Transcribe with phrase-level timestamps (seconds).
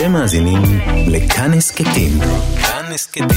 [0.00, 0.62] אתם מאזינים
[1.12, 2.18] לכאן הסכתים.
[2.62, 3.28] כאן הסכתים.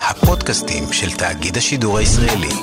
[0.00, 2.54] הפודקאסטים של תאגיד השידור הישראלי.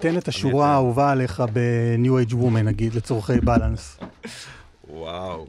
[0.00, 3.98] תן את השורה האהובה עליך ב-New Age Woman, נגיד, לצורכי בלנס.
[4.88, 5.46] וואו.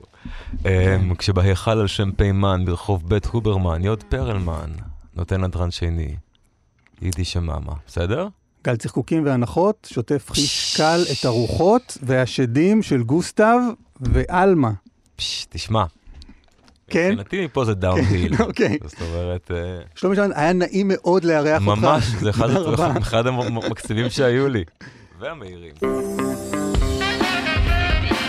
[0.65, 4.71] אמ, כשבהיכל על שם פיימן ברחוב בית הוברמן, יוד פרלמן,
[5.15, 6.15] נותן נדרן שני.
[7.01, 8.27] יידיש שממה, בסדר?
[8.63, 13.59] גל צחקוקים והנחות, שוטף חיש קל את הרוחות והשדים של גוסטב
[14.01, 14.71] ועלמה.
[15.15, 15.83] פש, תשמע.
[16.89, 17.09] כן?
[17.11, 18.33] מבחינתי מפה זה דאון-היל.
[18.47, 18.77] אוקיי.
[18.83, 21.81] זאת אומרת, אה, שלומי שרון, היה נעים מאוד לארח אותך.
[21.81, 22.31] ממש, זה.
[22.97, 24.63] אחד המקסימים שהיו לי.
[25.19, 25.73] והמהירים.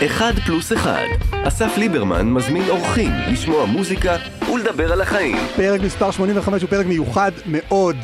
[0.05, 1.03] אחד פלוס אחד.
[1.47, 4.15] אסף ליברמן מזמין אורחים לשמוע מוזיקה
[4.53, 5.37] ולדבר על החיים.
[5.55, 7.95] פרק מספר 85 הוא פרק מיוחד מאוד.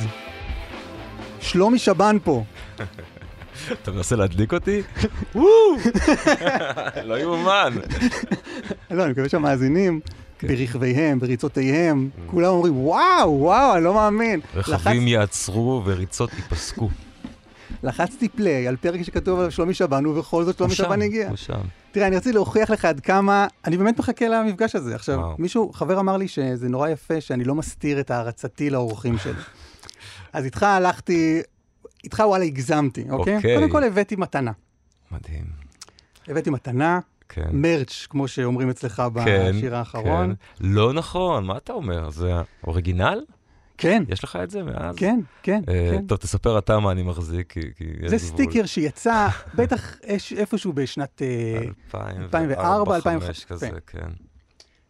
[1.41, 2.43] שלומי שבן פה.
[3.83, 4.81] אתה מנסה להדליק אותי?
[7.09, 7.73] לא יאומן.
[8.91, 9.99] לא, אני מקווה שהמאזינים,
[10.39, 10.47] כן.
[10.47, 14.39] ברכביהם, בריצותיהם, כולם אומרים, וואו, וואו, אני לא מאמין.
[14.55, 16.89] רכבים יעצרו וריצות ייפסקו.
[17.83, 21.29] לחצתי פליי על פרק שכתוב על שלומי שבן, ובכל זאת שלומי הוא שם, שבן הגיע.
[21.29, 21.61] הוא שם.
[21.91, 24.95] תראה, אני רציתי להוכיח לך עד כמה, אני באמת מחכה למפגש הזה.
[24.95, 25.35] עכשיו, וואו.
[25.39, 29.33] מישהו, חבר אמר לי שזה נורא יפה שאני לא מסתיר את הערצתי לאורחים שלי.
[30.33, 31.41] אז איתך הלכתי,
[32.05, 33.35] איתך וואלה הגזמתי, אוקיי?
[33.35, 33.55] אוקיי.
[33.55, 34.51] קודם כל הבאתי מתנה.
[35.11, 35.45] מדהים.
[36.27, 37.49] הבאתי מתנה, כן.
[37.51, 40.35] מרץ', כמו שאומרים אצלך כן, בשיר האחרון.
[40.35, 40.65] כן.
[40.65, 42.09] לא נכון, מה אתה אומר?
[42.09, 42.33] זה
[42.67, 43.23] אוריגינל?
[43.77, 44.95] כן, יש לך את זה מאז?
[44.95, 46.07] כן, כן, אה, כן.
[46.07, 47.61] טוב, תספר אתה מה אני מחזיק, כי...
[47.75, 48.19] כי יש זה גבול.
[48.19, 49.97] סטיקר שיצא בטח
[50.37, 51.21] איפשהו בשנת...
[51.21, 51.61] אה,
[51.93, 54.09] 2004, 2004, 2005 כזה, כן.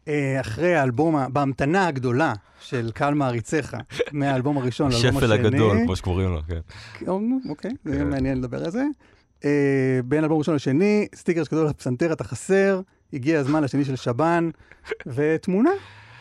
[0.05, 0.11] כן.
[0.11, 3.77] אה, אחרי האלבום, בהמתנה הגדולה של קהל מעריציך,
[4.11, 5.17] מהאלבום הראשון לאלבום השני.
[5.17, 6.59] השפל הגדול, כמו שקוראים לו, כן.
[7.05, 8.09] נו, אוקיי, זה יהיה כן.
[8.09, 8.83] מעניין לדבר על זה.
[9.45, 12.81] אה, בין אלבום ראשון לשני, סטיקר שכתוב לפסנתר אתה חסר,
[13.13, 14.49] הגיע הזמן לשני של שבן,
[15.05, 15.71] ותמונה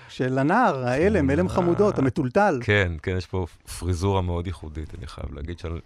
[0.09, 2.59] של הנער, העלם, עלם חמודות, המטולטל.
[2.63, 3.47] כן, כן, יש פה
[3.79, 5.81] פריזורה מאוד ייחודית, אני חייב להגיד שאני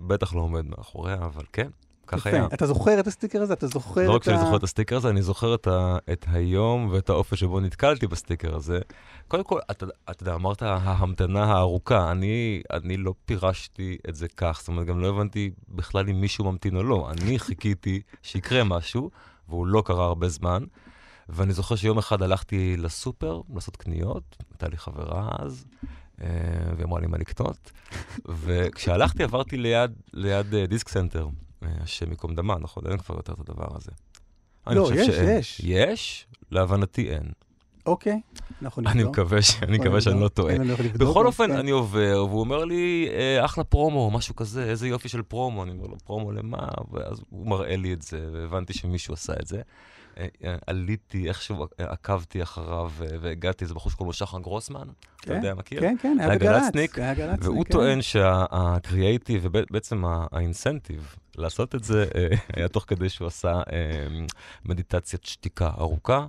[0.00, 1.68] בטח לא עומד מאחוריה, אבל כן,
[2.08, 2.46] כך היה.
[2.54, 3.52] אתה זוכר את הסטיקר הזה?
[3.52, 4.40] אתה זוכר לא רק את שאני ה...
[4.40, 8.56] זוכר את הסטיקר הזה, אני זוכר את, ה, את היום ואת האופן שבו נתקלתי בסטיקר
[8.56, 8.80] הזה.
[9.28, 14.58] קודם כל, אתה, אתה יודע, אמרת ההמתנה הארוכה, אני, אני לא פירשתי את זה כך,
[14.58, 17.10] זאת אומרת, גם לא הבנתי בכלל אם מישהו ממתין או לא.
[17.10, 19.10] אני חיכיתי שיקרה משהו,
[19.48, 20.64] והוא לא קרה הרבה זמן,
[21.28, 25.64] ואני זוכר שיום אחד הלכתי לסופר לעשות קניות, הייתה לי חברה אז,
[26.20, 26.28] אה,
[26.76, 27.72] והיא אמרה לי מה לקנות,
[28.44, 31.28] וכשהלכתי עברתי ליד, ליד אה, דיסק סנטר,
[31.62, 32.82] השם ייקום דמה, נכון?
[32.86, 33.90] אין כבר יותר את הדבר הזה.
[34.66, 35.38] לא, יש, שאין.
[35.38, 35.60] יש.
[35.64, 36.26] יש?
[36.50, 37.32] להבנתי אין.
[37.86, 38.20] אוקיי,
[38.62, 38.96] אנחנו נבדוק.
[38.96, 39.38] אני מקווה.
[39.62, 40.54] אני מקווה שאני לא טועה.
[40.98, 41.56] בכל אופן, כן.
[41.56, 45.62] אני עובר, והוא אומר לי, אה, אחלה פרומו, משהו כזה, איזה יופי של פרומו.
[45.62, 46.68] אני אומר לו, פרומו למה?
[46.92, 49.62] ואז הוא מראה לי את זה, והבנתי שמישהו עשה את זה.
[50.18, 54.88] אה, אה, עליתי, איכשהו אה, עקבתי אחריו, אה, והגעתי, זה בחור שקוראים לו שחר גרוסמן,
[55.20, 55.80] אתה כן, יודע, מכיר?
[55.80, 56.62] כן, כן, היה בגל"צ.
[56.62, 57.72] גל"צניק, היה גל"צניק, והוא כן.
[57.72, 63.62] טוען שהקריאייטיב, ובעצם האינסנטיב לעשות את זה, אה, היה תוך כדי שהוא עשה אה,
[64.64, 66.26] מדיטציית שתיקה ארוכה.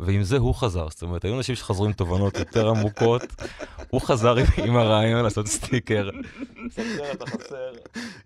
[0.00, 3.22] ועם זה הוא חזר, זאת אומרת, היו אנשים שחזרו עם תובנות יותר עמוקות,
[3.90, 6.10] הוא חזר עם, הרעיון לעשות סטיקר.
[6.70, 7.72] סטיקר אתה חסר.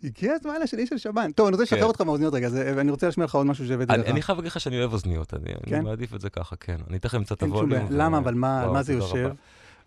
[0.05, 1.33] הגיע הזמן לשני של שבן.
[1.33, 1.87] טוב, אני רוצה לשחרר כן.
[1.87, 4.09] אותך מהאוזניות רגע, ואני רוצה להשמיע לך עוד משהו שהבאתי אני, לך.
[4.09, 5.85] אני חייב להגיד לך שאני אוהב אוזניות, אני, כן?
[5.85, 6.77] מעדיף את זה ככה, כן.
[6.91, 7.87] אני תכף אמצא את הווליום.
[7.91, 8.19] למה?
[8.19, 9.31] אבל מה- זה יושב?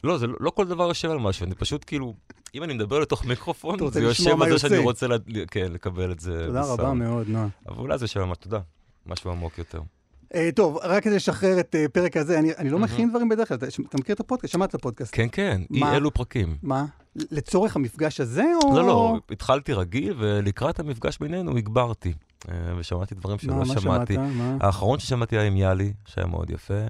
[0.06, 2.14] לא, זה לא, לא כל דבר יושב על משהו, אני פשוט כאילו,
[2.56, 4.78] אם אני מדבר לתוך מיקרופון, זה יושב על זה שאני.
[4.78, 5.08] רוצה
[5.52, 6.94] כן, לקבל את זה תודה רבה.
[6.94, 7.48] מאוד, נועה.
[7.68, 8.60] אבל אולי זה יושב על מה, תודה.
[9.06, 9.82] משהו עמוק יותר.
[10.36, 13.48] אה, טוב, רק כדי לשחרר את אה, פרק הזה, אני אני לא מכין דברים בדרך
[13.48, 13.58] כלל.
[13.58, 14.54] אתה מכיר את הפודקאסט?
[14.54, 15.16] שמעת את הפודקאסט?
[15.16, 15.84] כן, כן, אי?
[15.84, 16.58] אלו פרקים.
[16.64, 16.86] מה?
[17.16, 18.76] לצורך המפגש הזה, או...
[18.78, 22.14] לא, לא, התחלתי רגיל, ולקראת המפגש בינינו הגברתי.
[22.50, 24.18] אה, ושמעתי דברים שלא שמעתי.
[24.60, 26.84] האחרון ששמעתי היה עם יאלי, שהיה מאוד יפה.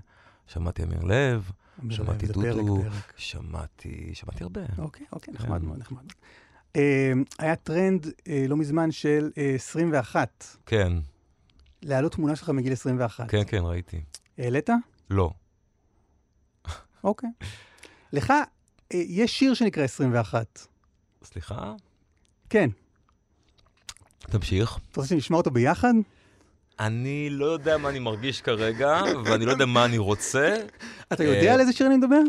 [0.48, 1.52] שמעתי אמיר לב,
[1.92, 2.84] שמעתי זה פרק, דודו.
[3.18, 4.62] שמעתי, שמעתי הרבה.
[4.78, 5.44] אוקיי, אוקיי, כן.
[5.44, 6.04] נחמד מאוד, נחמד.
[6.76, 10.94] אה, היה טרנד אה, לא מזמן של אה, 21, כן,
[11.82, 13.32] להעלות תמונה שלך מגיל 21.
[13.32, 14.02] כן, כן, ראיתי.
[14.38, 14.70] העלית?
[15.10, 15.32] לא.
[17.04, 17.30] אוקיי.
[18.14, 18.46] לך, אה,
[18.92, 20.68] יש שיר שנקרא 21.
[21.24, 21.74] סליחה?
[22.50, 22.70] כן.
[24.20, 24.80] תמשיך.
[24.92, 25.94] אתה רוצה שנשמע אותו ביחד?
[26.80, 30.56] אני לא יודע מה אני מרגיש כרגע, ואני לא יודע מה אני רוצה.
[31.14, 32.22] אתה אה, יודע על איזה שיר אני מדבר?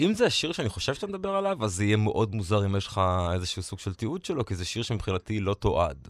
[0.00, 2.86] אם זה השיר שאני חושב שאתה מדבר עליו, אז זה יהיה מאוד מוזר אם יש
[2.86, 3.00] לך
[3.34, 6.08] איזשהו סוג של תיעוד שלו, כי זה שיר שמבחינתי לא תועד.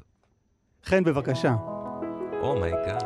[0.85, 1.55] חן, בבקשה.
[2.43, 3.05] Oh my God.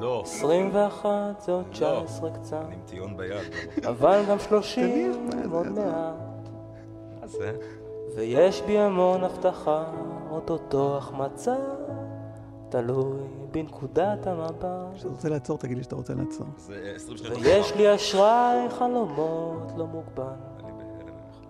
[0.00, 0.22] לא.
[0.26, 1.10] 21
[1.40, 3.52] זה עוד 19 קצת, אני עם טיון ביד.
[3.90, 5.68] אבל גם 30 תניח, מה עוד?
[5.68, 6.48] מעט.
[7.20, 7.56] מה זה?
[8.16, 9.84] ויש בי המון הבטחה,
[10.30, 11.56] אוטוטו החמצה,
[12.68, 13.18] תלוי
[13.50, 14.64] בנקודת המבט.
[14.94, 16.46] כשאתה רוצה לעצור, תגיד לי שאתה רוצה לעצור.
[16.56, 17.38] זה 20 שניות.
[17.42, 20.24] ויש לי אשראי חלומות לא מוגבל,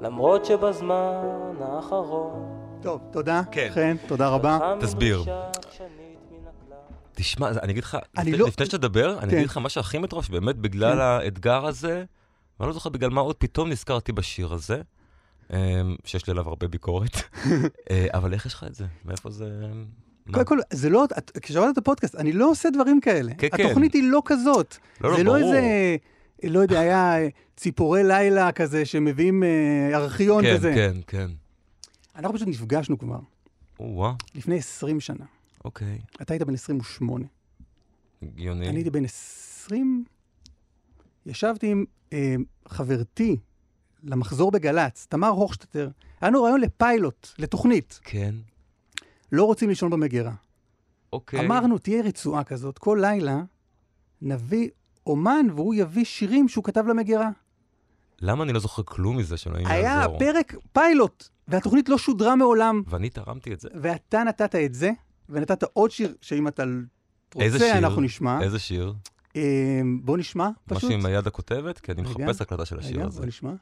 [0.00, 1.22] למרות שבזמן
[1.60, 3.42] האחרון טוב, תודה.
[3.50, 3.68] כן.
[3.74, 4.74] חן, תודה רבה.
[4.80, 5.24] תסביר.
[7.14, 9.36] תשמע, אני אגיד לך, אני לפני- לא- לפני שתדבר, אני כן.
[9.36, 11.00] אגיד לך מה שהכי מטורף, שבאמת בגלל כן.
[11.00, 12.04] האתגר הזה,
[12.60, 14.82] ואני לא זוכר בגלל מה עוד, פתאום נזכרתי בשיר הזה,
[15.52, 15.56] אמ,
[16.04, 17.10] שיש לי עליו הרבה ביקורת,
[17.90, 18.84] אה, אבל איך יש לך את זה?
[19.04, 19.66] מאיפה זה...
[20.26, 20.32] מה?
[20.32, 21.06] קודם כל, זה לא,
[21.42, 23.34] כששמעת את הפודקאסט, אני לא עושה דברים כאלה.
[23.38, 23.64] כן, כן.
[23.66, 24.76] התוכנית היא לא כזאת.
[25.00, 25.54] לא, לא, זה לא ברור.
[25.54, 25.96] איזה,
[26.44, 27.16] לא יודע, היה
[27.56, 30.72] ציפורי לילה כזה שמביאים אה, ארכיון כן, כזה.
[30.74, 31.30] כן, כן.
[32.16, 33.18] אנחנו פשוט נפגשנו כבר,
[33.80, 35.24] או-אה, לפני 20 שנה.
[35.64, 35.98] אוקיי.
[36.22, 37.24] אתה היית בן 28.
[38.22, 38.68] הגיוני.
[38.68, 40.04] אני הייתי בן 20,
[41.26, 42.34] ישבתי עם אה,
[42.68, 43.36] חברתי
[44.02, 45.90] למחזור בגל"צ, תמר הוכשטטר.
[46.20, 48.00] היה לנו רעיון לפיילוט, לתוכנית.
[48.02, 48.34] כן,
[49.32, 50.32] לא רוצים לישון במגירה.
[51.12, 51.46] אוקיי.
[51.46, 53.42] אמרנו, תהיה רצועה כזאת, כל לילה
[54.22, 54.68] נביא
[55.06, 57.30] אומן והוא יביא שירים שהוא כתב למגירה.
[58.20, 60.18] למה אני לא זוכר כלום מזה שאלוהים היה יעזור?
[60.18, 62.82] פרק פיילוט, והתוכנית לא שודרה מעולם.
[62.86, 63.68] ואני תרמתי את זה.
[63.74, 64.90] ואתה נתת את זה,
[65.28, 66.64] ונתת עוד שיר, שאם אתה
[67.34, 67.78] רוצה, שיר?
[67.78, 68.42] אנחנו נשמע.
[68.42, 68.94] איזה שיר?
[69.36, 70.76] אה, בוא נשמע, פשוט.
[70.76, 71.78] משהו עם היד הכותבת?
[71.78, 72.02] כי אני.
[72.02, 73.18] מחפש הקלטה של השיר הזה.
[73.18, 73.52] בוא נשמע.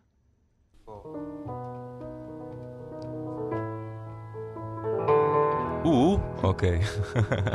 [5.84, 6.80] או, אוקיי.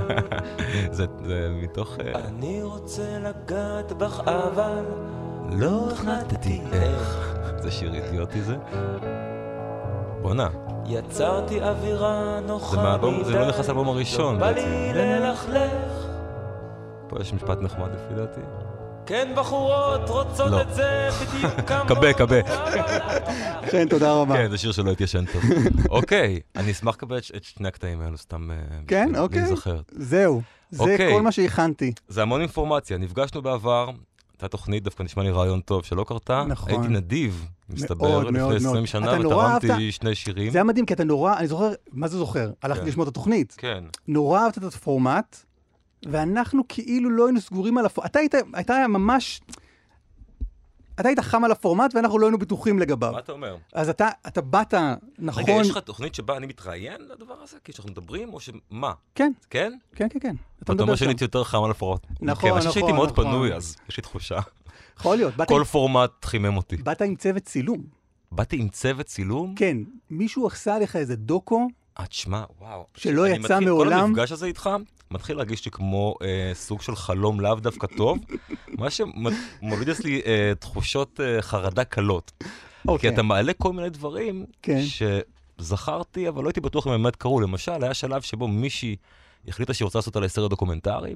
[0.92, 1.06] זה
[1.52, 1.98] מתוך...
[2.00, 4.86] אה, אני רוצה לגעת בך אבל
[5.52, 7.36] לא החלטתי איך.
[7.64, 8.56] זה שיר אידיוטי זה.
[10.22, 10.50] בואנה,
[10.86, 13.24] יצרתי אווירה נוחה מדי.
[13.24, 14.68] זה לא נכנס לאלבום הראשון לא בא בעצם.
[14.68, 16.06] לי ללכלך.
[17.08, 18.42] פה יש משפט נחמד לפי דעתי.
[19.10, 20.62] כן, בחורות רוצות לא.
[20.62, 21.88] את זה בדיוק כמוהו.
[21.88, 22.42] קבה, קבה.
[23.72, 24.36] כן, תודה רבה.
[24.36, 25.42] כן, זה שיר שלא התיישן טוב.
[25.90, 28.52] אוקיי, אני אשמח לקבל את שני הקטעים האלו, סתם...
[28.52, 28.56] אה,
[28.88, 29.42] כן, אוקיי.
[29.42, 29.82] להיזכר.
[29.92, 30.42] זהו,
[30.72, 31.14] זה אוקיי.
[31.14, 31.92] כל מה שהכנתי.
[32.08, 33.90] זה המון אינפורמציה, נפגשנו בעבר,
[34.34, 36.44] הייתה תוכנית, דווקא נשמע לי רעיון טוב שלא קרתה.
[36.48, 36.70] נכון.
[36.72, 38.86] הייתי נדיב, מסתבר, מאוד, לפני מאוד, 20 מאוד.
[38.88, 40.52] שנה, ותרמתי אהבת- שני שירים.
[40.52, 42.52] זה היה מדהים, כי אתה נורא, אני זוכר, מה זה זוכר?
[42.64, 42.88] הלכתי כן.
[42.88, 43.56] לשמוע את התוכנית.
[43.58, 43.84] כן.
[44.08, 45.36] נורא אהבת את הפורמט,
[46.06, 48.12] ואנחנו כאילו לא היינו סגורים על הפורמט.
[48.12, 49.42] אתה היית, אתה ממש...
[51.00, 53.12] אתה היית חם על הפורמט ואנחנו לא היינו בטוחים לגביו.
[53.12, 53.58] מה אתה אומר?
[53.74, 54.74] אז אתה, אתה באת,
[55.20, 55.44] נכון...
[55.44, 57.58] רגע, יש לך תוכנית שבה אני מתראיין לדבר הזה?
[57.64, 58.94] כי שאנחנו מדברים, או שמה?
[59.16, 59.74] כן, כן?
[59.96, 60.36] כן, כן, כן.
[60.64, 60.96] אתה אומר.
[60.96, 62.06] שאני הייתי יותר חם על הפורמט.
[62.22, 63.26] נכון, אני חושב שהייתי נכון, מאוד נכון.
[63.26, 64.40] פנוי, אז יש לי תחושה.
[65.00, 65.34] יכול להיות.
[65.48, 66.78] כל פורמט חימם אותי.
[66.78, 68.00] באת עם צוות צילום.
[68.32, 69.56] באתי עם צוות צילום?
[69.56, 69.78] כן,
[70.10, 71.68] מישהו עשה לך איזה דוקו,
[72.00, 72.86] אה, תשמע, וואו.
[72.96, 74.00] שלא יצא מתחיל- כל מעולם.
[74.00, 74.70] המפגש הזה איתך
[75.12, 78.18] מתחיל להרגיש לי כמו אה, סוג של חלום לאו דווקא טוב,
[78.68, 82.32] מה שמוליד אצלי אה, תחושות אה, חרדה קלות.
[82.40, 82.48] כי
[82.88, 83.14] אוקיי.
[83.14, 84.80] אתה מעלה כל מיני דברים כן.
[85.60, 87.40] שזכרתי, אבל לא הייתי בטוח אם הם באמת קרו.
[87.42, 88.96] למשל, היה שלב שבו מישהי
[89.48, 91.16] החליטה שהיא רוצה לעשות עליי סרט דוקומנטרי.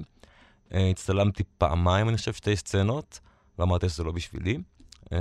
[0.74, 3.20] אה, הצטלמתי פעמיים, אני חושב, שתי סצנות,
[3.58, 4.58] ואמרתי שזה לא בשבילי.
[5.12, 5.18] אה,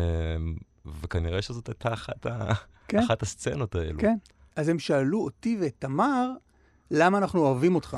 [1.02, 2.54] וכנראה שזאת הייתה אחת, ה...
[2.88, 3.00] כן.
[3.00, 4.00] אחת הסצנות האלו.
[4.00, 4.16] כן.
[4.56, 6.30] אז הם שאלו אותי ואת תמר,
[6.92, 7.98] למה אנחנו אוהבים אותך?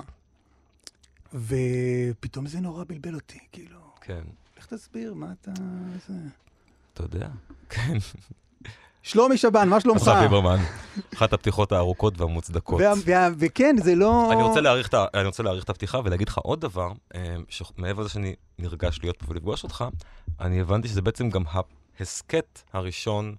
[1.33, 4.21] ופתאום זה נורא בלבל אותי, כאילו, כן,
[4.57, 5.51] איך תסביר, מה אתה...
[6.07, 6.13] זה...
[6.93, 7.27] אתה יודע.
[7.69, 7.97] כן.
[9.03, 10.01] שלומי שבן, מה שלומך?
[10.01, 10.57] אסף ליברמן,
[11.13, 12.81] אחת הפתיחות הארוכות והמוצדקות.
[12.81, 14.31] וה- וה- וכן, זה לא...
[14.33, 14.43] אני
[15.25, 19.25] רוצה להעריך את הפתיחה ולהגיד לך עוד דבר, אה, שמעבר לזה שאני נרגש להיות פה
[19.31, 19.85] ולפגוש אותך,
[20.39, 21.43] אני הבנתי שזה בעצם גם
[21.99, 23.35] ההסכת הראשון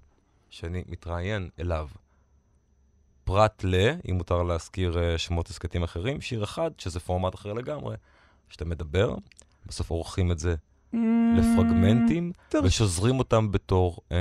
[0.50, 1.88] שאני מתראיין אליו.
[3.26, 3.74] פרט ל,
[4.10, 7.96] אם מותר להזכיר אה, שמות הסכתים אחרים, שיר אחד, שזה פורמט אחר לגמרי,
[8.48, 9.14] שאתה מדבר,
[9.66, 10.54] בסוף עורכים את זה
[11.36, 12.64] לפרגמנטים, טוב.
[12.64, 14.16] ושוזרים אותם בתור, אה,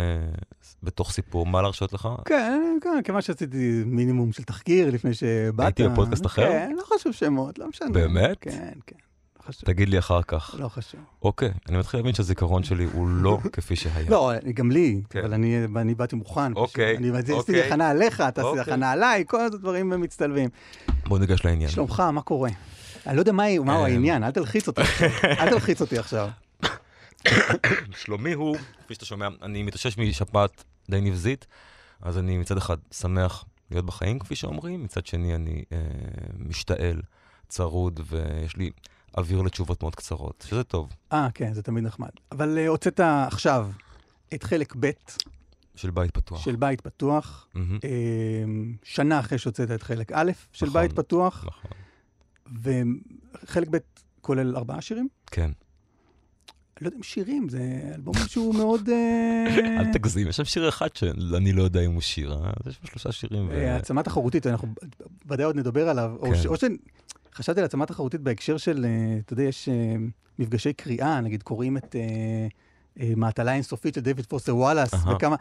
[0.83, 1.45] בתוך סיפור.
[1.45, 2.09] מה להרשות לך?
[2.25, 5.65] כן, כן, כיוון שעשיתי מינימום של תחקיר לפני שבאת.
[5.65, 6.50] הייתי בפודקאסט אחר?
[6.50, 7.89] כן, לא חשוב שמות, לא משנה.
[7.89, 8.38] באמת?
[8.41, 8.95] כן, כן,
[9.47, 9.61] חשוב.
[9.65, 10.55] תגיד לי אחר כך.
[10.59, 10.99] לא חשוב.
[11.21, 14.09] אוקיי, אני מתחיל להבין שהזיכרון שלי הוא לא כפי שהיה.
[14.09, 15.19] לא, גם לי, כן.
[15.19, 16.53] אבל אני, אני באתי מוכן.
[16.53, 17.63] אוקיי, אני עשיתי אוקיי.
[17.67, 18.61] הכנה עליך, אתה עשית אוקיי.
[18.61, 20.49] הכנה עליי, כל הדברים מצטלבים.
[21.07, 21.69] בוא ניגש לעניין.
[21.69, 22.49] שלומך, מה קורה?
[23.07, 23.85] אני לא יודע מה- מהו אה.
[23.85, 24.81] העניין, אל תלחיץ אותי.
[25.39, 26.29] אל תלחיץ אותי עכשיו.
[28.03, 31.45] שלומי הוא, כפי שאתה שומע, אני מתאושש משפעת די נבזית,
[32.01, 35.77] אז אני מצד אחד שמח להיות בחיים, כפי שאומרים, מצד שני אני אה,
[36.39, 37.01] משתעל,
[37.47, 38.69] צרוד, ויש לי
[39.17, 42.10] אוויר לתשובות מאוד קצרות, שזה טוב, אה, כן, זה תמיד נחמד.
[42.31, 43.69] אבל אה, הוצאת עכשיו
[44.34, 44.91] את חלק ב'
[45.75, 46.43] של בית פתוח.
[46.45, 47.89] של בית פתוח, מהמם, אה,
[48.84, 50.81] שנה אחרי שהוצאת את חלק א' של נכון.
[50.81, 51.72] בית פתוח, נכון,
[53.43, 53.77] וחלק ב'
[54.22, 55.07] כולל ארבעה שירים.
[55.31, 55.51] כן.
[56.81, 57.60] לא יודע אם שירים, זה
[57.95, 58.89] אלבום שהוא מאוד...
[58.89, 59.45] אה,
[59.79, 62.50] אל תגזים, יש שם שיר אחד שאני לא יודע אם הוא שיר, אה?
[62.50, 63.50] אז יש פה שלושה שירים.
[63.51, 64.67] העצמה תחרותית, אנחנו
[65.27, 66.36] ודאי עוד נדבר עליו, או כן.
[66.36, 66.63] ש- או ש...
[67.35, 69.95] חשבתי על העצמה תחרותית בהקשר של, אה, אתה יודע, יש אה,
[70.39, 71.95] מפגשי קריאה, נגיד קוראים את
[72.99, 74.93] אה, מעטלה אינסופית של דיוויד פוסטר וואלאס.
[75.15, 75.35] וכמה,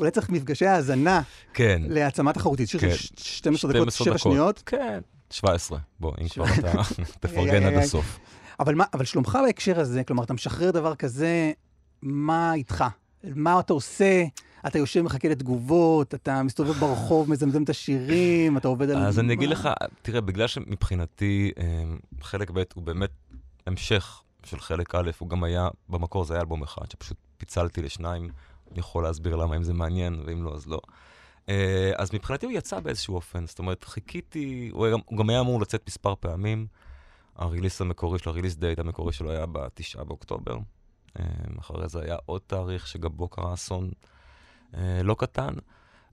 [0.00, 1.22] אולי צריך מפגשי האזנה
[1.54, 1.82] כן.
[1.88, 2.94] להעצמה תחרותית, שיר של כן.
[2.96, 4.32] ש- 12 דקות, 12 7 דקות.
[4.32, 4.62] שניות.
[4.66, 4.98] כן.
[5.30, 5.78] 17.
[6.00, 6.72] בוא, אם כבר אתה
[7.20, 7.72] תפרגן עד.
[7.74, 8.18] הסוף.
[8.60, 11.52] אבל, מה, אבל שלומך בהקשר הזה, כלומר, אתה משחרר דבר כזה,
[12.02, 12.84] מה איתך?
[13.24, 14.24] מה אתה עושה?
[14.66, 18.96] אתה יושב, מחכה לתגובות, אתה מסתובב ברחוב, מזמזם את השירים, אתה עובד על...
[18.96, 19.48] אז אני אגיד?
[19.48, 19.68] לך,
[20.02, 21.84] תראה, בגלל שמבחינתי אה,
[22.20, 23.10] חלק ב' הוא באמת
[23.66, 28.28] המשך של חלק א', הוא גם היה, במקור זה היה אלבום אחד, שפשוט פיצלתי לשניים,
[28.70, 30.80] אני יכול להסביר למה, אם זה מעניין, ואם לא, אז לא.
[31.48, 35.40] אה, אז מבחינתי הוא יצא באיזשהו אופן, זאת אומרת, חיכיתי, הוא, היה, הוא גם היה
[35.40, 36.66] אמור לצאת מספר פעמים.
[37.36, 40.58] הריליס המקורי שלו, הריליס דייט המקורי שלו היה בתשעה באוקטובר.
[41.18, 41.24] אה,
[41.60, 43.90] אחרי זה היה עוד תאריך שגם בו קרה אסון
[45.04, 45.54] לא קטן.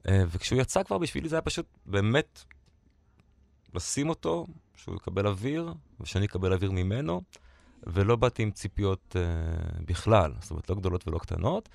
[0.07, 2.43] אה, וכשהוא יצא כבר בשבילי זה היה פשוט באמת
[3.73, 7.21] לשים אותו, שהוא יקבל אוויר, ושאני אקבל אוויר ממנו,
[7.87, 9.21] ולא באתי עם ציפיות אה,
[9.85, 11.69] בכלל, זאת אומרת, לא גדולות ולא קטנות.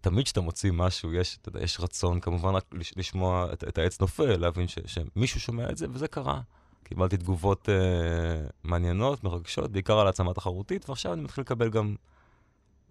[0.00, 3.78] תמיד כשאתה מוציא משהו, יש, אתה יודע, יש רצון כמובן רק לש, לשמוע את, את
[3.78, 6.40] העץ נופל, להבין ש, שמישהו שומע את זה, וזה קרה.
[6.84, 11.94] קיבלתי תגובות אה, מעניינות, מרגשות, בעיקר על העצמה תחרותית, ועכשיו אני מתחיל לקבל גם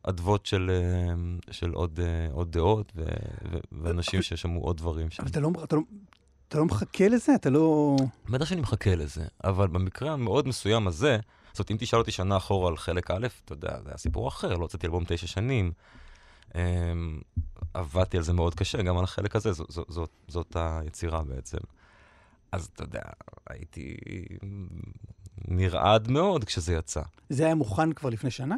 [0.03, 1.13] אדוות של, אה,
[1.53, 3.03] של עוד, אה, עוד דעות, ו,
[3.51, 5.23] ו, ואנשים ששמעו עוד דברים שם.
[5.23, 5.81] אבל אתה לא, אתה, לא,
[6.47, 7.35] אתה לא מחכה לזה?
[7.35, 7.95] אתה לא...
[8.29, 11.17] בטח שאני מחכה לזה, אבל במקרה המאוד מסוים הזה,
[11.51, 14.27] זאת אומרת, אם תשאל אותי שנה אחורה על חלק א', אתה יודע, זה היה סיפור
[14.27, 15.71] אחר, לא הוצאתי אלבום תשע שנים.
[16.49, 16.53] Um,
[17.73, 21.57] עבדתי על זה מאוד קשה, גם על החלק הזה, זו, זו, זאת, זאת היצירה בעצם.
[22.51, 23.01] אז אתה יודע,
[23.49, 23.97] הייתי
[25.47, 27.01] נרעד מאוד כשזה יצא.
[27.29, 28.55] זה היה מוכן כבר לפני שנה?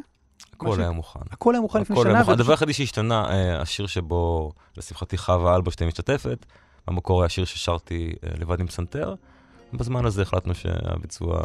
[0.66, 1.20] הכל היה מוכן.
[1.30, 2.20] הכל היה מוכן לפני שנה?
[2.20, 6.46] הדבר היחידי שהשתנה, אה, השיר שבו, לשמחתי, חווה אלברשטיין משתתפת,
[6.86, 9.14] במקור היה שיר ששרתי אה, לבד עם פסנתר.
[9.72, 11.40] בזמן הזה החלטנו שהביצוע,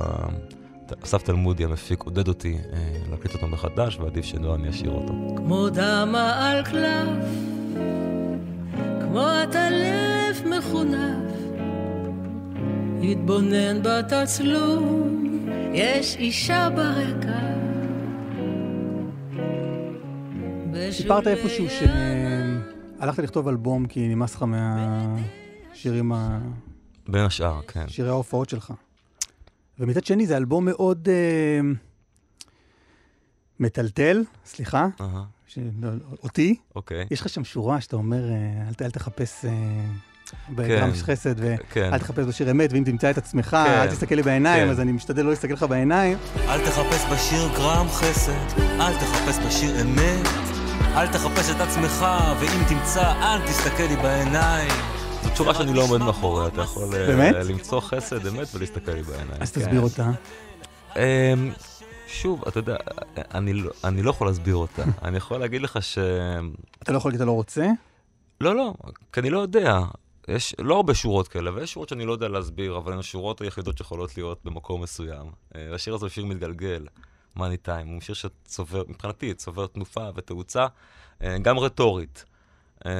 [1.03, 2.77] אסף תלמודי המפיק עודד אותי אה,
[3.11, 5.13] להקליט אותו מחדש, ועדיף שלא אני אשאיר אותו.
[5.37, 7.25] כמו דמה על קלף,
[9.01, 11.33] כמו עטלף מחונף,
[13.03, 15.09] התבונן בתצלום,
[15.73, 17.58] יש אישה ברקע.
[20.91, 26.39] סיפרת איפשהו שהלכת לכתוב אלבום כי נמאס לך מהשירים, ה...
[27.07, 27.87] בין השאר, כן.
[27.87, 28.73] שירי ההופעות שלך.
[29.79, 31.59] ומצד שני, זה אלבום מאוד אה,
[33.59, 35.59] מטלטל, סליחה, אהה, ש...
[36.23, 36.55] אותי.
[36.75, 37.05] אוקיי.
[37.11, 38.35] יש לך שם שורה שאתה אומר, אה,
[38.67, 39.51] אל, אל תחפש אה,
[40.29, 40.55] כן.
[40.55, 41.97] בגרם של חסד, ואל כן.
[41.97, 43.57] תחפש בשיר אמת, ואם תמצא את עצמך, כן.
[43.57, 44.71] אל תסתכל לי בעיניים, כן.
[44.71, 46.17] אז אני משתדל לא להסתכל לך בעיניים.
[46.47, 50.48] אל תחפש בשיר גרם חסד, אל תחפש בשיר אמת,
[50.95, 52.05] אל תחפש את עצמך,
[52.39, 54.71] ואם תמצא, אל תסתכל לי בעיניים.
[55.23, 57.43] זאת שורה שאני לא עומד מאחוריה, אתה יכול אה?
[57.43, 59.41] למצוא חסד אמת ולהסתכל לי בעיניים.
[59.41, 59.61] אז כן.
[59.61, 60.11] תסביר אותה.
[60.95, 61.51] אמ,
[62.07, 62.75] שוב, אתה יודע,
[63.33, 63.71] אני לא-
[64.03, 64.83] לא יכול להסביר אותה.
[65.03, 65.97] אני יכול להגיד לך ש...
[66.83, 67.67] אתה לא יכול להגיד אתה לא רוצה?
[68.41, 68.73] לא, לא,
[69.13, 69.79] כי אני לא יודע.
[70.27, 73.77] יש לא הרבה שורות כאלה, ויש שורות שאני לא יודע להסביר, אבל הן השורות היחידות
[73.77, 75.31] שיכולות להיות במקום מסוים.
[75.55, 76.85] אה, השיר הזה הוא שיר מתגלגל,
[77.35, 77.87] מאני טיים.
[77.87, 80.67] הוא שיר שצובר, מבחינתי, צובר תנופה ותאוצה,
[81.23, 82.25] אה, גם רטורית.
[82.85, 82.91] אה,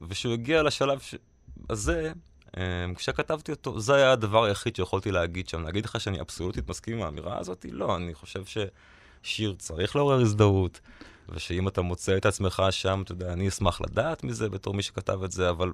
[0.00, 1.00] וכשהוא הגיע לשלב.
[1.70, 2.12] הזה,
[2.56, 2.62] אה,
[2.96, 5.62] כשכתבתי אותו, זה היה הדבר היחיד שיכולתי להגיד שם.
[5.62, 7.66] להגיד לך שאני אבסולוטית מסכים עם האמירה הזאת?
[7.70, 10.80] לא, אני חושב ששיר צריך לעורר הזדהות.
[11.28, 15.22] ושאם אתה מוצא את עצמך שם, אתה יודע, אני אשמח לדעת מזה בתור מי שכתב
[15.22, 15.72] את זה, אבל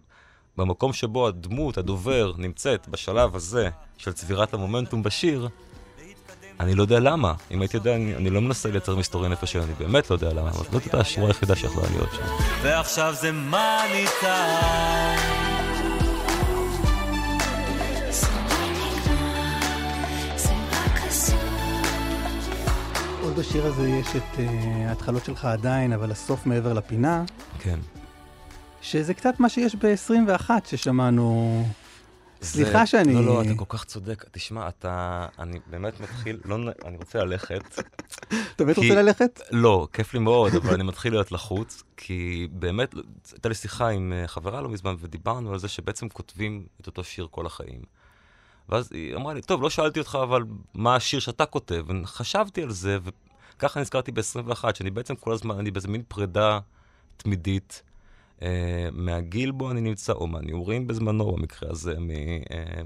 [0.57, 5.49] במקום שבו הדמות, הדובר, נמצאת בשלב הזה של צבירת המומנטום בשיר,
[6.61, 7.35] אני לא יודע למה.
[7.51, 10.33] אם הייתי יודע, אני, אני לא מנסה לייצר מסתורי נפש שלי, אני באמת לא יודע
[10.33, 12.23] למה, אבל זאת הייתה השורה היחידה שיכולה להיות שם.
[12.63, 14.05] ועכשיו זה מאני.
[23.23, 27.25] עוד בשיר הזה יש את אה, ההתחלות שלך עדיין, אבל הסוף מעבר לפינה,
[27.59, 27.79] כן.
[28.83, 31.65] שזה קצת מה שיש ב-21 ששמענו.
[32.43, 33.15] סליחה שאני...
[33.15, 34.25] לא, לא, אתה כל כך צודק.
[34.31, 35.27] תשמע, אתה...
[35.39, 36.41] אני באמת מתחיל...
[36.45, 37.79] לא, אני רוצה ללכת.
[38.57, 39.41] אתה באמת רוצה ללכת?
[39.51, 42.95] לא, כיף לי מאוד, אבל אני מתחיל להיות לחוץ, כי באמת,
[43.33, 47.05] הייתה לי שיחה עם אה, חברה לא מזמן, ודיברנו על זה שבעצם כותבים את אותו
[47.05, 47.81] שיר כל החיים.
[48.69, 50.43] ואז היא אמרה לי, טוב, לא שאלתי אותך, אבל
[50.75, 51.85] מה השיר שאתה כותב?
[52.03, 52.99] וחשבתי על זה,
[53.57, 56.61] וככה נזכרתי ב-21, שאני בעצם כל הזמן, אני באיזה מין פרידה
[57.17, 57.83] תמידית
[58.93, 62.11] מהגיל בו אני נמצא, או מהנעורים בזמנו, במקרה הזה, מ...
[62.11, 62.83] אה,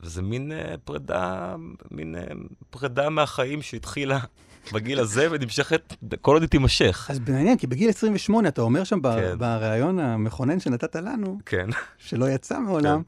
[0.00, 1.54] וזה מין אה, פרידה,
[1.90, 2.22] מין אה,
[2.70, 4.18] פרידה מהחיים שהתחילה
[4.72, 7.06] בגיל הזה ונמשכת כל עוד היא תימשך.
[7.10, 9.38] אז מעניין, כי בגיל 28 אתה אומר שם כן.
[9.38, 11.66] בריאיון המכונן שנתת לנו, כן.
[11.98, 13.02] שלא יצא מעולם,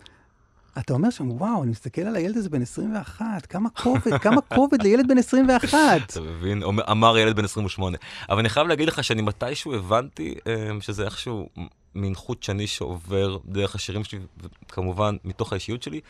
[0.79, 4.83] אתה אומר שם, וואו, אני מסתכל על הילד הזה בן 21, כמה כובד, כמה כובד
[4.83, 5.79] לילד בן 21.
[6.11, 6.63] אתה מבין?
[6.91, 7.99] אמר ילד בן 28.
[8.29, 11.49] אבל אני חייב להגיד לך שאני מתישהו הבנתי אה, שזה איכשהו
[11.95, 16.01] מין חוט שני שעובר דרך השירים שלי, וכמובן מתוך האישיות שלי.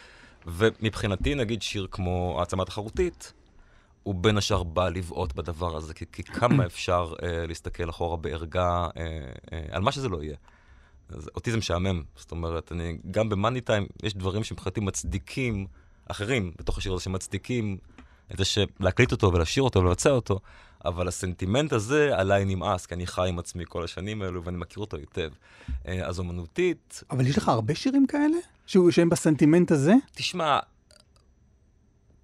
[0.47, 3.33] ומבחינתי, נגיד שיר כמו העצמה תחרותית,
[4.03, 8.87] הוא בין השאר בא לבעוט בדבר הזה, כי, כי כמה אפשר אה, להסתכל אחורה בערגה
[8.97, 9.03] אה,
[9.53, 10.37] אה, על מה שזה לא יהיה.
[11.09, 15.67] אז אותי זה משעמם, זאת אומרת, אני, גם במאני טיים יש דברים שמבחינתי מצדיקים,
[16.09, 17.79] אחרים בתוך השיר הזה שמצדיקים
[18.33, 20.41] את זה שלהקליט אותו ולשיר אותו ולבצע אותו,
[20.85, 24.81] אבל הסנטימנט הזה עליי נמאס, כי אני חי עם עצמי כל השנים האלו ואני מכיר
[24.81, 25.31] אותו היטב.
[25.89, 28.37] אה, אז אומנותית, אבל יש לך הרבה שירים כאלה?
[28.67, 29.95] שהוא- שהם בסנטימנט הזה?
[30.13, 30.59] תשמע,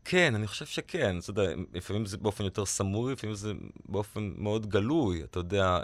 [0.04, 1.18] כן, אני חושב שכן.
[1.18, 1.42] אתה יודע,
[1.75, 3.52] לפעמים זה באופן יותר סמוי, לפעמים זה
[3.88, 5.23] באופן מאוד גלוי.
[5.23, 5.78] אתה יודע,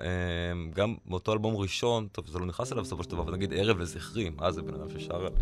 [0.52, 3.52] אמ, גם באותו אלבום ראשון, טוב, זה לא נכנס אליו בסופו של דבר, אבל נגיד
[3.56, 5.32] ערב לזכרי, מה זה בן אדם ששר על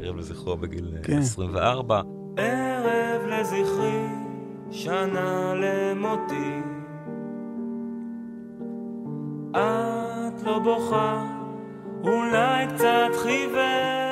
[0.00, 1.18] ערב לזכרו בגיל אה, כן.
[1.18, 2.02] 24?
[2.36, 4.06] ערב לזכרי,
[4.70, 6.60] שנה למותי.
[9.50, 11.24] את לא בוכה,
[12.04, 14.05] אולי קצת חיוורת.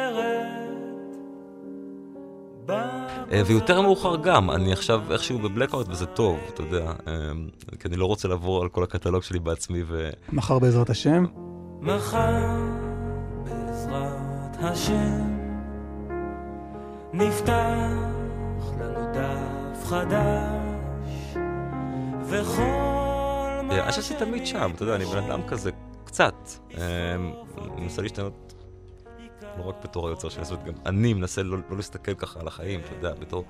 [2.71, 7.49] אה, ויותר מאוחר גם, אני עכשיו איכשהו בבלקאוט וזה טוב, אתה יודע, אמ,
[7.81, 10.11] כי אני לא רוצה לעבור על כל הקטלוג שלי בעצמי ו...
[10.33, 11.25] מחר בעזרת השם.
[11.81, 12.57] מחר,
[13.45, 15.23] בעזרת השם,
[17.13, 17.55] נפתח
[18.81, 21.37] לנו דף חדש,
[22.25, 22.63] וכל
[23.63, 25.71] מה אני חושב שתמיד שם, אתה יודע, אני בן אדם כזה,
[26.05, 26.35] קצת.
[26.75, 28.44] אני מנסה להשתנות,
[29.59, 32.81] לא רק בתור היוצר של הסרט, גם אני מנסה לא לא להסתכל ככה על החיים,
[32.81, 33.45] אתה יודע, בתור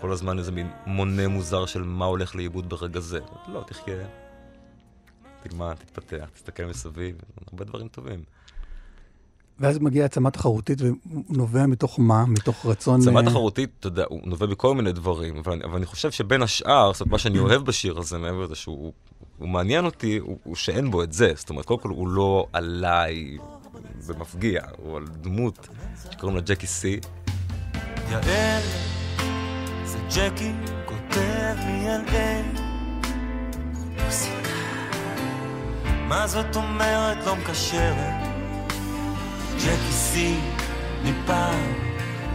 [0.00, 3.20] כל הזמן איזה מין מונה מוזר של מה הולך לאיבוד ברגע זה.
[3.52, 4.06] לא, תחיה,
[5.42, 7.16] תלמד, תתפתח, תסתכל מסביב,
[7.52, 8.22] הרבה דברים טובים.
[9.60, 12.26] ואז מגיעה העצמה תחרותית, והוא נובע מתוך מה?
[12.26, 13.00] מתוך רצון...
[13.00, 16.10] צמא אה, תחרותית, אתה יודע, הוא נובע בכל מיני דברים, אבל אני, אבל אני חושב
[16.10, 18.92] שבין השאר, זאת אומרת, מה שאני אוהב בשיר הזה, מעבר לזה שהוא
[19.38, 21.32] הוא מעניין אותי, הוא, הוא שאין בו את זה.
[21.36, 23.36] זאת אומרת, קודם כל הוא לא עליי
[24.06, 25.68] במפגיע, הוא על דמות
[26.12, 27.00] שקוראים לה ג'קי סי.
[28.10, 28.62] יעל,
[29.84, 30.52] זה ג'קי
[30.84, 32.60] כותב מ-LA
[34.04, 34.48] מוזיקה
[36.08, 38.28] מה זאת אומרת לא מקשרת?
[39.56, 40.40] ג'קי סי
[41.04, 41.74] מפעם,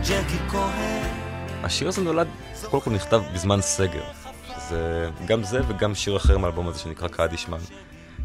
[0.02, 1.24] ג'קי כהן
[1.64, 2.28] השיר הזה נולד,
[2.70, 4.04] קודם כל נכתב בזמן סגר.
[4.48, 7.58] שזה גם זה וגם שיר אחר מהאלבום הזה שנקרא קדישמן.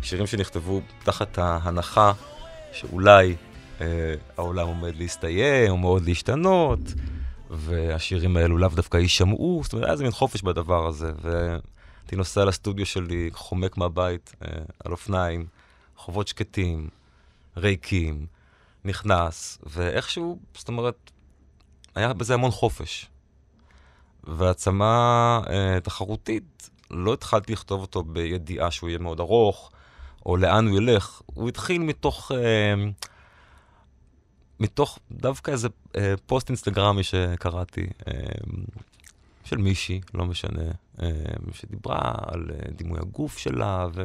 [0.03, 2.12] שירים שנכתבו תחת ההנחה
[2.72, 3.37] שאולי
[3.81, 6.81] אה, העולם עומד להסתיים, או מאוד להשתנות,
[7.50, 12.44] והשירים האלו לאו דווקא יישמעו, זאת אומרת, היה איזה מין חופש בדבר הזה, והייתי נוסע
[12.44, 14.48] לסטודיו שלי, חומק מהבית, אה,
[14.85, 15.46] על אופניים,
[15.96, 16.88] חובות שקטים,
[17.57, 18.26] ריקים,
[18.85, 21.11] נכנס, ואיכשהו, זאת אומרת,
[21.94, 23.07] היה בזה המון חופש.
[24.24, 29.70] והעצמה אה, תחרותית, לא התחלתי לכתוב אותו בידיעה שהוא יהיה מאוד ארוך,
[30.29, 31.23] או לאן הוא ילך.
[31.27, 32.75] הוא התחיל מתוך, אה,
[34.61, 38.12] מתוך דווקא איזה אה, פוסט אינסטגרמי שקראתי, אה,
[39.45, 40.62] של מישהי, לא משנה,
[41.03, 41.09] אה,
[41.53, 44.03] שדיברה על אה, דימוי הגוף שלה, ו...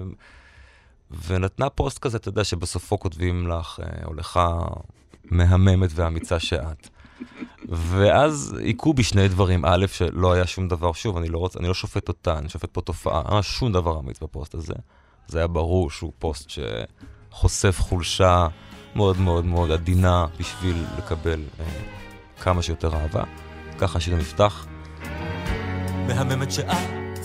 [1.27, 4.39] ונתנה פוסט כזה, אתה יודע, שבסופו כותבים לך, אה, או לך,
[5.25, 6.89] מהממת ואמיצה שאת.
[7.69, 9.65] ואז היכו בי שני דברים.
[9.65, 12.69] א', שלא היה שום דבר, שוב, אני לא, רוצ, אני לא שופט אותה, אני שופט
[12.71, 14.73] פה תופעה, היה שום דבר אמיץ בפוסט הזה.
[15.27, 18.47] זה היה ברור שהוא פוסט שחושף חולשה
[18.95, 21.65] מאוד מאוד מאוד עדינה בשביל לקבל אה,
[22.41, 23.23] כמה שיותר אהבה.
[23.77, 24.65] ככה השיר נפתח.
[26.07, 27.19] מהממת שאת,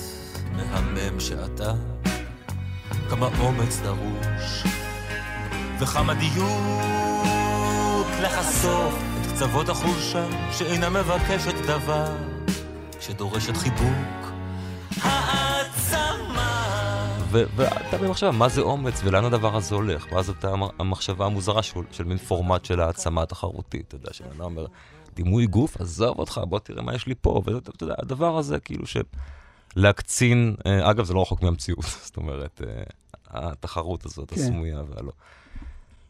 [0.52, 1.72] מהמם שאתה,
[3.10, 4.64] כמה אומץ דרוש,
[5.80, 6.48] וכמה דיוק
[8.22, 12.16] לחשוף את קצוות החולשה שאינה מבקשת דבר,
[13.00, 14.28] שדורשת חיבוק.
[17.30, 20.06] ואתה במחשבה, מה זה אומץ ולאן הדבר הזה הולך?
[20.12, 24.30] ואז אתה המ- המחשבה המוזרה של, של מין פורמט של העצמה התחרותית, אתה יודע, שבן
[24.30, 24.66] אדם אומר,
[25.14, 28.86] דימוי גוף, עזוב אותך, בוא תראה מה יש לי פה, ואתה יודע, הדבר הזה כאילו
[28.86, 29.02] של
[29.76, 32.82] להקצין, אה, אגב, זה לא רחוק מהמציאות, זאת אומרת, אה,
[33.30, 34.40] התחרות הזאת, כן.
[34.40, 35.12] הסמויה והלא.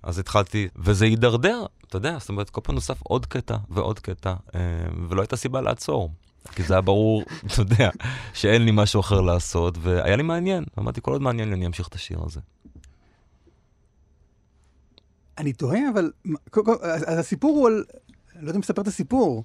[0.02, 4.35] אז התחלתי, וזה הידרדר, אתה יודע, זאת אומרת, כל פעם נוסף עוד קטע ועוד קטע,
[4.54, 4.61] אה,
[5.09, 6.11] ולא הייתה סיבה לעצור.
[6.54, 7.90] כי זה היה ברור, אתה יודע,
[8.34, 10.64] שאין לי משהו אחר לעשות, והיה לי מעניין.
[10.78, 12.40] אמרתי, כל עוד מעניין לי, אני אמשיך את השיר הזה.
[15.38, 16.11] אני תוהה, אבל...
[16.82, 17.84] אז הסיפור הוא על...
[18.37, 19.44] אני לא יודע אם מספר את הסיפור.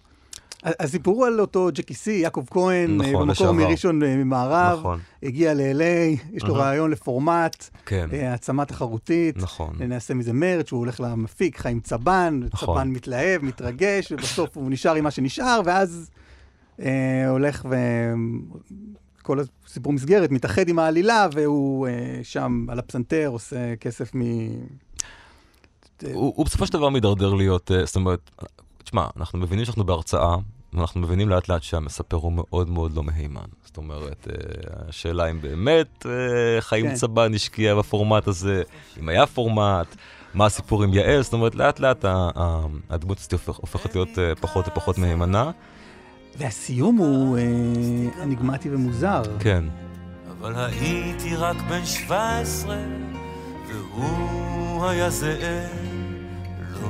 [0.64, 3.52] הסיפור הוא על אותו ג'קי סי, יעקב כהן, נכון, אה, במקור לשעבר.
[3.52, 6.64] מראשון אה, ממערב, נכון, הגיע ל-LA, יש לו אהה.
[6.64, 9.76] רעיון לפורמט, כן, אה, העצמה תחרותית, נכון.
[9.80, 12.76] נעשה מזה מרץ', הוא הולך למפיק, חיים צבן, נכון.
[12.76, 16.10] צבן מתלהב, מתרגש, ובסוף הוא נשאר עם מה שנשאר, ואז
[16.82, 17.76] אה, הולך ו...
[19.22, 21.92] כל הסיפור מסגרת מתאחד עם העלילה, והוא אה,
[22.24, 24.22] שם על הפסנתר עושה כסף מ...
[26.14, 28.32] הוא הוא בסופו של דבר מידרדר להיות, אה, זאת אומרת,
[28.84, 30.36] תשמע, אנחנו מבינים שאנחנו בהרצאה,
[30.74, 33.46] ואנחנו מבינים לאט לאט שהמספר הוא מאוד מאוד לא מהימן.
[33.66, 34.34] זאת אומרת, אה,
[34.90, 36.96] השאלה אם באמת אה, חיים כן.
[36.96, 38.64] צבן השקיע בפורמט הזה,
[39.00, 39.96] אם היה פורמט,
[40.34, 42.06] מה הסיפור עם יעל, זאת אומרת, לאט לאט
[42.90, 45.52] הדמות הזאת הופכ- הופכת להיות אה, פחות ופחות מהימנה.
[46.38, 49.22] והסיום הוא אה, אניגמטי ומוזר.
[49.40, 49.64] כן,
[50.32, 52.78] אבל הייתי רק בן 17,
[53.68, 55.70] והוא היה זאב.
[56.82, 56.90] לא,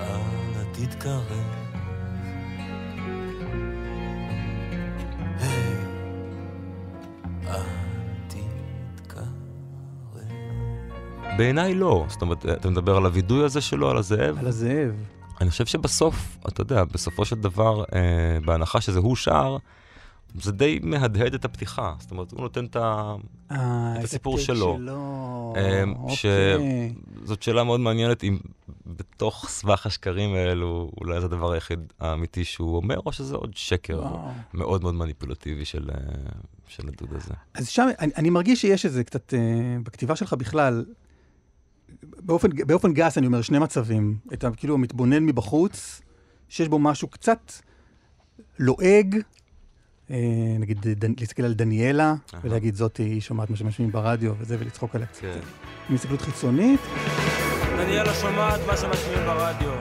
[0.00, 1.62] אל תתקרב.
[11.36, 12.04] בעיניי לא.
[12.08, 14.38] זאת אומרת, אתה מדבר על הווידוי הזה שלו, על הזאב?
[14.38, 14.94] על הזאב.
[15.42, 19.56] אני חושב שבסוף, אתה יודע, בסופו של דבר, אה, בהנחה שזה הוא שר,
[20.40, 21.94] זה די מהדהד את הפתיחה.
[21.98, 23.14] זאת אומרת, הוא נותן את ה...
[23.50, 24.76] אה, את הסיפור שלו.
[24.78, 25.54] שלו.
[26.08, 26.94] ש- אוקיי.
[27.24, 28.38] זאת שאלה מאוד מעניינת, אם
[28.86, 33.98] בתוך סבך השקרים האלו, אולי זה הדבר היחיד האמיתי שהוא אומר, או שזה עוד שקר
[33.98, 34.30] וואו.
[34.54, 35.98] מאוד מאוד מניפולטיבי של, אה,
[36.68, 37.34] של הדוד הזה.
[37.54, 39.38] אז שם, אני, אני מרגיש שיש איזה קצת, אה,
[39.82, 40.84] בכתיבה שלך בכלל,
[42.02, 44.16] באופן, באופן גס אני אומר, שני מצבים.
[44.32, 46.00] את ה- כאילו המתבונן מבחוץ,
[46.48, 47.52] שיש בו משהו קצת
[48.58, 49.16] לועג,
[50.10, 50.16] אה,
[50.58, 52.40] נגיד דן, להסתכל על דניאלה, אהה.
[52.44, 55.20] ולהגיד זאתי, היא שומעת מה שמשמיעים ברדיו וזה, ולצחוק עליה קצת.
[55.20, 55.38] כן.
[55.88, 56.80] עם הסתכלות חיצונית,
[57.76, 59.72] דניאלה שומעת מה שמשמיעים ברדיו.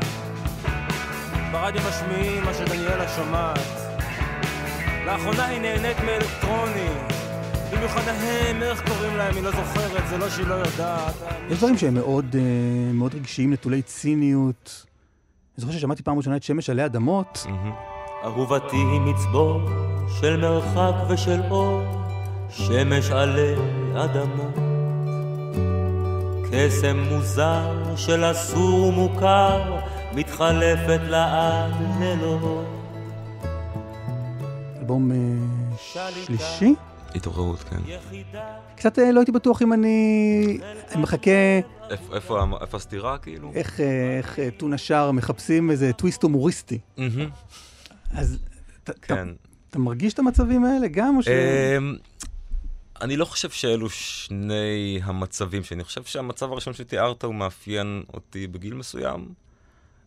[1.52, 3.60] ברדיו משמיעים מה שדניאלה שומעת.
[5.06, 6.88] לאחרונה היא נהנית מאלקטרוני.
[7.72, 11.16] במיוחד ההם, איך קוראים להם, היא לא זוכרת, זה לא שהיא לא יודעת.
[11.50, 14.86] יש דברים שהם מאוד, אה, מאוד רגשיים, נטולי ציניות.
[15.58, 17.46] אני זוכר ששמעתי פעם ראשונה את שמש עלי אדמות.
[18.24, 19.62] אהובתי היא מצבור
[20.20, 21.82] של מרחק ושל אור,
[22.50, 23.54] שמש עלי
[23.96, 24.56] אדמות.
[26.52, 29.80] קסם מוזר של אסור ומוכר,
[30.14, 32.64] מתחלפת לעד ללא.
[34.80, 35.18] אלבום אה,
[35.78, 36.76] שלישי.
[37.16, 37.78] התעוררות, כן.
[38.76, 40.58] קצת אה, לא הייתי בטוח אם אני...
[40.92, 41.32] אני מחכה
[41.90, 43.52] איפה- איפה איפה הסתירה, כאילו?
[43.56, 46.80] איך, אה, איך אה, טונה שר מחפשים איזה טוויסט הומוריסטי.
[48.14, 48.40] אז
[48.84, 49.28] אתה- אתה כן.
[49.70, 51.28] אתה מרגיש את המצבים האלה גם, או ש...
[51.28, 51.96] אמ,
[53.02, 55.76] אני לא חושב שאלו שני המצבים שלי.
[55.76, 59.28] אני חושב שהמצב הראשון שתיארת הוא מאפיין אותי בגיל מסוים,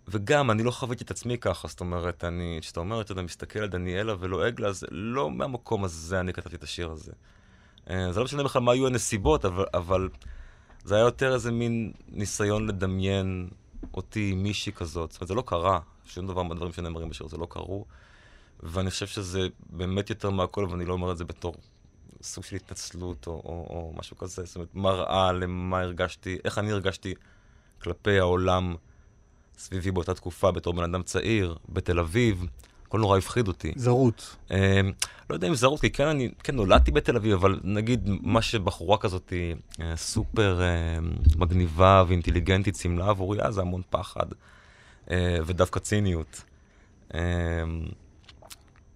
[0.09, 3.59] וגם, אני לא חוויתי את עצמי ככה, זאת אומרת, אני, כשאתה אומר, אתה יודע, מסתכל
[3.59, 7.12] על דניאלה ולועג לה, אז לא מהמקום הזה אני כתבתי את השיר הזה.
[7.90, 10.09] אה, זה לא משנה בכלל מה היו הנסיבות, אבל, אבל
[10.85, 13.49] זה היה יותר איזה מין ניסיון לדמיין
[13.95, 15.12] אותי עם מישהי כזאת.
[15.12, 17.85] זאת אומרת, זה לא קרה, שום דבר מהדברים שנאמרים בשיר זה לא קרו.
[18.62, 21.55] ואני חושב שזה באמת יותר מהכל, ואני לא אומר את זה בתור
[22.23, 26.73] סוג של התנצלות או, או, או משהו כזה, זאת אומרת, מראה למה הרגשתי, איך אני
[26.73, 27.14] הרגשתי
[27.83, 28.75] כלפי העולם
[29.59, 32.47] סביבי באותה תקופה, בתור בן אדם צעיר, בתל אביב,
[32.87, 33.73] הכל נורא הפחיד אותי.
[33.77, 34.37] זרות.
[34.51, 34.81] אה,
[35.31, 38.99] לא יודע אם זרות, כי כן, אני כן נולדתי בתל אביב, אבל נגיד מה שבחורה
[38.99, 39.33] כזאת
[39.81, 40.99] אה, סופר אה,
[41.37, 44.27] מגניבה ואינטליגנטית סימלה עבורי, אז זה המון פחד
[45.11, 46.43] אה, ודווקא ציניות.
[47.14, 47.21] אה,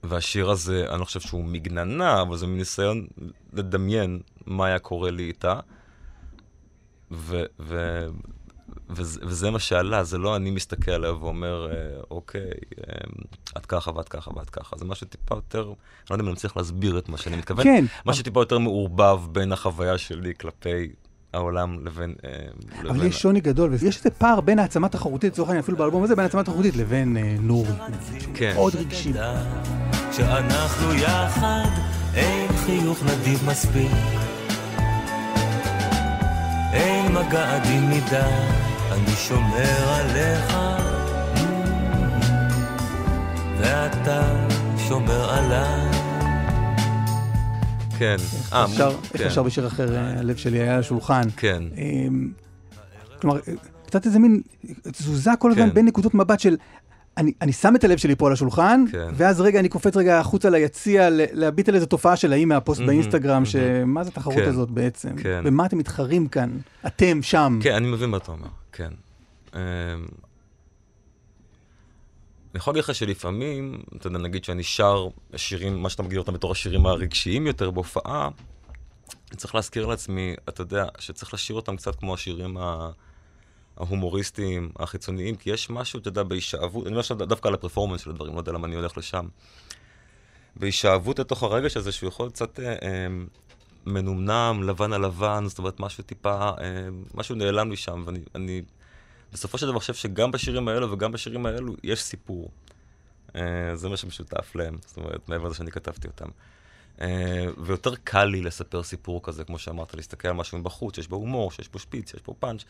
[0.03, 3.07] והשיר הזה, אני לא חושב שהוא מגננה, אבל זה מין ניסיון
[3.53, 5.61] לדמיין מה היה קורה לי איתה.
[7.11, 8.07] ו- ו-
[8.91, 11.77] וזה, וזה מה שעלה, זה לא אני מסתכל עליה ואומר, אה,
[12.11, 12.95] אוקיי, אה,
[13.57, 14.77] את ככה ואת ככה ואת ככה.
[14.79, 15.71] זה משהו טיפה יותר, אני
[16.11, 17.65] לא יודע אם אני מצליח להסביר את מה שאני מתכוון.
[17.65, 20.89] כן, משהו טיפה יותר מעורבב בין החוויה שלי כלפי
[21.33, 22.15] העולם לבין...
[22.25, 22.31] אה,
[22.81, 26.03] אבל לבין- יש שוני גדול, ויש איזה פער בין העצמה התחרותית, לצורך העניין אפילו באלבום
[26.05, 27.71] הזה, בין העצמה התחרותית לבין אה, נורי.
[28.35, 28.53] כן.
[28.55, 29.13] מאוד רגשי.
[30.11, 31.65] כשאנחנו יחד,
[32.15, 33.91] אין חיוך נדיב מספיק.
[36.73, 38.31] אין מגע עדין מדי,
[38.93, 40.57] אני שומר עליך.
[43.61, 44.47] ואתה
[44.89, 45.91] שומר עליי.
[47.99, 48.17] כן.
[48.53, 48.83] אה, איך
[49.23, 51.23] כן, אפשר בשיר אחר, אה, הלב שלי היה על השולחן.
[51.37, 51.63] כן.
[51.77, 52.29] אמ,
[53.21, 53.53] כלומר, אה,
[53.87, 54.41] קצת איזה מין
[54.83, 55.75] תזוזה כל הזמן כן.
[55.75, 56.57] בין נקודות מבט של...
[57.17, 59.09] אני, אני שם את הלב שלי פה על השולחן, כן.
[59.15, 62.81] ואז רגע אני קופץ רגע החוצה ליציע, ל- להביט על איזו תופעה של ההיא מהפוסט
[62.81, 63.45] מהמם, באינסטגרם, מהמם.
[63.45, 65.17] שמה זה התחרות כן, הזאת בעצם?
[65.17, 65.41] כן.
[65.45, 66.51] במה אתם מתחרים כאן?
[66.87, 67.59] אתם שם.
[67.63, 68.47] כן, אני מבין מה אתה אומר,
[68.79, 68.93] כן.
[69.55, 69.61] אמ,
[72.55, 76.53] יכול להגיד לך שלפעמים, אתה יודע, נגיד שאני שר שירים, מה שאתה מגדיר אותם בתור
[76.53, 78.29] השירים הרגשיים יותר בהופעה,
[79.31, 82.57] אני צריך להזכיר לעצמי, אתה יודע, שצריך לשיר אותם קצת כמו השירים.
[83.77, 88.11] ההומוריסטיים, החיצוניים, כי יש משהו, אתה יודע, בהישאבות, אני אומר עכשיו דווקא על הפרפורמנס של
[88.11, 89.29] הדברים, לא יודע למה אני הולך לשם.
[90.57, 93.07] בהישאבות לתוך הרגש הזה, שהוא יכול קצת אה, אה,
[93.87, 98.63] מנומנם, לבן על לבן, זאת אומרת, משהו טיפה, אה, משהו נעלם לי שם, ואני אני,
[99.33, 102.51] בסופו של דבר חושב שגם בשירים האלו וגם בשירים האלו יש סיפור.
[103.37, 103.41] אה,
[103.75, 106.29] זה מה שמשותף להם, זאת אומרת, מעבר לזה שאני כתבתי אותם.
[107.01, 111.17] אה, ויותר קל לי לספר סיפור כזה, כמו שאמרת, להסתכל על משהו מבחוץ, שיש בו
[111.17, 112.65] הומור, שיש בו שפיץ, שיש בו פאנץ'.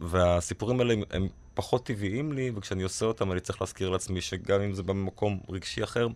[0.00, 4.60] והסיפורים האלה הם, הם פחות טבעיים לי, וכשאני עושה אותם אני צריך להזכיר לעצמי שגם
[4.60, 6.08] אם זה במקום רגשי אחר,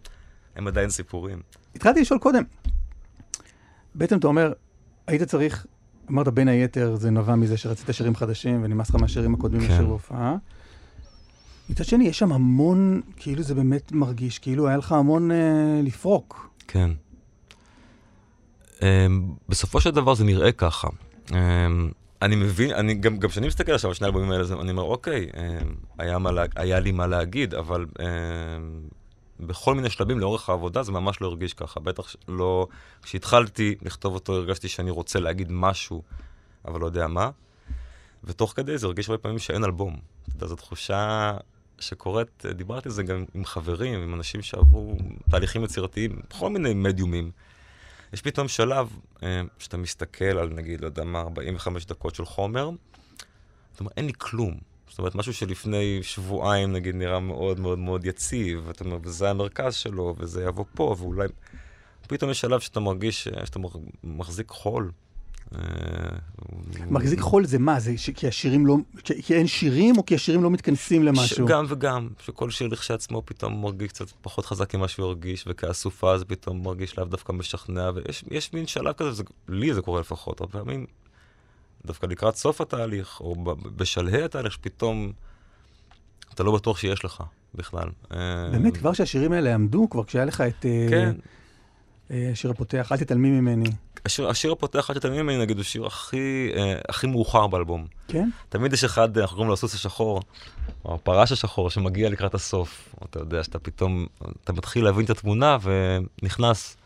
[0.57, 1.43] הם עדיין סיפורים.
[1.75, 2.43] התחלתי לשאול קודם.
[3.99, 4.53] בעצם אתה אומר,
[5.07, 5.67] היית צריך,
[6.11, 9.75] אמרת בין היתר, זה נבע מזה שרצית שירים חדשים ונמאס לך מהשירים הקודמים כן.
[9.75, 10.37] לשיר בהופעה.
[11.71, 16.51] מצד שני, יש שם המון, כאילו זה באמת מרגיש, כאילו היה לך המון אה, לפרוק.
[16.69, 16.91] כן.
[18.79, 18.83] Um,
[19.49, 20.89] בסופו של דבר זה נראה ככה.
[21.29, 21.33] Um,
[22.23, 25.27] אני מבין, אני גם גם כשאני מסתכל עכשיו על שני האלבומים האלה, אני אומר, אוקיי,
[25.33, 25.37] um,
[25.99, 28.03] היה, מה, היה לי מה להגיד, אבל um,
[29.41, 31.81] בכל מיני שלבים לאורך העבודה זה ממש לא הרגיש ככה.
[31.81, 32.67] בטח לא...
[33.03, 36.03] כשהתחלתי לכתוב אותו הרגשתי שאני רוצה להגיד משהו,
[36.65, 37.31] אבל לא יודע מה.
[38.25, 39.97] ותוך כדי זה הרגיש הרבה פעמים שאין אלבום.
[40.29, 41.37] אתה יודע, זו תחושה
[41.79, 44.97] שקורית, דיברתי על זה גם עם חברים, עם אנשים שעברו
[45.31, 47.31] תהליכים יצירתיים, בכל מיני מדיומים.
[48.13, 52.71] יש פתאום שלב אה, שאתה מסתכל על, נגיד, לא יודע מה, 45 דקות של חומר,
[53.75, 54.59] אתה אומר, אין לי כלום.
[54.99, 59.75] זאת אומרת, משהו שלפני שבועיים, נגיד, נראה מאוד מאוד מאוד יציב, ואתה אומר, וזה המרכז
[59.75, 61.29] שלו, וזה יבוא פה, ואולי...
[62.09, 64.91] פתאום יש שלב שאתה מרגיש שאתה מח- מחזיק חול.
[65.55, 65.61] אה,
[66.91, 67.81] מחזיק חול זה מה?
[67.81, 68.77] זה ש- כי השירים לא...
[69.05, 71.47] כי אין שירים או כי השירים לא מתכנסים למשהו?
[71.47, 76.25] גם וגם, שכל שיר לכשעצמו פתאום מרגיש קצת פחות חזק ממה שהוא הרגיש, וכאסופה זה
[76.25, 80.41] פתאום מרגיש לאו דווקא משכנע, ויש יש מין שלב כזה, זה, לי זה קורה לפחות,
[80.41, 80.87] הרבה פעמים,
[81.87, 83.35] דווקא לקראת סוף התהליך, או
[83.77, 85.13] בשלהי התהליך, שפתאום
[86.35, 87.23] אתה לא בטוח שיש לך
[87.55, 87.89] בכלל.
[88.13, 88.19] אה,
[88.53, 91.15] באמת, כבר שהשירים האלה עמדו, כבר כשהיה לך את אה, כן.
[92.11, 93.71] אה, השיר הפותח, אל תתעלמי ממני.
[94.05, 97.87] השיר, השיר הפותח, אל תתעלמי ממני, נגיד, הוא שיר הכי, אה, הכי מאוחר באלבום.
[98.09, 98.29] כן?
[98.49, 100.23] תמיד יש אחד, אנחנו קוראים לו הסוס השחור,
[100.85, 102.95] או הפרש השחור, שמגיע לקראת הסוף.
[103.05, 104.07] אתה יודע שאתה פתאום,
[104.45, 106.77] אתה מתחיל להבין את התמונה ונכנס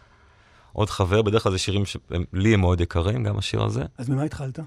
[0.73, 3.85] עוד חבר, בדרך כלל זה שירים שלי הם מאוד יקרים, גם השיר הזה.
[3.99, 4.59] אז ממה התחלת?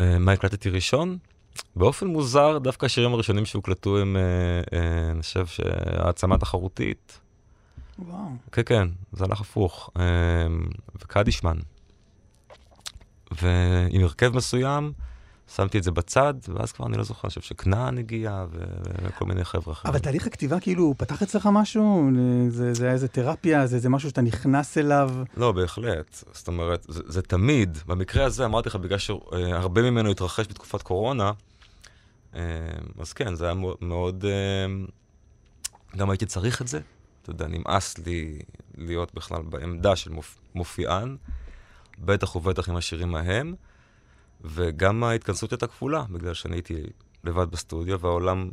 [0.00, 1.18] אה, מה הקלטתי ראשון?
[1.76, 4.22] באופן מוזר, דווקא השירים הראשונים שהוקלטו הם, אה,
[4.78, 7.20] אה, אני חושב שהעצמה תחרותית.
[7.98, 8.28] וואו.
[8.52, 9.90] כן, כן, זה הלך הפוך.
[10.96, 11.56] וקדישמן.
[13.42, 14.92] ועם הרכב מסוים,
[15.48, 18.64] שמתי את זה בצד, ואז כבר אני לא זוכר, אני חושב שכנען הגיע, ו-
[19.02, 19.94] וכל מיני חבר'ה אחרים.
[19.94, 22.10] אבל תהליך הכתיבה כאילו פתח אצלך משהו?
[22.48, 23.66] זה, זה היה איזה תרפיה?
[23.66, 25.10] זה, זה משהו שאתה נכנס אליו?
[25.36, 26.24] לא, בהחלט.
[26.32, 31.32] זאת אומרת, זה, זה תמיד, במקרה הזה אמרתי לך, בגלל שהרבה ממנו התרחש בתקופת קורונה,
[32.34, 32.40] אה,
[32.98, 34.24] אז כן, זה היה מאוד, מאוד...
[34.24, 34.84] אה,
[35.96, 36.80] גם הייתי צריך את זה.
[37.22, 38.38] אתה יודע, נמאס לי
[38.76, 41.16] להיות בכלל בעמדה של מופ, מופיען,
[41.98, 43.54] בטח ובטח עם השירים ההם,
[44.44, 46.82] וגם ההתכנסות הייתה כפולה, בגלל שאני הייתי
[47.24, 48.50] לבד בסטודיו, והעולם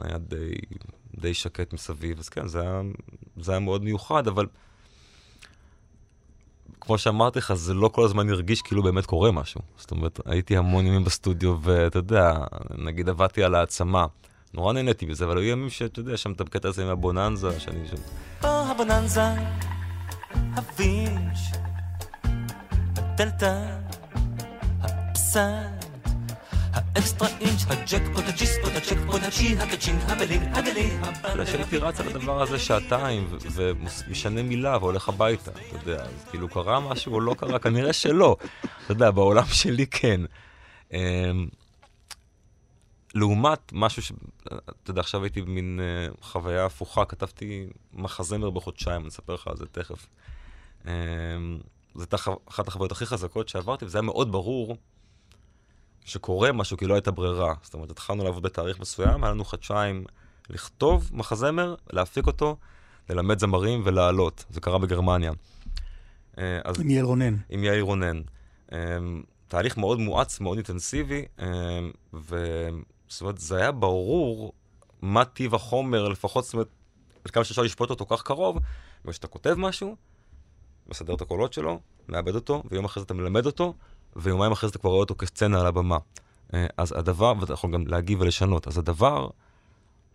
[0.00, 0.54] היה די,
[1.20, 2.80] די שקט מסביב, אז כן, זה היה,
[3.36, 4.46] זה היה מאוד מיוחד, אבל
[6.80, 9.60] כמו שאמרתי לך, זה לא כל הזמן הרגיש כאילו באמת קורה משהו.
[9.76, 12.34] זאת אומרת, הייתי המון ימים בסטודיו, ואתה יודע,
[12.78, 14.06] נגיד עבדתי על העצמה.
[14.54, 17.88] נורא נהניתי בזה, אבל היו ימים שאתה יודע, שם את הקטע הזה עם הבוננזה, שאני
[17.88, 17.96] שם...
[18.40, 19.22] פה הבוננזה,
[20.56, 21.38] הווינץ',
[22.96, 23.83] הדלתא,
[25.36, 26.06] הפסנט,
[26.72, 32.42] האקסטרה אינץ', הג'קפוט, הג'יספוט, הצ'קפוט, הצ'י, הקצ'ין, הבלין, הגלי, אתה יודע, שהייתי רץ על הדבר
[32.42, 37.58] הזה שעתיים, ומשנה מילה והולך הביתה, אתה יודע, אז כאילו קרה משהו או לא קרה,
[37.58, 38.36] כנראה שלא.
[38.84, 40.20] אתה יודע, בעולם שלי כן.
[40.92, 41.48] אמ,
[43.14, 44.12] לעומת משהו ש...
[44.82, 49.56] אתה יודע, עכשיו הייתי במין uh, חוויה הפוכה, כתבתי מחזמר בחודשיים, אני אספר לך על
[49.56, 50.06] זה תכף.
[50.82, 50.86] Um,
[51.94, 52.16] זו הייתה
[52.48, 54.76] אחת החוויות הכי חזקות שעברתי, וזה היה מאוד ברור
[56.04, 57.54] שקורה משהו, כי לא הייתה ברירה.
[57.62, 60.04] זאת אומרת, התחלנו לעבוד בתאריך מסוים, היה לנו חודשיים
[60.50, 62.56] לכתוב מחזמר, להפיק אותו,
[63.10, 64.44] ללמד זמרים ולעלות.
[64.50, 65.32] זה קרה בגרמניה.
[66.34, 67.36] Uh, אז עם יעל רונן.
[67.48, 68.20] עם יאיר רונן.
[68.70, 68.74] Um,
[69.48, 71.42] תהליך מאוד מואץ, מאוד אינטנסיבי, um,
[72.14, 74.52] וזאת אומרת, זה היה ברור
[75.02, 76.68] מה טיב החומר, לפחות, זאת אומרת,
[77.24, 78.58] עד כמה שאפשר לשפוט אותו כך קרוב,
[79.04, 79.96] וכשאתה כותב משהו,
[80.88, 83.74] מסדר את הקולות שלו, מאבד אותו, ויום אחרי זה אתה מלמד אותו,
[84.16, 85.98] ויומיים אחרי זה אתה כבר רואה אותו כסצנה על הבמה.
[86.48, 89.28] Uh, אז הדבר, ואתה יכול גם להגיב ולשנות, אז הדבר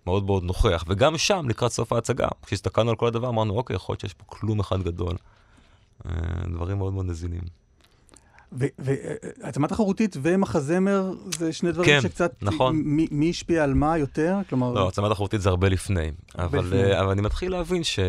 [0.05, 0.83] מאוד מאוד נוכח.
[0.87, 4.23] וגם שם, לקראת סוף ההצגה, כשהסתכלנו על כל הדבר, אמרנו, אוקיי, יכול להיות שיש פה
[4.27, 5.15] כלום אחד גדול.
[6.05, 6.11] אה,
[6.53, 7.41] דברים מאוד מאוד נזילים.
[8.51, 12.33] והעצמה תחרותית ומחזמר זה שני דברים כן, שקצת...
[12.41, 12.75] נכון.
[12.75, 14.37] מי, מי השפיע על מה יותר?
[14.49, 14.73] כלומר...
[14.73, 16.11] לא, העצמה תחרותית זה הרבה לפני.
[16.37, 16.83] אבל, לפני.
[16.83, 17.99] אה, אבל אני מתחיל להבין ש...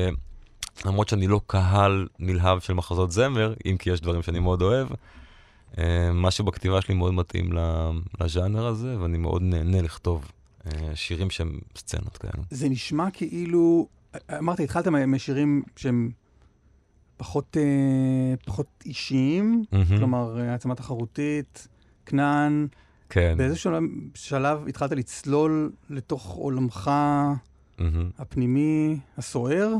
[0.85, 4.89] למרות שאני לא קהל נלהב של מחזות זמר, אם כי יש דברים שאני מאוד אוהב,
[4.91, 4.97] אה,
[6.13, 7.53] משהו בכתיבה שלי מאוד מתאים
[8.21, 10.31] לז'אנר הזה, ואני מאוד נהנה לכתוב
[10.67, 12.43] אה, שירים שהם סצנות כאלה.
[12.51, 13.89] זה נשמע כאילו...
[14.39, 16.11] אמרת, התחלת משירים שהם
[17.17, 19.99] פחות, אה, פחות אישיים, מהמם.
[19.99, 21.69] כלומר, אה, העצמה תחרותית,
[22.07, 22.67] כנען.
[23.11, 23.35] כן.
[23.39, 23.83] באיזה שלב,
[24.15, 26.91] שלב התחלת לצלול לתוך עולמך
[27.79, 28.11] מהמם.
[28.19, 29.75] הפנימי, הסוער?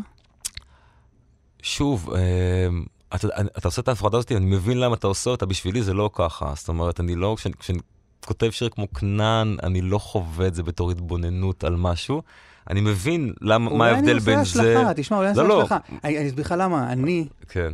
[1.63, 2.69] שוב, אה,
[3.15, 6.11] אתה, אתה עושה את ההפרדה הזאת, אני מבין למה אתה עושה אותה, בשבילי זה לא
[6.13, 6.53] ככה.
[6.57, 7.79] זאת אומרת, אני לא, כשאני, כשאני
[8.27, 12.23] כותב שיר כמו כנען, אני לא חווה את זה בתור התבוננות על משהו.
[12.71, 14.61] אני מבין למה, מה ההבדל בין אולי זה...
[14.61, 15.63] אני עושה השלכה, תשמע, אולי אני לא, עושה לא.
[15.63, 15.79] השלכה.
[16.05, 16.93] אני אני אסביר לך למה.
[16.93, 17.73] אני כן,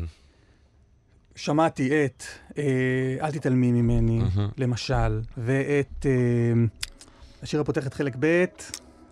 [1.37, 2.23] שמעתי את
[2.59, 2.65] אה,
[3.21, 4.49] אל תתעלמי ממני, מהמם.
[4.59, 6.13] למשל, ואת אה,
[7.43, 8.45] השיר הפותח את חלק ב',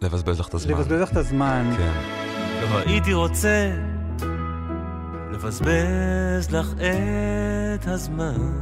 [0.02, 0.72] לבזבז לך את הזמן.
[0.72, 1.74] לבזבז לך את הזמן.
[1.76, 1.92] כן.
[2.62, 3.72] לא הייתי רוצה
[5.34, 6.74] לבזבז לך
[7.74, 8.52] את הזמן.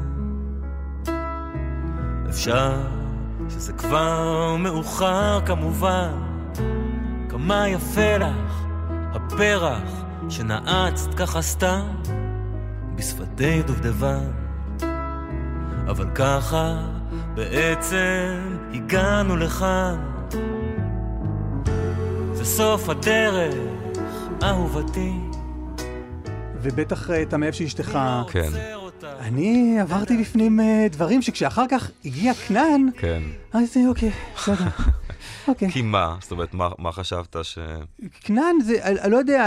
[2.28, 2.80] אפשר
[3.48, 6.10] שזה כבר מאוחר כמובן.
[7.28, 11.86] כמה יפה לך הפרח שנעצת ככה סתם
[12.94, 14.30] בשפתי דובדבן.
[15.88, 16.76] אבל ככה
[17.34, 19.96] בעצם הגענו לכאן.
[22.32, 23.54] זה סוף הדרך,
[24.42, 25.31] אהובתי.
[26.62, 27.98] ובטח אה, אתה מאהב שאשתך.
[28.30, 28.50] כן.
[29.02, 33.22] אני עברתי בפנים אה, דברים שכשאחר כך הגיע כנען, כן.
[33.52, 34.64] אז זה אוקיי, בסדר.
[35.48, 35.70] אוקיי.
[35.70, 36.16] כי מה?
[36.20, 37.58] זאת אומרת, מה, מה חשבת ש...
[38.20, 39.46] כנען זה, אני, לא יודע,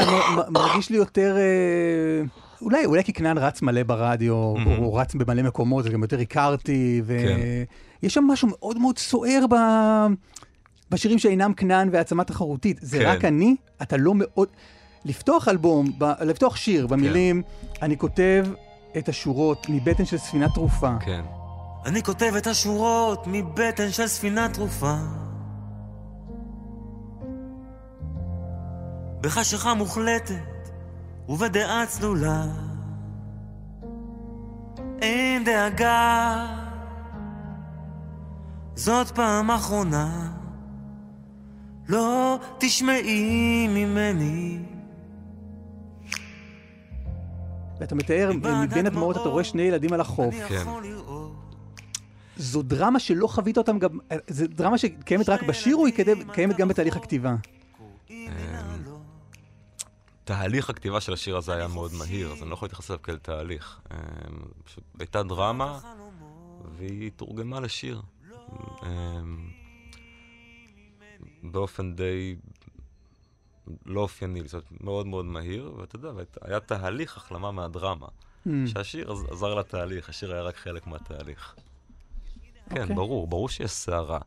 [0.49, 1.35] מרגיש לי יותר...
[1.37, 2.25] אה,
[2.61, 4.75] אולי, אולי כי כנען רץ מלא ברדיו, מהמם.
[4.75, 7.37] הוא רץ במלא מקומות, אז גם יותר הכרתי, כן.
[8.01, 9.55] ויש שם משהו מאוד מאוד סוער ב...
[10.91, 12.79] בשירים שאינם כנען והעצמה תחרותית.
[12.81, 13.05] זה כן.
[13.05, 14.47] רק אני, אתה לא מאוד...
[15.05, 16.03] לפתוח אלבום, ב...
[16.03, 17.41] לפתוח שיר במילים,
[17.81, 18.45] אני כותב
[18.97, 20.91] את השורות מבטן של ספינה תרופה.
[20.99, 21.21] כן.
[21.85, 24.95] אני כותב את השורות מבטן של ספינה תרופה.
[29.21, 30.69] בחשיכה מוחלטת
[31.29, 32.45] ובדעה צלולה.
[35.01, 36.47] אין דאגה,
[38.75, 40.31] זאת פעם אחרונה.
[41.89, 44.74] לא תשמעי ממני.
[47.79, 48.31] ואתה מתאר,
[48.63, 50.35] מבין הדמעות אתה רואה שני ילדים על החוף.
[50.49, 50.65] כן.
[52.37, 55.93] זו דרמה שלא חווית אותם גם, זו דרמה שקיימת רק בשיר או היא
[56.33, 57.35] קיימת- גם בתהליך הכתיבה?
[60.23, 63.17] תהליך הכתיבה של השיר הזה היה מאוד מהיר, אז אני לא יכול להתייחס אליו כאל
[63.17, 63.79] תהליך.
[64.63, 65.79] פשוט הייתה דרמה,
[66.77, 68.01] והיא תורגמה לשיר.
[68.83, 69.49] אמ,
[71.43, 72.35] באופן די
[73.85, 76.09] לא אופייני, זאת אומרת, מאוד מאוד מהיר, ואתה יודע,
[76.41, 78.07] היה תהליך החלמה מהדרמה.
[78.07, 78.49] Hmm.
[78.65, 81.55] שהשיר עז- עזר לתהליך, השיר היה רק חלק מהתהליך.
[82.69, 82.95] כן, אוקיי.
[82.95, 84.19] ברור, ברור שיש סערה.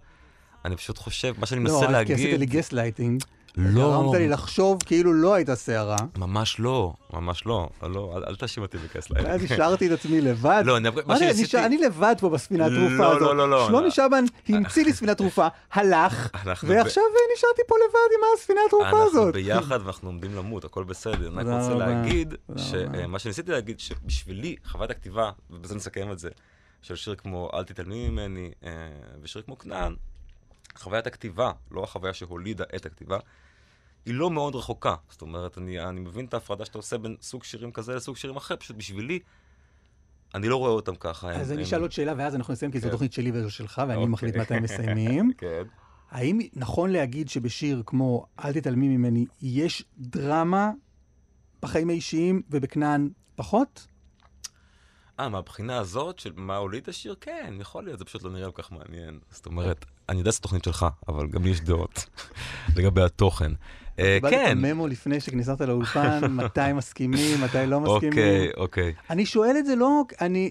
[0.65, 2.15] אני פשוט חושב, מה שאני לא, מנסה כי להגיד...
[2.17, 3.25] עשית לי gas lighting.
[3.59, 5.97] לא, גרמת לי לחשוב כאילו לא הייתה סערה.
[6.19, 7.69] ממש לא, ממש לא.
[7.83, 9.29] לא, אל, אל תאשים אותי בכס לילה.
[9.29, 10.63] ואז השארתי את עצמי לבד.
[10.67, 13.37] לא, אני- מה שניסיתי- נשאר- אני לבד פה בספינת לא, תרופה לא, הזאת.
[13.37, 13.67] לא, לא.
[13.67, 17.03] שלומי שבן המציא לי ספינת תרופה, הלך, אנחנו ועכשיו
[17.37, 19.35] נשארתי פה לבד עם הספינת תרופה אנחנו הזאת.
[19.35, 21.29] ביחד ואנחנו עומדים למות, הכל בסדר.
[21.41, 22.35] אני רק רוצה להגיד.
[22.95, 26.29] אה, מה שניסיתי להגיד, שבשבילי, חוויית הכתיבה, ובזה נסכם את זה,
[26.83, 28.71] של שיר כמו אל תתעלמי ממני, אה,
[29.23, 29.95] ושיר כמו כנען,
[30.79, 33.19] חוויית הכתיבה, לא החוויה שהולידה את הכתיבה,
[34.09, 34.95] היא לא מאוד רחוקה.
[35.11, 38.37] זאת אומרת, אני, אני מבין את ההפרדה שאתה עושה בין סוג שירים כזה לסוג שירים
[38.37, 39.19] אחר, פשוט בשבילי,
[40.35, 41.31] אני לא רואה אותם ככה.
[41.31, 42.91] אז הם- אני הם- אשאל עוד שאלה, ואז אנחנו נסיים, כי זו כן.
[42.93, 44.07] תוכנית שלי וזו שלך, ואני אוקיי.
[44.13, 45.33] מחליט מתי מסיימים.
[45.39, 45.63] כן.
[46.11, 50.71] האם נכון להגיד שבשיר כמו אל תתעלמי ממני, יש דרמה
[51.63, 53.87] בחיים האישיים ובכנען פחות?
[55.21, 57.15] אה, מהבחינה הזאת של מה הוליד את השיר?
[57.21, 59.19] כן, יכול להיות, זה פשוט לא נראה כל כך מעניין.
[59.31, 62.07] זאת אומרת, אני יודע שזו תוכנית שלך, אבל גם לי יש דעות
[62.77, 63.53] לגבי התוכן.
[63.99, 68.09] אה, כן, את הממו לפני שכניסת לאולפן, מתי מסכימים, מתי לא מסכימים.
[68.09, 68.93] אוקיי, אוקיי.
[69.11, 70.51] אני שואל את זה לא, אני...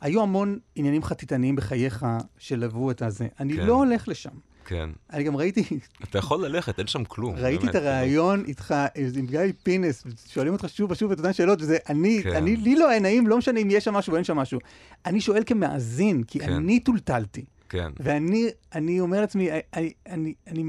[0.00, 2.06] היו המון עניינים חטיטניים בחייך
[2.38, 3.26] שלוו את הזה.
[3.40, 3.66] אני כן.
[3.66, 4.30] לא הולך לשם.
[4.64, 4.90] כן.
[5.12, 5.64] אני גם ראיתי,
[6.04, 7.36] אתה יכול ללכת, אין שם כלום.
[7.36, 7.84] ראיתי את באמת.
[7.84, 8.74] הריאיון איתך
[9.16, 12.36] עם גיא פינס, שואלים אותך שוב ושוב את אותן שאלות, וזה אני, כן.
[12.36, 14.60] אני, לי לא היה נעים, לא משנה אם יש שם משהו או אין שם משהו.
[15.06, 16.52] אני שואל כמאזין, כי כן.
[16.52, 17.44] אני טולטלתי.
[17.68, 17.90] כן.
[18.00, 20.64] ואני אני אומר לעצמי, אני, אני, אני,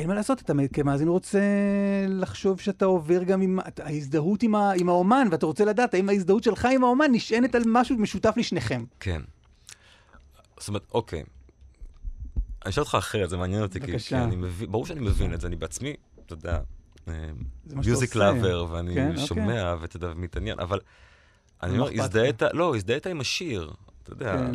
[0.00, 1.40] אין מה לעשות, אתה כמאזין רוצה
[2.08, 6.42] לחשוב שאתה עובר גם עם ההזדהות עם, ה, עם האומן, ואתה רוצה לדעת האם ההזדהות
[6.42, 8.84] שלך עם האומן נשענת על משהו משותף לשניכם.
[9.00, 9.22] כן.
[10.58, 11.22] זאת אומרת, אוקיי.
[12.64, 14.24] אני אשאל אותך אחרת, זה מעניין אותי, כי- כי בבקשה.
[14.24, 15.94] אני מבין, ברור שאני מבין את זה, אני בעצמי,
[16.26, 16.58] אתה יודע,
[17.06, 17.14] שאתה
[17.74, 18.14] מיוזיק.
[18.14, 19.26] לאבר, ואני כן, אוקיי.
[19.26, 20.80] שומע, ואתה יודע, מתעניין, אבל
[21.62, 23.70] אני לא אומר, הזדהית, לא, הזדהית עם השיר,
[24.02, 24.52] אתה יודע, כן.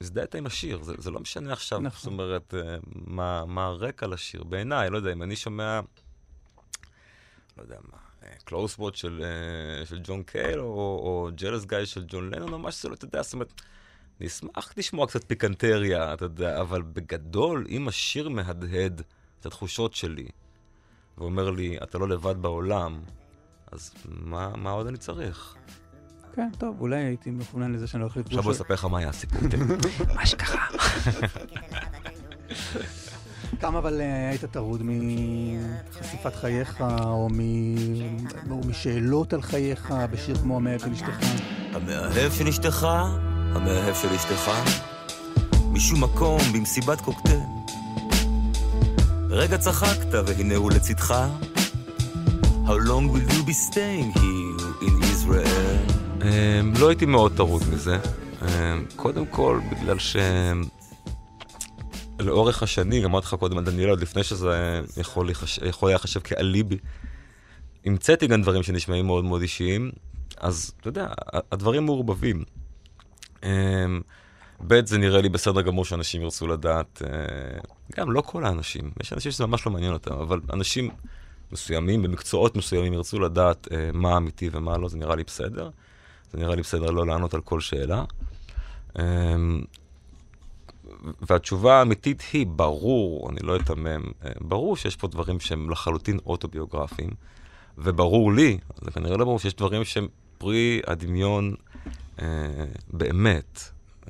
[0.00, 1.98] הזדהית עם השיר, זה זה לא משנה עכשיו, נכון.
[1.98, 5.80] זאת אומרת, אה, מה מה הרקע לשיר, בעיניי, לא יודע, אם אני שומע,
[7.56, 7.98] לא יודע מה,
[8.44, 12.58] קלוס וואט של אה, של ג'ון קייל, או- או ג'לס גיא של ג'ון לנון, או
[12.58, 13.62] משהו, לא, אתה יודע, זאת אומרת,
[14.20, 19.02] אני אשמח לשמוע קצת פיקנטריה, אתה יודע, אבל בגדול, אם השיר מהדהד
[19.40, 20.28] את התחושות שלי,
[21.18, 23.02] ואומר לי, אתה לא לבד בעולם,
[23.72, 25.56] אז מה, מה עוד אני צריך?
[26.34, 28.44] כן, טוב, אולי הייתי מכוונן לזה שאני הולך עכשיו לפגוש...
[28.44, 29.40] בוא אספר לך מה היה הסיפור.
[29.42, 29.58] לי.
[30.16, 30.66] מה שקרה.
[33.60, 37.28] כמה אבל אה, היית טרוד מחשיפת חייך, או,
[38.66, 41.18] משאלות על חייך בשיר כמו המאהב של אשתך?
[41.72, 42.86] המאהב של אשתך,
[43.54, 44.50] המאהב של אשתך,
[45.72, 47.40] משום מקום במסיבת קוקטייל.
[49.30, 51.14] רגע צחקת והנה הוא לצדך.
[52.66, 54.53] How long will you be staying here
[56.78, 57.98] לא הייתי מאוד טרוד מזה.
[58.42, 60.16] אמ, קודם כל, בגלל ש...
[62.18, 65.58] לאורך השנים, אמרתי לך קודם על דניאל, עוד לפני שזה יכול, להיחש...
[65.58, 66.78] יכול היה לחשב כאליבי,
[67.86, 69.90] המצאתי גם דברים שנשמעים מאוד מאוד אישיים,
[70.36, 71.08] אז אתה יודע,
[71.52, 72.44] הדברים מעורבבים.
[73.42, 74.00] אמ,
[74.66, 77.60] ב', זה נראה לי בסדר גמור שאנשים ירצו לדעת, אה,
[77.96, 80.90] גם לא כל האנשים, יש אנשים שזה ממש לא מעניין אותם, אבל אנשים
[81.52, 85.70] מסוימים, במקצועות מסוימים, ירצו לדעת אה, מה אמיתי ומה לא, זה נראה לי בסדר.
[86.34, 88.04] זה נראה לי בסדר לא לענות על כל שאלה.
[88.98, 89.62] אמ,
[91.30, 97.10] והתשובה האמיתית היא, ברור, אני לא אתמם, אה, ברור שיש פה דברים שהם לחלוטין אוטוביוגרפיים,
[97.78, 100.08] וברור לי, זה כנראה לא ברור, שיש דברים שהם
[100.38, 101.54] פרי הדמיון
[102.22, 103.60] אה, באמת,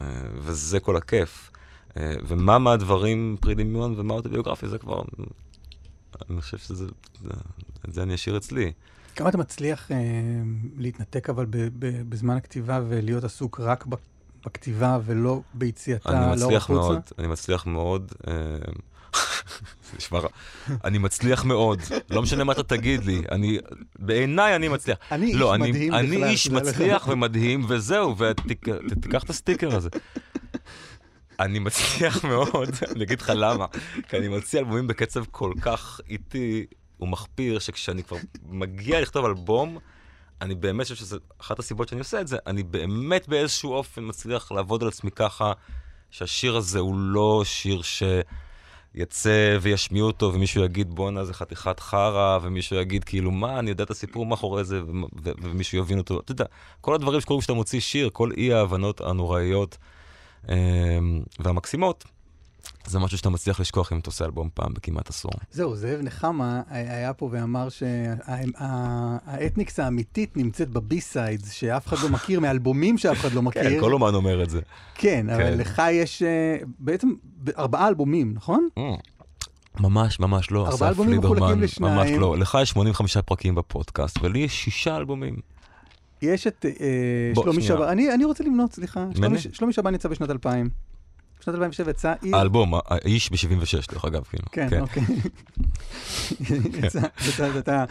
[0.01, 1.51] אה, וזה כל הכיף.
[1.97, 5.03] אה, ומה מהדברים פרי דמיון ומה אוטוביוגרפי, זה כבר,
[6.31, 6.87] אני חושב שזה,
[7.89, 8.73] את זה אני אשאיר אצלי.
[9.15, 9.97] כמה אתה מצליח אה,
[10.77, 13.87] להתנתק אבל ב, ב, בזמן הכתיבה ולהיות עסוק רק
[14.45, 16.81] בכתיבה ולא ביציאתה אני לאור מצליח החוצה?
[16.81, 18.13] מאוד, אני מצליח מאוד.
[18.29, 18.33] אה,
[19.91, 20.29] זה נשמע רע.
[20.85, 23.59] אני מצליח מאוד, לא משנה מה אתה תגיד לי, אני,
[23.99, 24.99] בעיניי אני מצליח.
[25.13, 26.67] אני איש לא, אני, מדהים אני בכלל, איש תדע לך.
[26.69, 29.89] מצליח ומדהים, וזהו, ותיקח את הסטיקר הזה.
[31.41, 33.67] אני מצליח מאוד, אני אגיד לך למה,
[34.09, 36.67] כי אני מוציא אלבומים בקצב כל כך איטי
[37.01, 38.17] ומחפיר, שכשאני כבר
[38.63, 39.79] מגיע לכתוב אלבום,
[40.41, 44.53] אני באמת חושב שזו אחת הסיבות שאני עושה את זה, אני באמת באיזשהו אופן מצליח
[44.53, 45.53] לעבוד על עצמי ככה,
[46.11, 52.77] שהשיר הזה הוא לא שיר שיצא וישמיעו אותו, ומישהו יגיד בואנה זה חתיכת חרא, ומישהו
[52.77, 54.81] יגיד כאילו מה, אני יודע את הסיפור מאחורי זה,
[55.23, 56.21] ומישהו יבין אותו.
[56.21, 56.45] אתה יודע,
[56.81, 59.79] כל הדברים שקורים כשאתה מוציא שיר, כל אי ההבנות הנוראיות
[60.49, 60.99] אה,
[61.39, 62.05] והמקסימות,
[62.87, 65.31] זה משהו שאתה מצליח לשכוח אם אתה עושה אלבום פעם בכמעט עשור.
[65.51, 67.69] זהו, זאב נחמה היה פה ואמר
[68.59, 73.63] שהאתניקס האמיתית נמצאת בבי-סיידס, שאף אחד לא מכיר, מאלבומים שאף אחד לא מכיר.
[73.63, 74.61] כן, כל אומן אומר את זה.
[74.95, 75.59] כן, אבל כן.
[75.59, 77.09] לך יש אה, בעצם
[77.59, 78.69] ארבעה אלבומים, נכון?
[79.81, 81.95] ממש, ממש לא, ארבעה אסף אלבומים מחולקים ליברמן, לשניים.
[81.95, 82.39] ממש לא.
[82.39, 85.37] לך יש 85 פרקים בפודקאסט, ולי יש שישה אלבומים.
[86.23, 87.63] יש את אה, שלומי.
[87.63, 89.07] שבן, אני רוצה למנות, סליחה.
[89.53, 90.84] שלומי שבן יצא בשנת 2000.
[91.45, 92.37] בשנת 2007 יצא עיר...
[92.37, 94.45] האלבום, האיש ב-76, דרך אגב, כאילו.
[94.53, 95.03] כן, אוקיי.
[96.85, 97.85] יצא, יצא, זה הייתה-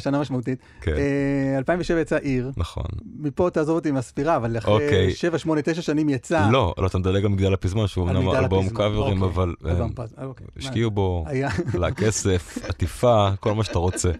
[0.00, 0.58] שנה משמעותית.
[0.80, 2.50] כן, אה, 2007 יצא עיר.
[2.56, 2.84] נכון.
[3.20, 5.14] מפה תעזוב אותי עם הספירה, אבל אחרי אוקיי.
[5.14, 6.48] 7, 8, 9 שנים יצא.
[6.50, 9.34] לא, לא, אתה מדלג על מגדל הפזמון, שהוא אמנם אלבום קאברים, אוקיי.
[9.34, 10.46] אבל אה, פז- אוקיי.
[10.58, 14.10] השקיעו בו, היה, עלה כסף, עטיפה, כל מה שאתה רוצה.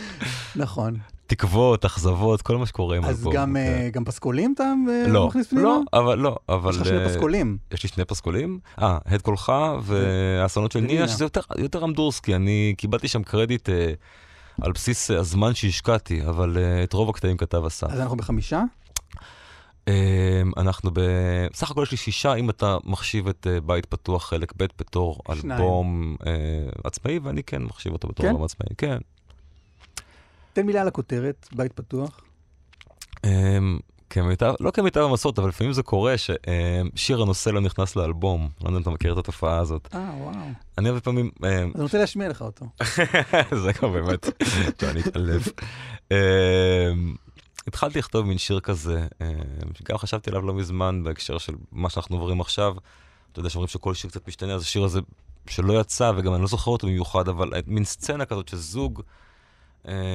[0.56, 0.96] נכון.
[1.26, 3.28] תקוות, אכזבות, כל מה שקורה עם אז.
[3.32, 3.56] גם.
[3.56, 4.72] אה, גם פסקולים אתה
[5.08, 5.64] לא, מכניס פנימה?
[5.64, 6.70] לא, אבל לא, אבל...
[6.70, 7.58] יש לך שני אה, פסקולים.
[7.72, 8.58] יש לי שני פסקולים.
[8.82, 9.52] אה, הד קולך
[9.82, 10.80] והאסונות של.
[10.80, 12.34] נינה, שזה יותר, יותר אמדורסקי.
[12.34, 13.92] אני קיבלתי שם קרדיט אה,
[14.62, 17.90] על בסיס הזמן שהשקעתי, אבל אה, את רוב הקטעים כתב אסף.
[17.90, 18.62] אז אנחנו בחמישה?
[19.88, 21.00] אה, אנחנו ב...
[21.54, 25.60] סך הכל יש לי שישה, אם אתה מחשיב את בית פתוח חלק ב' בתור שניים.
[25.60, 26.32] אלבום אה,
[26.84, 28.30] עצמאי, ואני כן מחשיב אותו בתור כן?
[28.30, 28.68] אלבום עצמאי.
[28.78, 28.98] כן.
[30.56, 32.20] תן מילה על הכותרת, בית פתוח.
[33.24, 33.58] אה,
[34.10, 38.48] כמיטב, לא כמיטב המסורת, אבל לפעמים זה קורה ששיר הנושא לא נכנס לאלבום.
[38.60, 39.88] לא יודע אם אתה מכיר את התופעה הזאת.
[39.94, 40.34] אה, וואו.
[40.78, 41.30] אני הרבה פעמים...
[41.44, 42.66] אה, אז אני רוצה להשמיע לך אותו.
[43.62, 44.26] זה כבר באמת,
[44.80, 45.48] שאני אתעלף.
[46.10, 46.16] אמ,
[47.66, 49.26] התחלתי לכתוב מין שיר כזה, אמ,
[49.74, 52.74] שגם חשבתי עליו לא מזמן בהקשר של מה שאנחנו עוברים עכשיו.
[53.32, 55.00] אתה יודע שאומרים שכל שיר קצת משתנה, אז השיר הזה
[55.48, 59.25] שלא יצא, וגם אני לא זוכר אותו במיוחד, אבל מין סצנה כזאת שזוג אה,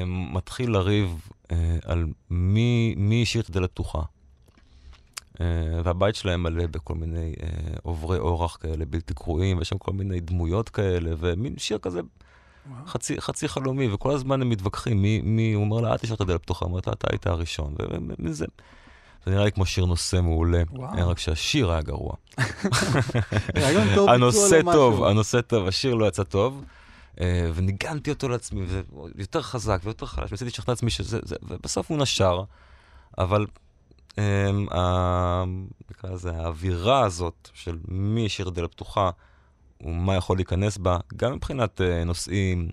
[0.05, 4.01] מתחיל לריב אה, על מי, מי השאיר את הדלת פתוחה.
[5.41, 5.45] אה,
[5.83, 7.47] והבית שלהם מלא בכל מיני אה,
[7.83, 11.99] עוברי אורח כאלה בלתי קרואים, ויש שם כל מיני דמויות כאלה, ומין שיר כזה
[12.87, 16.21] חצי, חצי חלומי, וכל הזמן הם מתווכחים, מי, מי, הוא אומר לה, את השארת את
[16.21, 17.75] הדלת פתוחה, אומרת לה, אתה היית הראשון,
[18.19, 18.45] וזה...
[19.25, 21.09] זה נראה לי כמו שיר נושא מעולה, וואו.
[21.09, 22.13] רק שהשיר היה גרוע.
[24.13, 25.03] הנושא טוב.
[25.03, 26.63] הנושא טוב, השיר לא יצא טוב,
[27.53, 28.81] וניגנתי אותו לעצמי, וזה
[29.15, 32.43] יותר חזק ויותר חלש, וניסיתי לשכנע לעצמי שזה, זה, ובסוף הוא נשר,
[33.17, 33.45] אבל
[34.19, 35.43] אה,
[35.91, 39.09] נקרא לזה, האווירה הזאת של מי השאיר את דלת פתוחה,
[39.81, 42.69] ומה יכול להיכנס בה, גם מבחינת אה, נושאים,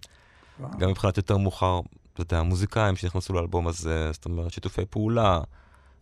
[0.61, 0.79] וואו.
[0.79, 1.81] גם מבחינת יותר מאוחר,
[2.13, 5.41] אתה יודע, המוזיקאים שנכנסו לאלבום הזה, זאת אומרת, שיתופי פעולה,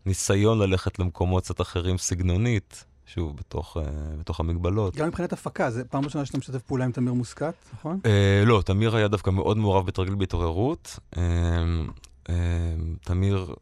[0.06, 3.82] ניסיון ללכת למקומות קצת אחרים סגנונית, שוב, בתוך, אה,
[4.18, 4.96] בתוך המגבלות.
[4.96, 8.00] גם מבחינת הפקה, זה פעם ראשונה שאתה משתף פעולה עם תמיר מוסקת, נכון?
[8.06, 10.98] אה, לא, תמיר היה דווקא מאוד מעורב בתרגיל בהתעוררות.
[11.16, 11.22] אה,
[12.28, 12.34] אה,
[13.00, 13.54] תמיר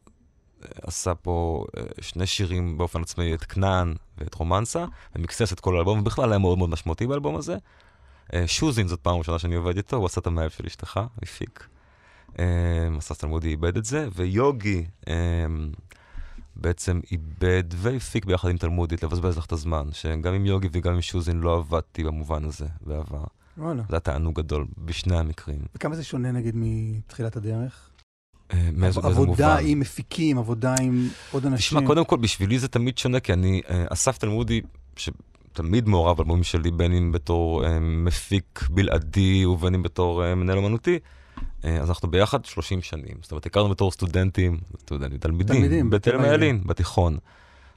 [0.81, 4.85] עשה פה אה, שני שירים באופן עצמאי, את כנען ואת רומנסה,
[5.15, 7.57] ומקסס את כל האלבום, ובכלל היה מאוד מאוד משמעותי באלבום הזה.
[8.33, 11.67] אה, שוזין זאת פעם ראשונה שאני עובד איתו, הוא עשה את המאהב של אשתך, הפיק.
[12.39, 12.45] אה,
[12.99, 15.13] אסף תלמודי איבד את זה, ויוגי אה,
[16.55, 21.01] בעצם איבד והפיק ביחד עם תלמודי, לבזבז לך את הזמן, שגם עם יוגי וגם עם
[21.01, 23.23] שוזין לא עבדתי במובן הזה בעבר.
[23.57, 23.83] וואלה.
[23.89, 25.59] זה היה תענוג גדול בשני המקרים.
[25.75, 27.89] וכמה זה שונה נגיד מתחילת הדרך?
[28.53, 29.63] אה, מאיזה באיזה עבודה מובן?
[29.67, 31.57] עם מפיקים, עבודה עם עוד אנשים.
[31.79, 34.61] תשמע, קודם כל, בשבילי זה תמיד שונה, כי אני, אה, אסף תלמודי,
[34.95, 40.99] שתמיד מעורב באלבומים שלי, בין אם בתור אה, מפיק בלעדי ובין אם בתור מנהל אמנותי,
[41.63, 43.15] אז אנחנו ביחד 30 שנים.
[43.21, 47.17] זאת אומרת, הכרנו בתור סטודנטים, סטודנטים, תלמידים, תלמידים, בתל בתל מיילין, בתיכון.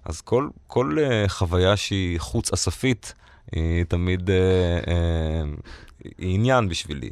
[0.05, 3.15] אז כל, כל uh, חוויה שהיא חוץ אספית,
[3.53, 4.33] היא תמיד uh,
[4.85, 4.91] uh,
[6.19, 7.11] היא עניין בשבילי.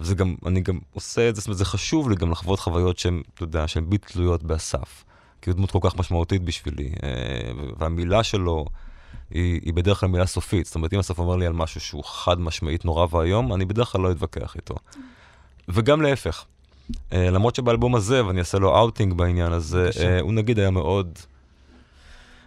[0.00, 2.98] וזה גם, אני גם עושה את זה, זאת אומרת, זה חשוב לי גם לחוות חוויות
[2.98, 5.04] שהן, אתה יודע, שהן בלתי תלויות באסף.
[5.42, 7.10] כי הוא דמות כל כך משמעותית בשבילי, אה,
[7.78, 8.64] והמילה שלו
[9.30, 10.66] היא, היא בדרך כלל מילה סופית.
[10.66, 13.88] זאת אומרת, אם אסף אומר לי על משהו שהוא חד משמעית נורא ואיום, אני בדרך
[13.88, 14.74] כלל לא אתווכח איתו.
[15.72, 16.44] וגם להפך.
[17.12, 19.90] אה, למרות שבאלבום הזה, ואני אעשה לו אאוטינג בעניין הזה.
[20.00, 21.18] אה, הוא נגיד היה מאוד...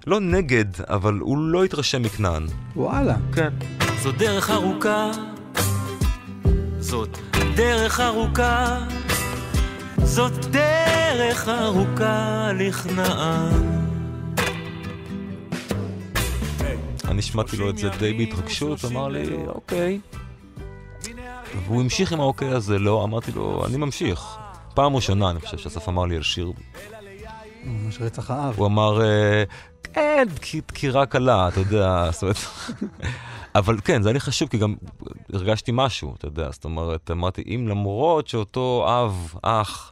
[0.07, 2.45] לא נגד, אבל הוא לא התרשם מכנען.
[2.75, 3.15] וואלה.
[3.33, 3.49] כן.
[4.01, 5.11] זו דרך ארוכה,
[6.79, 7.17] זאת
[7.55, 8.79] דרך ארוכה,
[10.03, 13.75] זאת דרך ארוכה לכנען.
[17.07, 19.99] אני שמעתי לו את זה די בהתרגשות, אמר לי, אוקיי.
[21.65, 24.37] והוא המשיך עם האוקיי הזה, לא, אמרתי לו, אני ממשיך.
[24.73, 26.51] פעם ראשונה, אני חושב שאסף אמר לי על שיר,
[27.63, 28.53] ממש רצח האב.
[28.57, 29.43] הוא אמר, אה,
[29.83, 32.37] כן, דק- דקירה קלה, אתה יודע, זאת אומרת...
[33.55, 34.75] אבל כן, זה היה לי חשוב, כי גם
[35.33, 39.91] הרגשתי משהו, אתה יודע, זאת אומרת, אמרתי, אם למרות שאותו אב, אח,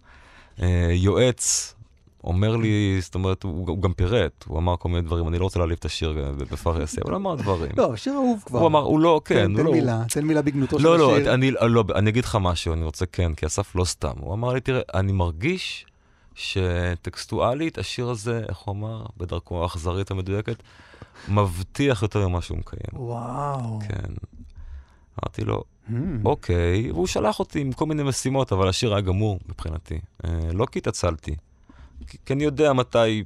[0.62, 1.76] אה, יועץ,
[2.24, 5.44] אומר לי, זאת אומרת, הוא, הוא גם פירט, הוא אמר כל מיני דברים, אני לא
[5.44, 7.72] רוצה להעליב את השיר בפרהסיה, אבל הוא אמר דברים.
[7.78, 8.60] לא, שיר אהוב כבר.
[8.60, 9.72] הוא אמר, הוא לא, כן, תן הוא תן לא...
[9.72, 11.34] מילה, תן מילה בגנותו של לא, לא, השיר.
[11.34, 14.14] אני, לא, אני אגיד לך משהו, אני רוצה כן, כי אסף לא סתם.
[14.20, 15.86] הוא אמר לי, תראה, אני מרגיש
[16.36, 20.64] שטקסטואלית, השיר הזה, איך הוא אמר, בדרכו האכזרית המדויקת,
[21.30, 23.04] מבטיח יותר ממה שהוא מקיים.
[23.06, 23.80] וואו.
[23.88, 24.14] כן.
[25.24, 25.94] אמרתי לו, Hmm.
[26.26, 30.00] אוקיי, והוא שלח אותי עם כל מיני משימות, אבל השיר היה גמור מבחינתי.
[30.26, 31.36] אה, לא כי התעצלתי,
[32.08, 33.24] כי, אני יודע מתי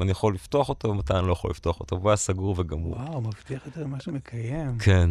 [0.00, 2.96] אני יכול לפתוח אותו ומתי אני לא יכול לפתוח אותו, והוא היה סגור וגמור.
[2.96, 4.78] וואו, מבטיח יותר ממה שמקיים.
[4.78, 5.10] כן.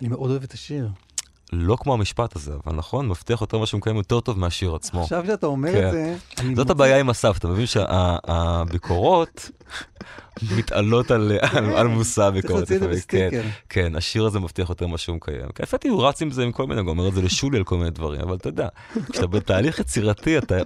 [0.00, 0.88] אני מאוד אוהב את השיר.
[1.52, 5.02] לא כמו המשפט הזה, אבל נכון, מבטיח יותר מה שהוא מקיים יותר טוב מהשיר עצמו.
[5.02, 5.86] עכשיו שאתה אומר כן.
[5.86, 6.16] את זה,
[6.56, 9.50] זאת הבעיה עם אסף, אתה מבין שהביקורות
[10.56, 12.58] מתעלות על, על, על מושא צריך הביקורת.
[12.58, 13.30] להוציא את זה לפעמים.
[13.30, 13.48] כן, בסטיקר.
[13.68, 15.48] כן, השיר הזה מבטיח יותר ממה שהוא מקיים.
[15.54, 17.64] כי לפעמים הוא רץ עם זה עם כל מיני, הוא אומר את זה לשולי על
[17.64, 18.68] כל מיני דברים, אבל אתה יודע,
[19.10, 20.56] כשאתה בתהליך יצירתי, אתה...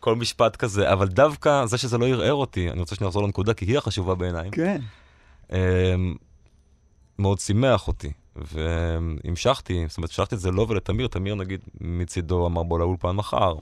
[0.00, 3.64] כל משפט כזה, אבל דווקא זה שזה לא ערער אותי, אני רוצה שנחזור לנקודה, כי
[3.64, 4.50] היא החשובה בעיניי.
[4.50, 4.80] כן.
[5.52, 6.14] אמ,
[7.18, 12.62] מאוד שימח אותי, והמשכתי, זאת אומרת, המשכתי את זה לו ולתמיר, תמיר נגיד מצידו אמר
[12.62, 13.54] בוא לאולפן מחר.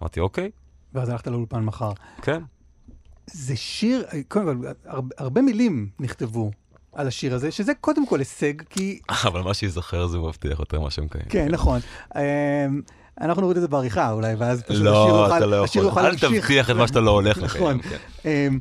[0.00, 0.50] אמרתי, אוקיי,
[0.94, 1.92] ואז הלכת לאולפן מחר.
[2.22, 2.42] כן.
[3.26, 6.50] זה שיר, קודם כל, הרבה, הרבה מילים נכתבו
[6.92, 9.00] על השיר הזה, שזה קודם כל הישג, כי...
[9.28, 11.24] אבל מה שייזכר זה מבטיח יותר מה שמקיים.
[11.28, 11.80] כן, נכון.
[12.16, 12.20] אמ,
[13.20, 15.82] אנחנו נוריד את זה בעריכה אולי, ואז פשוט השיר לא, יוכל- לא השיר.
[15.82, 16.30] יוכל אל להמשיך.
[16.44, 17.76] תבטיח את מה שאתה לא הולך נכון.
[17.78, 17.98] לקיים.
[18.22, 18.28] כן.
[18.28, 18.58] אמ,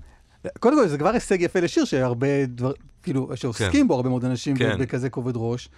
[0.60, 2.72] קודם כל, זה כבר הישג יפה לשיר שהרבה דבר,
[3.04, 4.78] כאילו, שעוסקים בו הרבה מאוד אנשים כן.
[4.80, 5.70] בכזה כובד ראש.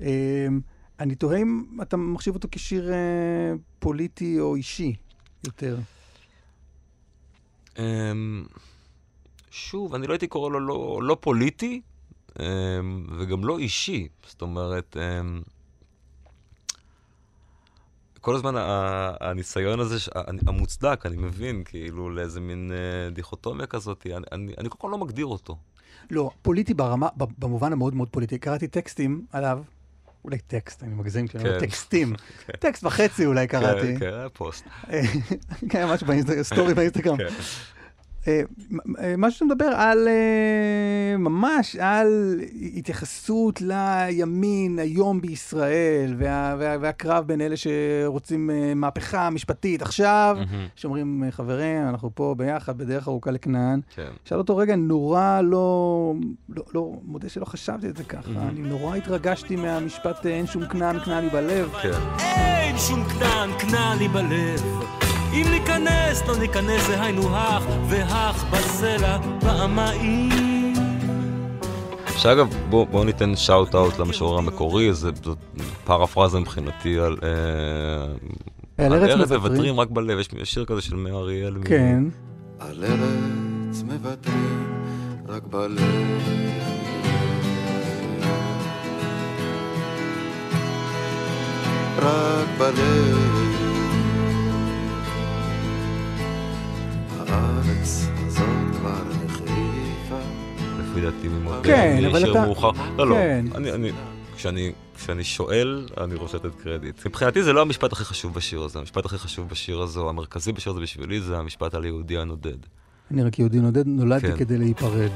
[0.00, 0.06] אמ,
[1.00, 2.96] אני תוהה אם אתה מחשיב אותו כשיר אה,
[3.78, 4.94] פוליטי או אישי
[5.46, 5.76] יותר.
[9.50, 11.80] שוב, אני לא הייתי קורא לו לא- לא פוליטי,
[13.18, 14.08] וגם לא אישי.
[14.26, 15.42] זאת אומרת, אמ,
[18.20, 18.54] כל הזמן
[19.20, 19.96] הניסיון הזה,
[20.46, 25.26] המוצדק, אני מבין, כאילו, לאיזה מין אה, דיכוטומיה כזאת, אני, אני, אני כל לא מגדיר
[25.26, 25.56] אותו.
[26.10, 28.38] לא, פוליטי ברמה, במובן המאוד מאוד פוליטי.
[28.38, 29.62] קראתי טקסטים עליו,
[30.24, 31.66] אולי טקסט, אני מגזים כשאני אומר כן.
[31.66, 32.14] טקסטים.
[32.60, 33.98] טקסט וחצי אולי קראתי.
[33.98, 34.64] כן, כן, פוסט.
[35.70, 37.16] כן, משהו באינסטגרם, סטורי באינסטגרם.
[38.28, 38.40] אה,
[39.00, 42.40] אה, משהו שמדבר על, אה, ממש על
[42.76, 50.66] התייחסות לימין היום בישראל, וה- וה- והקרב בין אלה שרוצים מהפכה משפטית עכשיו, מהמם.
[50.76, 53.80] שאומרים, חברים, אנחנו פה ביחד בדרך ארוכה לכנען.
[53.94, 54.08] כן.
[54.24, 56.14] שאל אותו רגע, נורא לא,
[56.48, 58.48] לא, לא, מודה שלא חשבתי את זה ככה, מהמם.
[58.48, 61.70] אני נורא התרגשתי מהמשפט אין שום כנען, כנען לי בלב.
[61.82, 61.90] כן.
[62.18, 65.07] אין שום כנען, כנען לי בלב.
[65.38, 70.74] אם ניכנס, לא ניכנס, זה היינו הך, והך בסלע פעמיים.
[72.16, 75.38] שאגב, בואו בוא ניתן שאוט אאוט למשורר המקורי, זה, זאת
[75.84, 77.16] פרפרזה מבחינתי על...
[77.22, 79.40] אה, על ארץ מוותרים.
[79.40, 81.54] מוותרים רק בלב, יש שיר כזה של מאיר אריאל.
[81.64, 82.04] כן,
[82.58, 84.66] על ארץ מוותרים
[85.28, 85.78] רק בלב.
[91.98, 93.47] רק בלב.
[97.28, 98.46] הארץ הזאת
[98.78, 98.94] כבר
[99.26, 100.18] החליפה.
[100.80, 102.70] לפי דעתי ממודרני, כן, אבל אתה- מאוחר.
[102.96, 103.44] לא, לא, כן.
[103.54, 103.90] אני, אני,
[104.36, 107.06] כשאני, כשאני שואל, אני רוצה לתת קרדיט.
[107.06, 110.52] מבחינתי זה לא המשפט הכי חשוב בשיר הזה, המשפט הכי חשוב בשיר הזה, או המרכזי
[110.52, 112.56] בשיר הזה בשבילי, זה המשפט על יהודי הנודד.
[113.10, 114.36] אני רק יהודי נודד, נולדתי כן.
[114.36, 115.10] כדי להיפרד.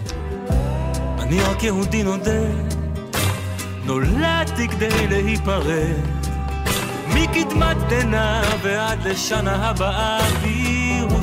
[1.19, 2.75] אני רק יהודי נודד,
[3.85, 5.97] נולדתי כדי להיפרד.
[7.15, 10.62] מקדמת דנא ועד לשנה הבאה בירושלים.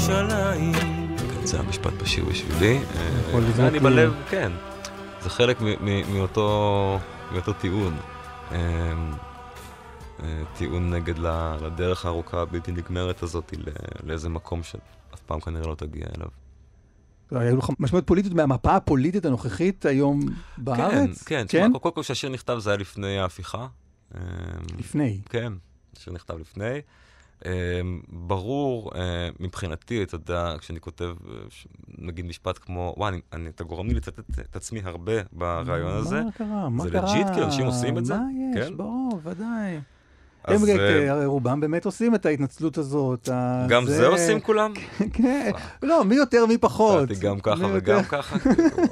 [0.09, 2.77] כן, זה המשפט בשיר בשבילי.
[2.77, 4.51] אה, יכול לזרוק ואני לי- בלב, כן.
[5.21, 6.99] זה חלק מ- מ- מאותו,
[7.31, 7.97] מאותו טיעון.
[8.51, 8.57] אה,
[10.19, 11.17] אה, טיעון נגד
[11.61, 13.53] לדרך הארוכה הבלתי נגמרת הזאת
[14.03, 14.79] לאיזה מקום שאף
[15.25, 16.27] פעם כנראה לא תגיע אליו.
[17.31, 20.19] לא, היו לך משמעות פוליטית מהמפה הפוליטית הנוכחית היום
[20.57, 21.23] בארץ?
[21.23, 21.45] כן, כן.
[21.49, 21.71] כן?
[21.73, 23.67] קודם כל כשהשיר נכתב זה היה לפני ההפיכה.
[24.15, 24.21] אה,
[24.79, 25.19] לפני.
[25.29, 25.53] כן,
[25.97, 26.79] השיר נכתב לפני.
[27.45, 27.51] אה,
[28.09, 29.01] ברור, אה,
[29.39, 31.33] מבחינתי, אתה יודע, כשאני כותב, אה,
[31.97, 36.21] נגיד משפט כמו, וואי, אני- אני- אתה גורם לי לצטט את עצמי הרבה ברעיון הזה.
[36.23, 36.69] מה קרה?
[36.69, 37.01] מה זה קרה?
[37.13, 37.27] לג'יט?
[37.35, 38.13] כי אנשים עושים את זה?
[38.15, 38.23] מה
[38.59, 38.67] יש?
[38.67, 38.77] כן?
[38.77, 39.79] ברור, ודאי.
[40.45, 43.29] הם, אה, רובם באמת עושים את ההתנצלות הזאת.
[43.69, 44.73] גם זה עושים כולם?
[45.13, 45.51] כן.
[45.83, 47.09] לא, מי יותר, מי פחות.
[47.19, 48.39] גם ככה וגם ככה.
[48.39, 48.83] כאילו.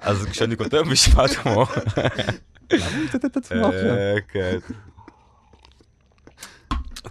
[0.00, 1.64] אז כשאני כותב משפט כמו...
[2.72, 3.96] למה הוא מצטט את עצמו עכשיו?
[4.28, 4.58] כן.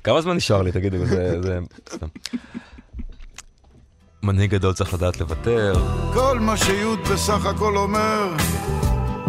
[0.03, 1.41] כמה זמן נשאר לי, תגידו, זה...
[1.41, 2.07] זה- סתם.
[4.23, 5.73] מנהיג גדול צריך לדעת לוותר.
[6.13, 8.33] כל מה שיוד בסך הכל אומר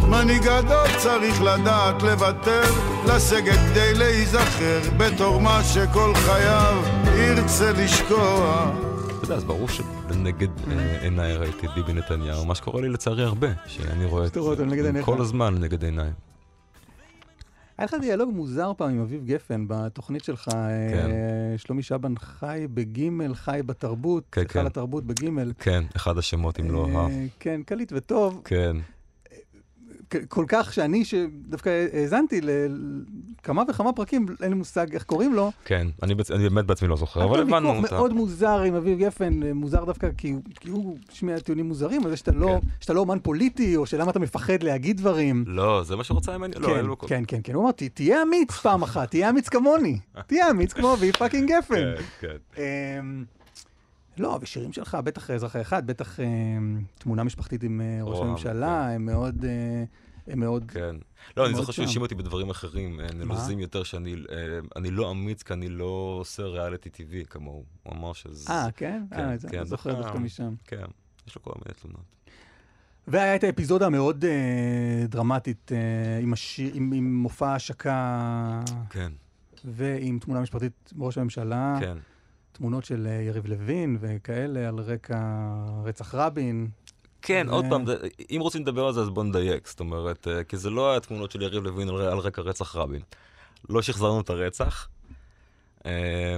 [0.09, 2.63] מנהיג גדול צריך לדעת לוותר
[3.07, 6.83] לסגת כדי להיזכר בתור מה שכל חייו
[7.19, 8.69] ירצה לשכוח
[9.19, 13.25] אתה יודע, אז ברור שלנגד אה, עיניי ראיתי את ביבי נתניהו, מה שקורה לי לצערי
[13.25, 14.41] הרבה, שאני רואה את זה.
[15.03, 16.11] כל הזמן לנגד עיניי.
[17.79, 21.11] היה לך דיאלוג מוזר פעם עם אביב גפן בתוכנית שלך, אה, כן.
[21.57, 24.67] שלומי שבן חי בגימל, חי בתרבות, כן, היכל כן.
[24.67, 25.53] התרבות בגימל.
[25.59, 26.97] כן, אחד השמות אם לא ה...
[26.97, 28.41] אה, כן, קליט וטוב.
[28.45, 28.77] כן.
[30.29, 35.53] כל כך שאני, שדווקא האזנתי לכמה וכמה פרקים, אין לי מושג איך קוראים לו.
[35.65, 37.95] כן, אני בעצ- אני באמת בעצמי לא זוכר, אבל הבנו אותה.
[37.97, 42.11] מאוד מוזר עם אביב גפן, אה, מוזר דווקא כי כי הוא שמיע טיעונים מוזרים, על
[42.11, 42.69] זה שאתה לא- כן.
[42.81, 45.45] שאתה לא אומן פוליטי, או שלמה אתה מפחד להגיד דברים.
[45.47, 46.55] לא, זה מה שרוצה ממני?
[46.59, 46.99] לא, כן, לו...
[46.99, 50.73] כן, כן, כן, הוא אמר, "ת- תהיה אמיץ פעם אחת, תהיה אמיץ כמוני, תהיה אמיץ
[50.73, 51.75] כמו אביב fucking גפן.
[52.21, 52.63] כן, כן.
[54.19, 59.07] לא, ושירים שלך, בטח אזרח האחד, בטח אמ, תמונה משפחתית עם אה, ראש הממשלה, הם
[59.07, 59.85] מאוד, אה,
[60.33, 60.71] הם מאוד...
[60.71, 60.97] כן.
[61.37, 61.73] לא, אני זוכר.
[61.73, 64.37] שהוא האשים אותי בדברים אחרים, אה, נלוזים יותר, שאני אה,
[64.77, 67.65] אני לא אמיץ כי אני לא עושה ריאליטי טבעי כמוהו.
[67.83, 68.53] הוא אמר שזה...
[68.53, 69.03] אה, כן?
[69.11, 70.55] כן, אה, זה כן, אני זוכר דווקא- דווקא משם.
[70.65, 70.85] כן,
[71.29, 72.01] יש לו כל מיני תלונות.
[73.09, 75.79] והיה את האפיזודה המאוד אה, דרמטית אה,
[76.23, 78.61] עם, השיר, עם, עם מופע השקה
[78.91, 79.13] כן,
[79.65, 81.97] ועם תמונה משפטית בראש הממשלה, כן.
[82.57, 85.19] תמונות של אה, יריב לוין וכאלה על רקע
[85.85, 86.69] רצח רבין.
[87.23, 87.85] כן, ו- עוד פעם,
[88.31, 89.69] אם רוצים לדבר על זה, אז בוא נדייק.
[89.69, 92.77] זאת אומרת, אה, כי זה לא היה תמונות של יריב לוין על על רקע רצח
[92.77, 93.01] רבין.
[93.69, 94.89] לא שחזרנו את הרצח.
[95.87, 96.37] אה,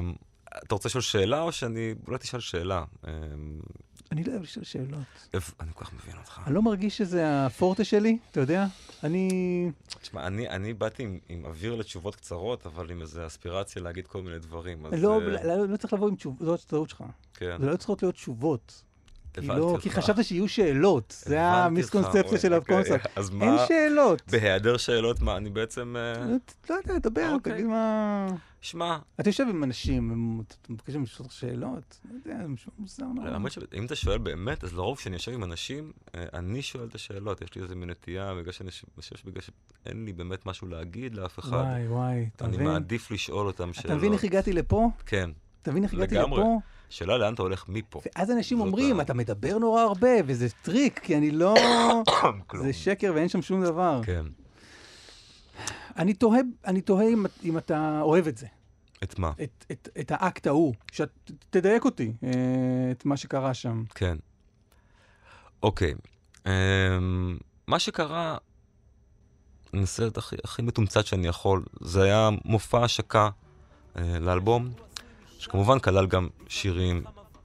[0.65, 1.95] אתה רוצה לשאול שאלה, או שאני...
[2.07, 2.85] אולי תשאל שאלה.
[4.13, 5.01] אני לא אוהב לשאול שאלות.
[5.35, 6.41] איפה- אני כל כך מבין אותך.
[6.47, 8.67] אני לא מרגיש שזה הפורטה שלי, אתה יודע?
[9.05, 9.29] אני...
[10.01, 14.23] תשמע, אני, אני באתי עם, עם אוויר לתשובות קצרות, אבל עם איזו אספירציה להגיד כל
[14.23, 14.87] מיני דברים.
[14.87, 17.05] אז, לא, אה, לא, לא צריך לבוא עם תשובות, זאת הטעות שלך.
[17.35, 17.57] כן.
[17.61, 18.83] זה לא צריכות להיות תשובות.
[19.33, 19.83] כי הבנתי לא, אותך.
[19.83, 21.23] כי חשבת שיהיו שאלות.
[21.27, 22.77] זה המיסקונספציה של אוקיי.
[22.77, 23.07] הקונספט.
[23.17, 24.23] אז אין מה, שאלות.
[24.31, 25.97] בהיעדר שאלות, מה, אני בעצם...
[25.99, 26.27] אה,
[26.71, 27.53] לא יודע, דבר, אוקיי.
[27.53, 28.29] תגיד מה...
[28.61, 32.01] שמע, אתה יושב עם אנשים, אתה מבקש מהם לשאול אותך שאלות?
[32.05, 33.29] לא יודע, זה משהו מוזר נורא.
[33.29, 36.95] האמת שאם אתה שואל באמת, אז לרוב כשאני יושב עם אנשים, אה, אני שואל את
[36.95, 37.43] השאלות.
[37.43, 41.15] יש לי איזו מין נטייה, בגלל שאני אני חושב שבגלל שאין לי באמת משהו להגיד
[41.15, 42.67] לאף אחד, וואי, וואי, אתה אני מבין?
[42.69, 43.87] מעדיף לשאול אותם שאלות.
[43.87, 44.91] אתה מבין איך הגעתי לפה?
[45.07, 45.31] כן.
[45.63, 46.15] אתה מבין איך הגעתי.
[46.15, 46.59] לפה?
[46.89, 48.01] שאלה לאן אתה הולך מפה.
[48.17, 51.55] ואז אנשים אומרים, ה- אתה מדבר נורא הרבה, וזה טריק, כי אני לא...
[52.63, 54.01] זה שקר ואין שם שום דבר.
[54.05, 54.25] כן.
[55.97, 58.47] אני תוהה, אני תוהה אם, אם אתה אוהב את זה,
[59.03, 59.33] את מה?
[59.43, 61.11] את, את, את האקט ההוא, שת,
[61.51, 62.31] תדייק אותי, אה,
[62.91, 63.85] את מה שקרה שם.
[63.95, 64.17] כן.
[65.63, 65.95] אוקיי.
[66.47, 68.37] אמ, מה שקרה,
[69.75, 73.29] אני אנסה להיות הכי, הכי מתומצת שאני יכול, זה היה מופע השקה
[73.97, 74.71] אה, לאלבום,
[75.39, 77.03] שכמובן כלל גם שירים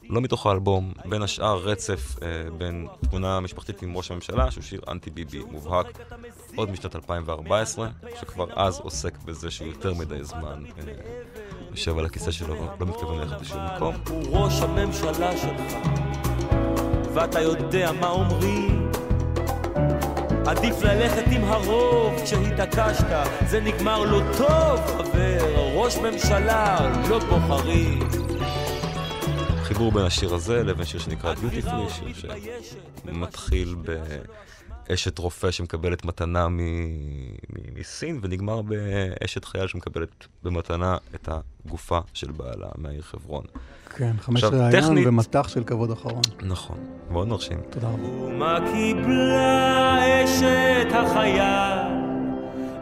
[0.10, 2.28] לא מתוך האלבום, בין השאר רצף אה,
[2.58, 6.00] בין תמונה משפחתית עם ראש הממשלה, שהוא שיר אנטי ביבי מובהק,
[6.56, 7.89] עוד משנת 2014,
[8.22, 10.94] שכבר אז עוסק בזה שהוא יותר מדי זמן אה,
[11.72, 13.96] יושב על הכיסא שלו ולא מתכוון ללכת לשום מקום.
[14.10, 15.74] הוא ראש הממשלה שלך,
[17.14, 19.03] ואתה יודע מה אומרים.
[20.46, 23.06] עדיף ללכת עם הרוב כשהתעקשת,
[23.48, 25.72] זה נגמר לא טוב, חבר.
[25.76, 28.00] ראש ממשלה לא בוחרים.
[29.64, 32.14] חיבור בין השיר הזה לבין שיר שנקרא דיוטי שיר
[33.06, 33.76] שמתחיל
[34.90, 36.58] באשת רופא שמקבלת מתנה מ...
[36.58, 36.60] מ...
[37.80, 40.10] מסין, ונגמר באשת חייל שמקבלת
[40.44, 41.30] במתנה את
[41.66, 43.44] הגופה של בעלה מהעיר חברון.
[43.96, 46.22] כן, חמש ראיון טכנית- ומטח של כבוד אחרון.
[46.44, 46.78] נכון,
[47.12, 47.60] מאוד מרשים.
[47.70, 48.08] תודה רבה.
[48.08, 51.94] ומה קיבלה אשת החייל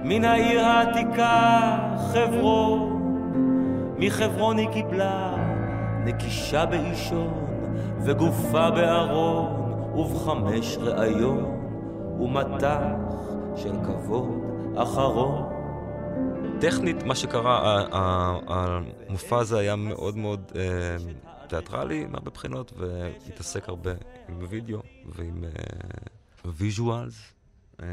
[0.03, 1.77] מן העיר העתיקה
[2.13, 2.97] חברון?
[3.97, 5.35] מחברון היא קיבלה
[6.05, 7.33] נקישה באישון
[8.05, 9.45] וגופה בארון
[9.95, 11.60] ובחמש ראיון
[12.21, 12.79] ומטח
[13.55, 14.29] של כבוד
[14.77, 15.49] אחרון.
[16.61, 17.85] טכנית, מה שקרה,
[18.47, 20.97] המופע הזה היה מאוד מאוד אה,
[21.47, 23.91] תיאטרלי מהרבה בחינות, והתעסק הרבה
[24.29, 25.43] עם וידאו ועם
[26.45, 27.33] visuals.
[27.81, 27.85] אה,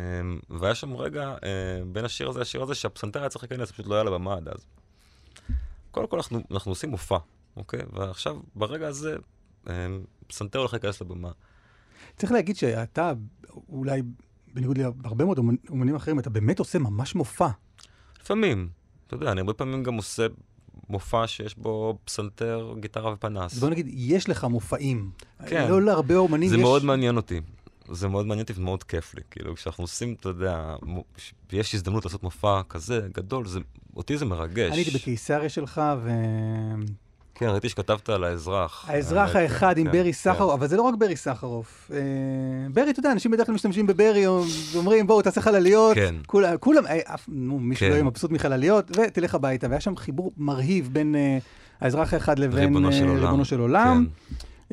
[0.50, 3.94] והיה שם רגע אה, בין השיר הזה לשיר הזה שהפסנתר היה צריך להיכנס, פשוט לא
[3.94, 4.66] היה לה במה עד אז.
[5.90, 7.18] קודם כל אנחנו, אנחנו עושים מופע,
[7.56, 7.80] אוקיי?
[7.92, 9.16] ועכשיו, ברגע הזה,
[9.68, 9.86] אה,
[10.26, 11.30] פסנתר הולך להיכנס לבמה.
[12.18, 13.12] צריך להגיד שאתה,
[13.68, 14.02] אולי
[14.54, 17.48] בניגוד להרבה מאוד אומנ- אומנים אחרים, אתה באמת עושה ממש מופע.
[18.22, 18.68] לפעמים,
[19.06, 20.26] אתה יודע, אני הרבה פעמים גם עושה
[20.88, 23.52] מופע שיש בו פסנתר, גיטרה ופנס.
[23.52, 25.10] אז בוא נגיד, יש לך מופעים.
[25.46, 25.68] כן.
[25.70, 26.60] לא להרבה אומנים זה יש...
[26.62, 27.40] מאוד מעניין אותי.
[27.90, 29.20] זה מאוד מעניין אותי ומאוד כיף לי.
[29.30, 30.76] כאילו, כשאנחנו עושים, אתה יודע,
[31.52, 33.60] ויש הזדמנות לעשות מופע כזה גדול, זה,
[33.96, 34.72] אותי זה מרגש.
[34.72, 36.10] אני הייתי בקיסריה שלך, ו...
[37.38, 38.84] כן, ראיתי שכתבת על האזרח.
[38.88, 40.12] האזרח האחד עם כן, ברי כן.
[40.12, 41.90] סחרוף, אבל זה לא רק ברי סחרוף.
[41.94, 41.98] אה,
[42.72, 45.94] ברי, אתה יודע, אנשים בדרך כלל משתמשים בברי, או- ואומרים, בואו, תעשה חלליות.
[45.94, 46.14] כן.
[46.26, 46.98] כולם, כולם, אה,
[47.60, 47.90] מישהו כן.
[47.90, 49.66] לא יהיה מבסוט מחלליות, ותלך הביתה.
[49.68, 51.38] והיה שם חיבור מרהיב בין אה,
[51.80, 52.76] האזרח האחד לבין
[53.16, 54.06] ריבונו של עולם.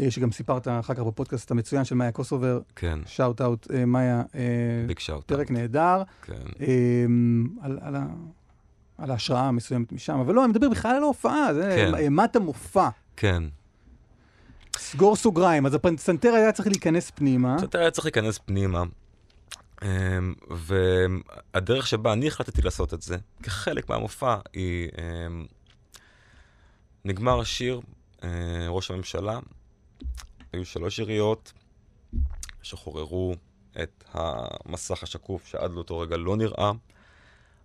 [0.10, 4.22] שגם סיפרת אחר כך בפודקאסט המצוין של מאיה קוסובר, כן, shout out, מאיה,
[4.88, 5.24] big shout.
[5.24, 6.04] פרק נהדר.
[6.26, 6.34] כן.
[7.62, 8.06] על, על, ה-
[8.98, 11.96] על ההשראה המסוימת משם, אבל לא, אני מדבר בכלל על ההופעה, זה כן.
[11.96, 12.90] אימת המופע.
[13.16, 13.44] כן.
[14.78, 17.56] סגור סוגריים, אז הפסנתר היה צריך להיכנס פנימה.
[17.58, 18.84] קצת היה צריך להיכנס פנימה.
[19.84, 24.90] אמ, והדרך שבה אני החלטתי לעשות את זה, כחלק מהמופע, היא...
[24.98, 25.46] אמ,
[27.06, 27.82] נגמר השיר,
[28.24, 28.30] אה,
[28.70, 29.40] ראש הממשלה,
[30.54, 31.54] היו שלוש יריות
[32.62, 33.36] שחוררו
[33.84, 36.72] את המסך השקוף שעד לאותו רגע לא נראה.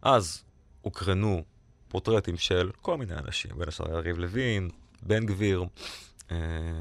[0.03, 0.43] אז
[0.83, 1.43] הוקרנו
[1.89, 4.71] פורטרטים של כל מיני אנשים, בין השאר יריב לוין,
[5.03, 5.65] בן גביר,
[6.31, 6.37] אה,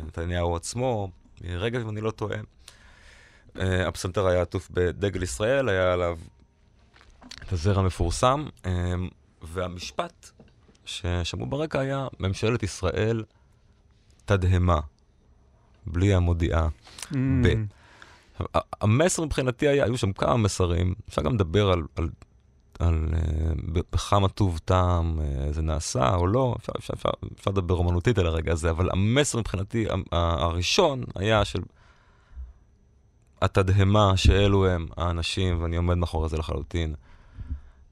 [0.07, 1.11] נתניהו עצמו,
[1.43, 2.37] רגב, אם אני לא טועה.
[3.59, 6.17] אה, הפסנתר היה עטוף בדגל ישראל, היה עליו
[7.43, 8.93] את הזר המפורסם, אה,
[9.41, 10.29] והמשפט
[10.85, 13.23] ששמעו ברקע היה ממשלת ישראל
[14.25, 14.79] תדהמה,
[15.85, 16.67] בלי המודיעה.
[17.11, 17.15] Mm.
[17.43, 17.47] ב.
[18.81, 22.09] המסר מבחינתי היה, היו שם כמה מסרים, אפשר גם לדבר על, על,
[22.79, 27.09] על uh, בכמה טוב טעם uh, זה נעשה או לא, אפשר, אפשר, אפשר,
[27.39, 31.61] אפשר לדבר אומנותית על הרגע הזה, אבל המסר מבחינתי, הראשון היה של
[33.41, 36.95] התדהמה שאלו הם האנשים, ואני עומד מאחורי זה לחלוטין,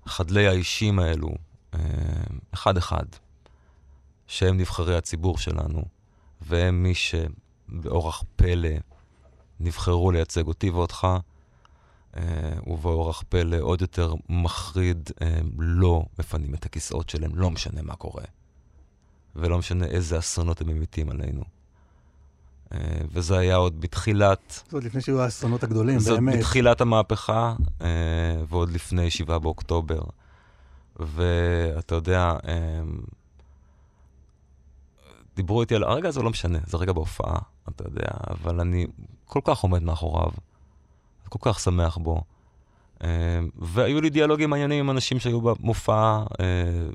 [0.05, 1.29] חדלי האישים האלו,
[1.73, 1.79] אה,
[2.53, 3.05] אחד-אחד,
[4.27, 5.83] שהם נבחרי הציבור שלנו,
[6.41, 8.69] והם מי שבאורח פלא
[9.59, 11.17] נבחרו לייצג אותי ואותך, אה,
[12.67, 18.23] ובאורח פלא עוד יותר מחריד, אה, לא מפנים את הכיסאות שלהם, לא משנה מה קורה.
[19.35, 21.43] ולא משנה איזה אסונות הם ממיתים עלינו.
[22.73, 22.79] אה,
[23.11, 26.37] וזה היה עוד בתחילת, זאת אומרת, לפני שהיו האסונות הגדולים, זאת באמת.
[26.37, 27.87] בתחילת המהפכה, אה,
[28.49, 30.01] ועוד לפני 7 באוקטובר.
[30.99, 32.81] ואתה יודע, אה,
[35.35, 37.39] דיברו איתי על הרגע הזה, לא משנה, זה רגע בהופעה,
[37.69, 38.87] אתה יודע, אבל אני
[39.25, 40.31] כל כך עומד מאחוריו,
[41.27, 42.21] כל כך שמח בו.
[43.03, 43.09] אה,
[43.55, 46.45] והיו לי דיאלוגים מעניינים עם אנשים שהיו במופע, אה,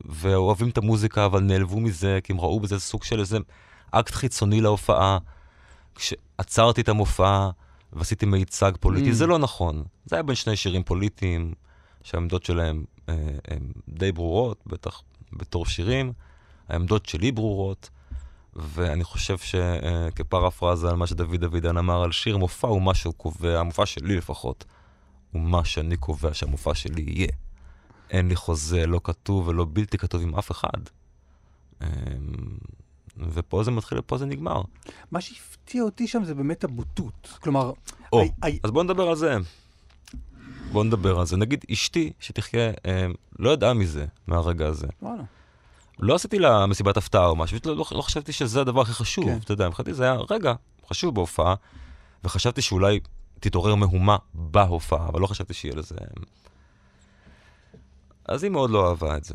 [0.05, 3.39] ואוהבים את המוזיקה, אבל נעלבו מזה, כי הם ראו בזה סוג של איזה
[3.91, 5.19] אקט חיצוני להופעה.
[5.95, 7.49] כשעצרתי את המופע
[7.93, 9.15] ועשיתי מיצג פוליטי, Mm.
[9.15, 9.85] זה לא נכון.
[10.05, 11.53] זה היה בין שני שירים פוליטיים,
[12.03, 13.15] שהעמדות שלהם אה,
[13.49, 15.03] הן די ברורות, בטח
[15.33, 16.13] בתור שירים.
[16.69, 17.91] העמדות שלי ברורות,
[18.57, 23.61] ואני חושב שכפרפרזה על מה שדוד דוידן אמר על שיר, מופע הוא מה שהוא קובע,
[23.61, 24.65] המופע שלי לפחות,
[25.33, 27.29] הוא מה שאני קובע שהמופע שלי יהיה.
[28.11, 30.69] אין לי חוזה לא כתוב ולא בלתי כתוב עם אף אחד.
[31.83, 31.87] אמ,
[33.19, 34.63] ופה זה מתחיל ופה זה נגמר.
[35.11, 37.39] מה שהפתיע אותי שם זה באמת הבוטות.
[37.43, 37.73] כלומר,
[38.13, 39.37] או, הי- הי- אז בואו נדבר על זה.
[40.73, 41.37] בואו נדבר על זה.
[41.37, 44.87] נגיד, אשתי, שתחיה, אמ, לא ידעה מזה, מהרגע הזה.
[45.03, 45.23] וואלה.
[45.99, 49.25] לא עשיתי לה מסיבת הפתעה או משהו, לא, לא, לא חשבתי שזה הדבר הכי חשוב,
[49.25, 49.39] כן.
[49.45, 50.55] אתה יודע, מבחינתי זה היה רגע
[50.89, 51.55] חשוב בהופעה,
[52.25, 53.01] וחשבתי שאולי
[53.41, 55.97] תתעורר מהומה בהופעה, אבל לא חשבתי שיהיה לזה...
[58.25, 59.35] אז היא מאוד לא אהבה את זה.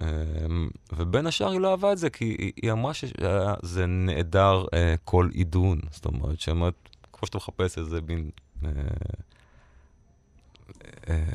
[0.00, 4.94] אמ, ובין השאר היא לא אהבה את זה, כי היא, היא אמרה שזה נעדר אה,
[5.04, 5.80] כל עידון.
[5.90, 6.74] זאת אומרת, שאומרת,
[7.12, 8.30] כמו שאתה מחפש איזה מין
[8.64, 8.84] אה, אה,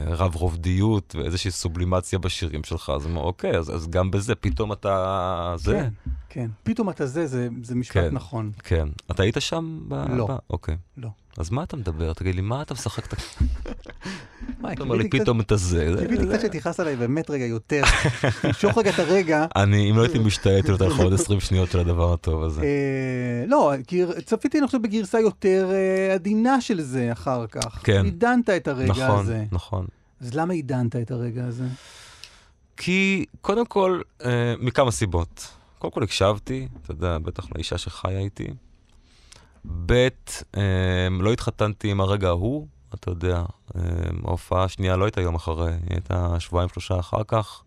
[0.08, 5.54] רב רובדיות ואיזושהי סובלימציה בשירים שלך, אז אומר, אוקיי, אז, אז גם בזה פתאום אתה...
[5.58, 5.74] זה?
[5.74, 5.90] כן,
[6.30, 6.50] כן.
[6.64, 8.16] פתאום אתה זה, זה, זה משפט כן.
[8.16, 8.52] נכון.
[8.64, 8.88] כן.
[9.12, 9.80] אתה היית שם?
[9.88, 9.94] ב...
[9.94, 10.28] לא.
[10.28, 10.38] ב...
[10.50, 10.78] אוקיי.
[10.98, 11.10] לא.
[11.38, 12.14] אז מה אתה מדבר?
[12.14, 13.06] תגיד לי, מה אתה משחק?
[14.74, 15.94] אתה אומר לי פתאום את הזה.
[15.94, 17.82] זה- קיוויתי זה- קצת שתכעס עליי באמת רגע יותר.
[18.42, 19.46] תמשוך רגע את הרגע.
[19.56, 22.62] אני, אם לא הייתי משתעל, הייתי נותן לך עוד 20 שניות של הדבר הטוב הזה.
[22.62, 23.74] אה, לא,
[24.26, 27.80] צפיתי, אני חושב, בגרסה יותר אה, עדינה של זה אחר כך.
[27.84, 28.06] כן.
[28.06, 29.46] עידנת את הרגע נכון, הזה.
[29.52, 29.86] נכון.
[30.22, 31.66] אז למה עידנת את הרגע הזה?
[32.78, 35.48] כי קודם כל, אה, מכמה סיבות.
[35.80, 38.48] קודם כל הקשבתי, אתה יודע, בטח לאישה שחיה איתי.
[39.66, 40.08] ב',
[40.58, 43.44] אה, לא התחתנתי עם הרגע ההוא, אתה יודע,
[43.76, 43.82] אה,
[44.24, 47.64] ההופעה השנייה לא הייתה יום אחרי, היא הייתה שבועיים שלושה אחר כך.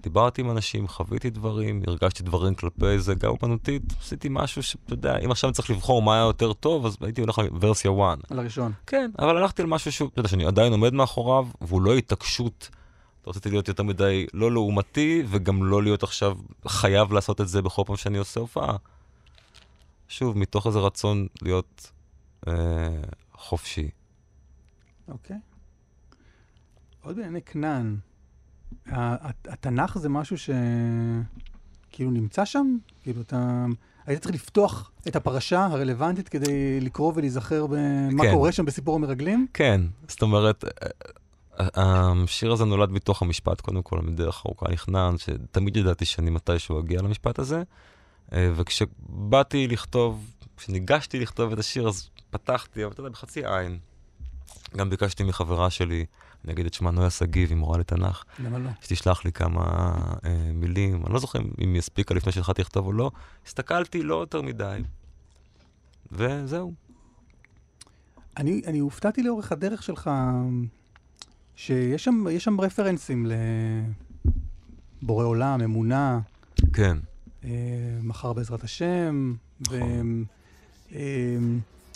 [0.00, 5.18] דיברתי עם אנשים, חוויתי דברים, הרגשתי דברים כלפי זה, גם אומנותית, עשיתי משהו שאתה יודע,
[5.24, 8.18] אם עכשיו אני צריך לבחור מה היה יותר טוב, אז הייתי הולך לוורסיה 1.
[8.30, 8.72] על הראשון.
[8.86, 12.70] כן, אבל הלכתי על משהו שהוא, אתה יודע, שאני עדיין עומד מאחוריו, והוא לא התעקשות.
[13.26, 16.36] לא רציתי להיות יותר מדי לא לעומתי, וגם לא להיות עכשיו
[16.66, 18.76] חייב לעשות את זה בכל פעם שאני עושה הופעה.
[20.08, 21.90] שוב, מתוך איזה רצון להיות
[22.48, 22.52] אה,
[23.32, 23.90] חופשי.
[25.08, 25.36] אוקיי.
[27.02, 27.96] עוד בענייני כנען,
[28.86, 32.76] התנ"ך זה משהו שכאילו נמצא שם?
[33.02, 33.66] כאילו אתה...
[34.06, 38.32] היית צריך לפתוח את הפרשה הרלוונטית כדי לקרוא ולהיזכר במה כן.
[38.32, 39.46] קורה שם בסיפור המרגלים?
[39.54, 45.18] כן, זאת אומרת, אה, אה, השיר הזה נולד מתוך המשפט, קודם כל, מדרך ארוכה נכנען,
[45.18, 47.62] שתמיד ידעתי שאני מתישהו אגיע למשפט הזה.
[48.32, 53.78] אה, וכשבאתי לכתוב, כשניגשתי לכתוב את השיר, אז פתחתי, אבל אתה יודע, בחצי עין.
[54.76, 56.06] גם ביקשתי מחברה שלי,
[56.44, 58.70] אני אגיד את שמה נויה שגיב, היא מורה לתנ"ך, למה לא?
[58.80, 61.06] שתשלח לי כמה אה, מילים.
[61.06, 63.10] אני לא זוכר אם היא הספיקה לפני שהתחלתי לכתוב או לא.
[63.46, 64.82] הסתכלתי, לא יותר מדי.
[66.12, 66.72] וזהו.
[68.36, 70.10] אני, אני הופתעתי לאורך הדרך שלך
[71.56, 73.26] שיש שם, שם רפרנסים
[75.02, 76.20] לבורא עולם, אמונה,
[76.72, 76.98] כן.
[77.44, 77.50] אה,
[78.02, 79.34] מחר בעזרת השם.
[79.60, 80.24] נכון.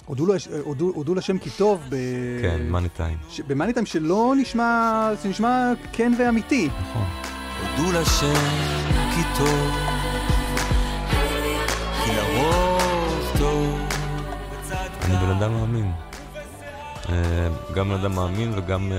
[0.06, 0.34] הודו לו-
[0.64, 1.94] הודו הודו לשם כי טוב, ב...
[2.42, 3.18] כן, מאני טיים.
[3.46, 6.68] במאני טיים שלא נשמע, זה נשמע כן ואמיתי.
[6.80, 7.04] נכון.
[7.76, 8.34] הודו לשם
[9.14, 9.70] כי טוב,
[12.04, 13.78] כי לרוב טוב.
[15.02, 15.92] אני בן אדם מאמין.
[17.74, 18.92] גם בן אדם מאמין וגם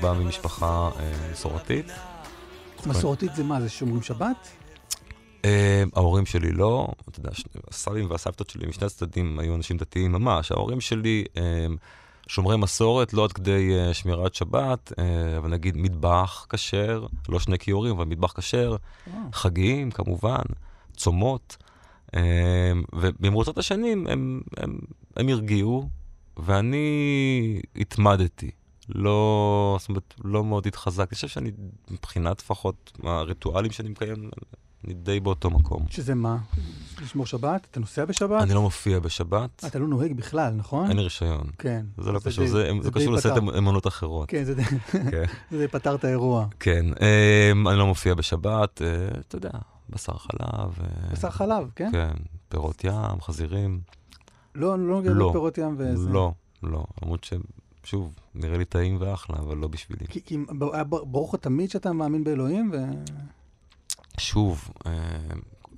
[0.00, 0.90] בא ממשפחה
[1.32, 1.86] מסורתית.
[2.86, 4.48] מסורתית זה מה, זה שומרים שבת?
[5.48, 7.30] אה, ההורים שלי לא, אתה יודע,
[7.70, 10.52] הסבים והסבתות שלי משני הצדדים היו אנשים דתיים ממש.
[10.52, 11.24] ההורים שלי
[12.26, 17.58] שומרי מסורת, לא עד כדי אה, שמירת שבת, אה, אבל נגיד מטבח כשר, לא שני
[17.58, 18.76] כיורים, אבל מטבח כשר,
[19.32, 20.42] חגים כמובן,
[20.96, 21.56] צומות.
[22.92, 24.78] ובמרוצת השנים הם, הם,
[25.16, 25.88] הם הרגיעו,
[26.36, 28.50] ואני התמדתי.
[28.88, 31.08] לא, זאת אומרת, לא מאוד התחזקתי.
[31.10, 31.50] אני חושב שאני,
[31.90, 34.30] מבחינת לפחות הריטואלים שאני מקיים,
[34.84, 35.84] אני די באותו מקום.
[35.90, 36.36] שזה מה?
[37.02, 37.66] לשמור שבת?
[37.70, 38.42] אתה נוסע בשבת?
[38.42, 40.88] אני לא מופיע בשבת, אתה לא נוהג בכלל, נכון?
[40.88, 41.46] אין לי רישיון.
[41.58, 41.86] כן.
[41.98, 43.26] זה לא קשור, זה קשור לסט.
[43.26, 44.28] אמ- אמונות אחרות.
[44.28, 44.54] כן, זה
[45.10, 45.24] כן.
[45.70, 46.46] פתר את האירוע.
[46.60, 46.86] כן,
[47.52, 49.50] אמ, אני לא מופיע בשבת, אה, אתה יודע,
[49.90, 50.78] בשר חלב.
[50.80, 51.90] אה, בשר חלב, כן?
[51.92, 52.14] כן,
[52.48, 53.80] פירות ים, חזירים.
[54.54, 55.28] לא, לא נוגע לא.
[55.28, 56.08] בפירות ים וזה.
[56.10, 56.84] לא, לא.
[57.02, 57.26] למרות
[57.84, 60.06] ששוב, נראה לי טעים ואחלה, אבל לא בשבילי.
[60.08, 60.36] כי,
[60.80, 62.76] ברור לך תמיד שאתה מאמין באלוהים, ו...
[64.18, 64.92] שוב, אה,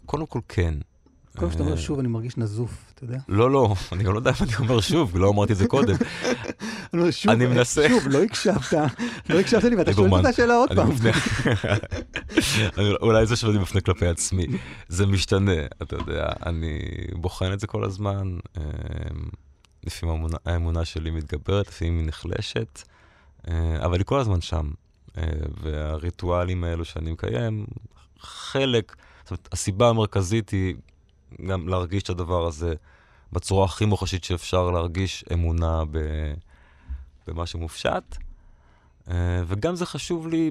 [0.07, 0.74] קודם כל כן.
[1.34, 3.18] כל פעם שאתה אומר אה, שוב, אני מרגיש נזוף, אתה יודע?
[3.28, 5.95] לא, לא, אני גם לא יודע אם אני אומר שוב, לא אמרתי את זה קודם.
[6.95, 7.88] אני שוב, אני מנסה.
[7.88, 8.74] שוב, לא הקשבת,
[9.28, 10.91] לא הקשבת לי, ואתה שואל את השאלה עוד פעם.
[13.03, 14.47] אולי זה שאני מפנה כלפי עצמי.
[14.88, 16.78] זה משתנה, אתה יודע, אני
[17.14, 18.38] בוחן את זה כל הזמן.
[18.59, 18.62] אה,
[19.84, 22.82] לפעמים האמונה- שלי מתגברת, לפעמים היא נחלשת,
[23.49, 24.70] אה, אבל היא כל הזמן שם.
[25.62, 27.66] והריטואלים האלו שאני מקיים,
[28.20, 30.74] חלק, זאת אומרת, הסיבה המרכזית היא
[31.46, 32.74] גם להרגיש את הדבר הזה
[33.32, 35.98] בצורה הכי מוחשית שאפשר להרגיש אמונה ב...
[37.26, 38.16] במה שמופשט.
[39.10, 40.50] אה, וגם זה חשוב לי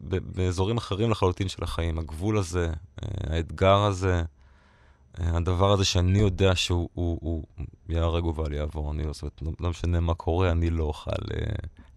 [0.00, 1.98] באזורים אחרים לחלוטין של החיים.
[1.98, 2.72] הגבול הזה,
[3.02, 4.22] אה, האתגר הזה,
[5.20, 7.44] אה, הדבר הזה שאני יודע שהוא הוא, הוא
[7.88, 8.92] ייהרג ובל יעבור.
[8.92, 11.10] אני לא, זאת אומרת, לא, לא משנה מה קורה, אני לא אוכל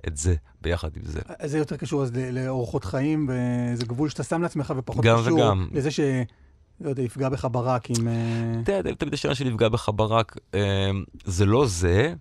[0.08, 1.22] את זה ביחד עם זה.
[1.40, 5.34] אז זה יותר קשור אז לאורחות חיים, וזה גבול שאתה שם לעצמך, ופחות גם קשור
[5.34, 5.68] וגם.
[5.72, 6.00] לזה ש...
[6.82, 8.08] לא יודע, יפגע בך ברק עם...
[8.08, 10.92] אה, אתה יודע, תמיד השאלה שלי נפגע בך ברק, אה,
[11.26, 12.14] זה לא זה,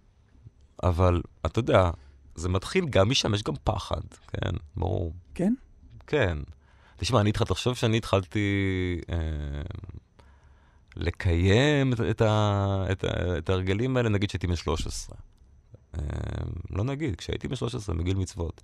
[0.83, 1.91] אבל אתה יודע,
[2.35, 5.13] זה מתחיל גם משם, יש גם פחד, כן, ברור.
[5.35, 5.55] כן?
[6.07, 6.39] כן.
[6.97, 8.41] תשמע, אני התחלתי, תחשוב שאני התחלתי
[9.11, 9.17] אה,
[10.97, 15.17] לקיים את, את, ה, את, ה, את ההרגלים האלה, נגיד שהייתי בן 13.
[15.95, 16.03] אה,
[16.71, 18.63] לא נגיד, כשהייתי בן 13, מגיל מצוות.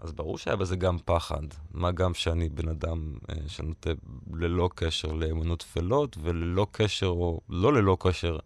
[0.00, 1.42] אז ברור שהיה בזה גם פחד.
[1.74, 3.90] מה גם שאני בן אדם אה, שנוטה
[4.32, 8.38] ללא קשר לאמונות טפלות, וללא קשר, או לא ללא קשר,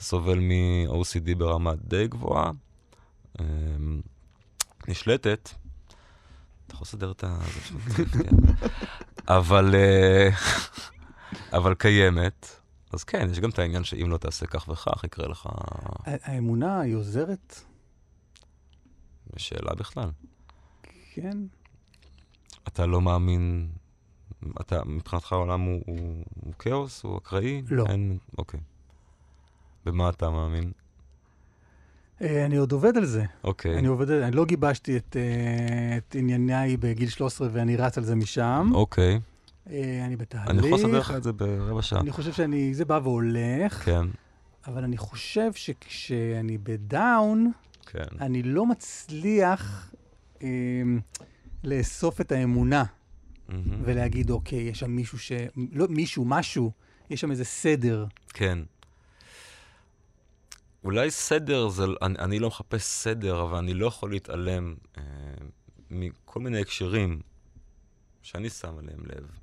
[0.00, 2.50] סובל מ-OCD ברמה די גבוהה.
[3.40, 3.44] אה,
[4.88, 5.50] נשלטת.
[6.66, 7.38] אתה יכול לסדר את ה...
[7.96, 8.36] כן.
[9.36, 10.28] אבל, אה,
[11.58, 12.60] אבל קיימת.
[12.92, 15.48] אז כן, יש גם את העניין שאם לא תעשה כך וכך, יקרה לך
[16.04, 17.60] האמונה היא עוזרת?
[19.36, 20.10] שאלה בכלל.
[21.14, 21.38] כן.
[22.68, 23.68] אתה לא מאמין,
[24.60, 27.62] אתה, מבחינתך העולם הוא, הוא, הוא כאוס, הוא אקראי?
[27.70, 27.84] לא.
[27.88, 28.60] אין, אוקיי.
[29.84, 30.72] במה אתה מאמין?
[32.22, 33.24] אה, אני עוד עובד על זה.
[33.44, 33.78] אוקיי.
[33.78, 34.26] אני עובד על זה.
[34.26, 38.70] אני לא גיבשתי את, אה, את ענייניי בגיל 13 ואני רץ על זה משם.
[38.74, 39.20] אוקיי.
[39.70, 40.50] אה, אני בתהליך.
[40.50, 42.00] אני יכול לסדר לך את זה ברבע שעה.
[42.00, 44.06] אני חושב שאני, זה בא והולך, כן,
[44.66, 47.52] אבל אני חושב שכשאני בדאון,
[47.86, 48.04] כן.
[48.20, 49.92] אני לא מצליח
[50.42, 50.48] אה,
[51.64, 52.84] לאסוף את האמונה
[53.48, 53.82] מהמם.
[53.84, 55.32] ולהגיד, אוקיי, יש שם מישהו ש...
[55.72, 56.70] לא מישהו, משהו,
[57.10, 58.06] יש שם איזה סדר.
[58.28, 58.58] כן.
[60.84, 65.02] אולי סדר זה, אני, אני לא מחפש סדר, אבל אני לא יכול להתעלם אה,
[65.90, 67.20] מכל מיני הקשרים
[68.22, 69.38] שאני שם עליהם לב,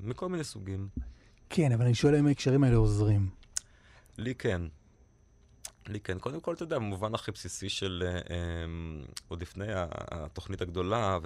[0.00, 0.88] מכל מיני סוגים.
[1.50, 3.28] כן, אבל אני שואל האם ההקשרים האלה עוזרים.
[4.18, 4.62] לי כן.
[5.86, 6.18] לי כן.
[6.18, 8.64] קודם כל, אתה יודע, במובן הכי בסיסי של, אה, אה,
[9.28, 9.66] עוד לפני
[10.10, 11.18] התוכנית הגדולה,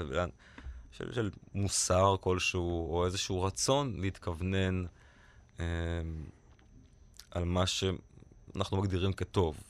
[0.91, 4.85] של, של מוסר כלשהו, או איזשהו רצון להתכוונן
[5.61, 5.65] אה,
[7.31, 9.61] על מה שאנחנו מגדירים כטוב,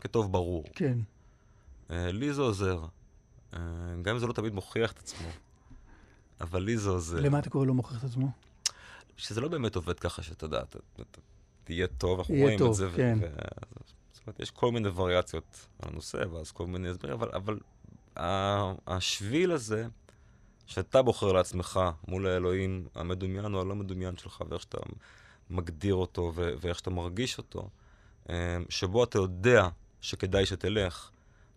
[0.00, 0.64] כטוב ברור.
[0.74, 0.98] כן.
[1.90, 2.84] אה, לי זה עוזר.
[3.54, 3.60] אה,
[4.02, 5.28] גם אם זה לא תמיד מוכיח את עצמו,
[6.40, 7.20] אבל לי זה עוזר.
[7.20, 8.30] למה אתה קורא לא מוכיח את עצמו?
[9.16, 11.20] שזה לא באמת עובד ככה שאתה יודע, אתה, אתה
[11.64, 12.88] תהיה טוב, אנחנו רואים טוב, את זה.
[12.96, 13.18] כן.
[13.20, 13.26] ו-
[14.12, 17.58] זאת אומרת, יש כל מיני וריאציות על הנושא, ואז כל מיני הסברים, אבל, אבל
[18.86, 19.86] השביל הזה,
[20.66, 24.78] שאתה בוחר לעצמך מול האלוהים המדומיין או הלא מדומיין שלך, ואיך שאתה
[25.50, 27.68] מגדיר אותו ו- ואיך שאתה מרגיש אותו,
[28.30, 29.68] אה, שבו אתה יודע
[30.00, 31.10] שכדאי שתלך,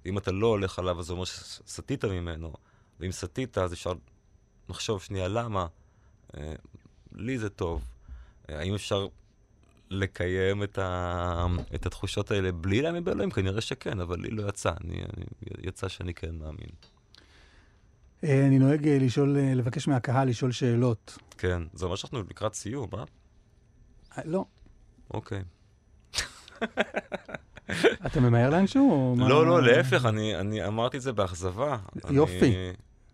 [0.06, 2.54] ואם אתה לא הולך עליו, אז זה אומר שסטית ממנו,
[3.00, 3.94] ואם סטית, אז אפשר
[4.70, 5.68] לחשוב שנייה למה.
[6.38, 6.54] אה,
[7.16, 7.84] לי זה טוב.
[8.50, 9.08] אה, האם אפשר
[9.90, 11.46] לקיים את, ה...
[11.76, 13.32] את התחושות האלה בלי להאמין באלוהים?
[13.32, 14.72] כנראה שכן, אבל לי לא יצא.
[14.84, 15.26] אני, אני,
[15.62, 16.70] יצא שאני כן מאמין.
[18.24, 21.18] אה, אני נוהג אה, לשאול, אה, לבקש מהקהל לשאול שאלות.
[21.38, 23.04] כן, זה אומר שאנחנו לקראת סיום, אה?
[24.26, 24.46] לא.
[25.14, 25.44] אוקיי.
[28.06, 29.16] אתה ממהר לאנשהו?
[29.20, 31.78] לא, לא, להפך, אני אמרתי את זה באכזבה.
[32.10, 32.56] יופי.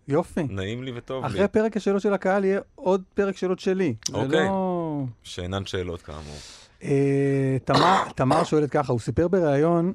[0.10, 0.43] יופי.
[0.49, 1.30] נעים לי וטוב לי.
[1.30, 3.93] אחרי פרק השאלות של הקהל יהיה עוד פרק שאלות שלי.
[4.10, 4.45] זה אוקיי.
[4.45, 5.03] לא...
[5.24, 6.36] שאינן שאלות כאמור.
[6.84, 9.93] אה, תמר- תמר שואלת ככה, הוא סיפר בריאיון,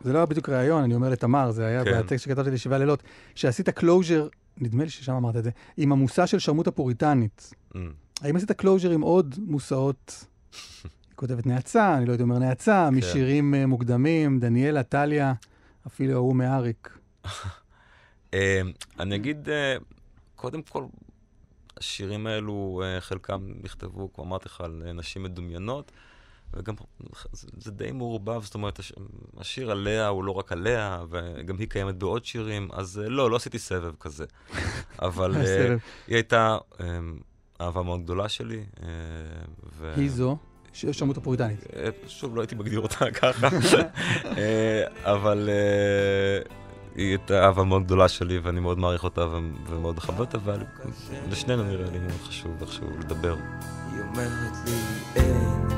[0.00, 2.00] זה לא היה בדיוק ריאיון, אני אומר לתמר, זה היה כן.
[2.02, 3.02] בטקסט שכתבתי לשבעה לילות,
[3.34, 4.28] שעשית closure,
[4.58, 7.52] נדמה לי ששם אמרת את זה, עם המושא של שרמוטה פוריטנית.
[7.74, 7.76] Mm.
[8.20, 10.24] האם עשית closure עם עוד מושאות?
[10.84, 12.94] היא כותבת נאצה, אני לא הייתי אומר נאצה, כן.
[12.96, 15.32] משירים אה, מוקדמים, דניאלה, טליה,
[15.86, 16.98] אפילו ההוא מאריק.
[18.34, 18.60] אה,
[18.98, 19.76] אני אגיד, אה,
[20.36, 20.84] קודם כל,
[21.76, 25.92] השירים האלו, אה, חלקם נכתבו, כמו אמרתי לך, על אה, נשים מדומיינות,
[26.54, 26.74] וגם
[27.32, 28.92] זה, די מעורבב, זאת אומרת, הש,
[29.36, 33.58] השיר עליה הוא לא רק עליה, וגם היא קיימת בעוד שירים, אז לא, לא עשיתי
[33.58, 34.24] סבב כזה.
[34.98, 35.78] אבל סבב.
[36.06, 36.86] היא הייתה אה,
[37.60, 38.64] אהבה מאוד גדולה שלי.
[38.82, 38.88] אה,
[39.72, 39.92] ו...
[39.96, 40.36] היא זו,
[40.72, 41.64] שמות הפוריטנית.
[42.06, 43.48] שוב, לא הייתי מגדיר אותה ככה,
[45.14, 45.48] אבל
[46.96, 49.24] היא הייתה אהבה מאוד גדולה שלי, ואני מאוד מעריך אותה
[49.68, 50.62] ומאוד מכבד אותה, אבל
[51.30, 53.36] לשנינו נראה לי מאוד חשוב איכשהו לדבר.
[53.92, 54.72] היא אומרת לי
[55.16, 55.68] אין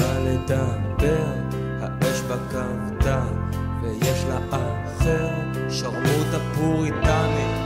[0.00, 1.24] מה לדבר,
[1.80, 3.24] האש בה כבתה
[3.82, 5.28] ויש לה אחר,
[5.70, 7.62] שרמוטה פוריטנית.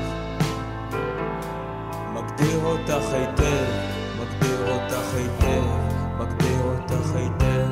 [2.15, 3.65] מגדיר אותך היטב,
[4.21, 5.65] מגדיר אותך היטב,
[6.19, 7.67] מגדיר אותך היטב.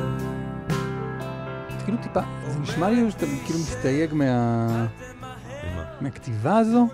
[1.83, 4.85] כאילו טיפה, זה נשמע לי שאתה כאילו מסתייג מה-
[6.01, 6.87] מהכתיבה הזו.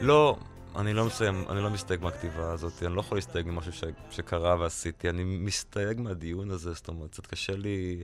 [0.00, 0.36] לא,
[0.76, 4.56] אני לא מסיים, אני לא מסתייג מהכתיבה הזאת, אני לא יכול להסתייג ממשהו ש, שקרה
[4.60, 8.02] ועשיתי, אני מסתייג מהדיון הזה, זאת אומרת, קצת קשה לי...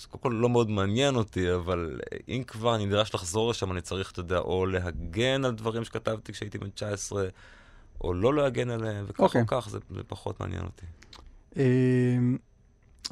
[0.00, 3.80] זה קודם כל לא מאוד מעניין אותי, אבל אם כבר אני נדרש לחזור לשם, אני
[3.80, 7.28] צריך, אתה יודע, או להגן על דברים שכתבתי כשהייתי בן 19,
[8.00, 9.40] או לא להגן עליהם, וכך אוקיי.
[9.40, 10.86] או כך, זה, זה פחות מעניין אותי.
[11.56, 12.16] אה,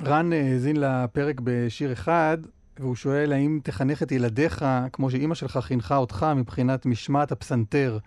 [0.03, 2.39] רן האזין לפרק בשיר אחד,
[2.79, 7.99] והוא שואל האם תחנך את ילדיך כמו שאימא שלך חינכה אותך מבחינת משמעת הפסנתר.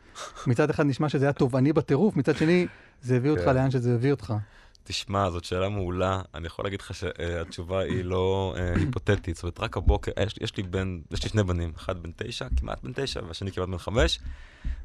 [0.47, 2.67] מצד אחד נשמע שזה היה תובעני בטירוף, מצד שני
[3.01, 3.55] זה הביא אותך כן.
[3.55, 4.33] לאן שזה הביא אותך.
[4.83, 6.21] תשמע, זאת שאלה מעולה.
[6.35, 9.35] אני יכול להגיד לך שהתשובה היא לא אה, היפותטית.
[9.35, 12.11] זאת אומרת, רק הבוקר, יש, לי- יש לי בן, יש לי שני בנים, אחד בן
[12.15, 14.19] תשע, כמעט בן תשע, והשני כמעט בן חמש.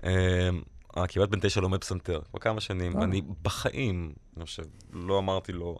[0.04, 0.48] אה,
[0.96, 3.00] הכמעט בן תשע לומד פסנתר, כבר כמה שנים, אה.
[3.00, 4.62] ואני בחיים, אני חושב,
[4.92, 5.78] לא אמרתי לו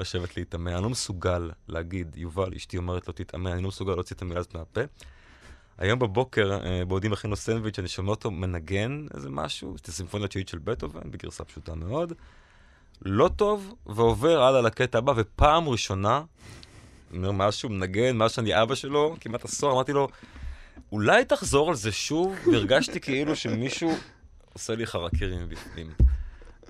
[0.00, 4.16] לשבת להתאמן, אני לא מסוגל להגיד, יובל, אשתי אומרת לו תתאמן, אני לא מסוגל להוציא
[4.16, 4.80] את המילה הזאת מהפה.
[5.78, 10.24] היום בבוקר, אה, בעודי מכין לו סנדוויץ', אני שומע אותו מנגן איזה משהו, את הסימפוניה
[10.24, 12.12] התשיעית של בטהובן, בגרסה פשוטה מאוד.
[13.02, 16.22] לא טוב, ועובר הלאה לקטע הבא, ופעם ראשונה,
[17.14, 20.08] אומר, מאז שהוא מנגן, מאז שאני אבא שלו, כמעט עשור, אמרתי לו,
[20.92, 23.92] אולי תחזור על זה שוב, והרגשתי כאילו שמישהו
[24.52, 25.90] עושה לי חרקירי מבפנים.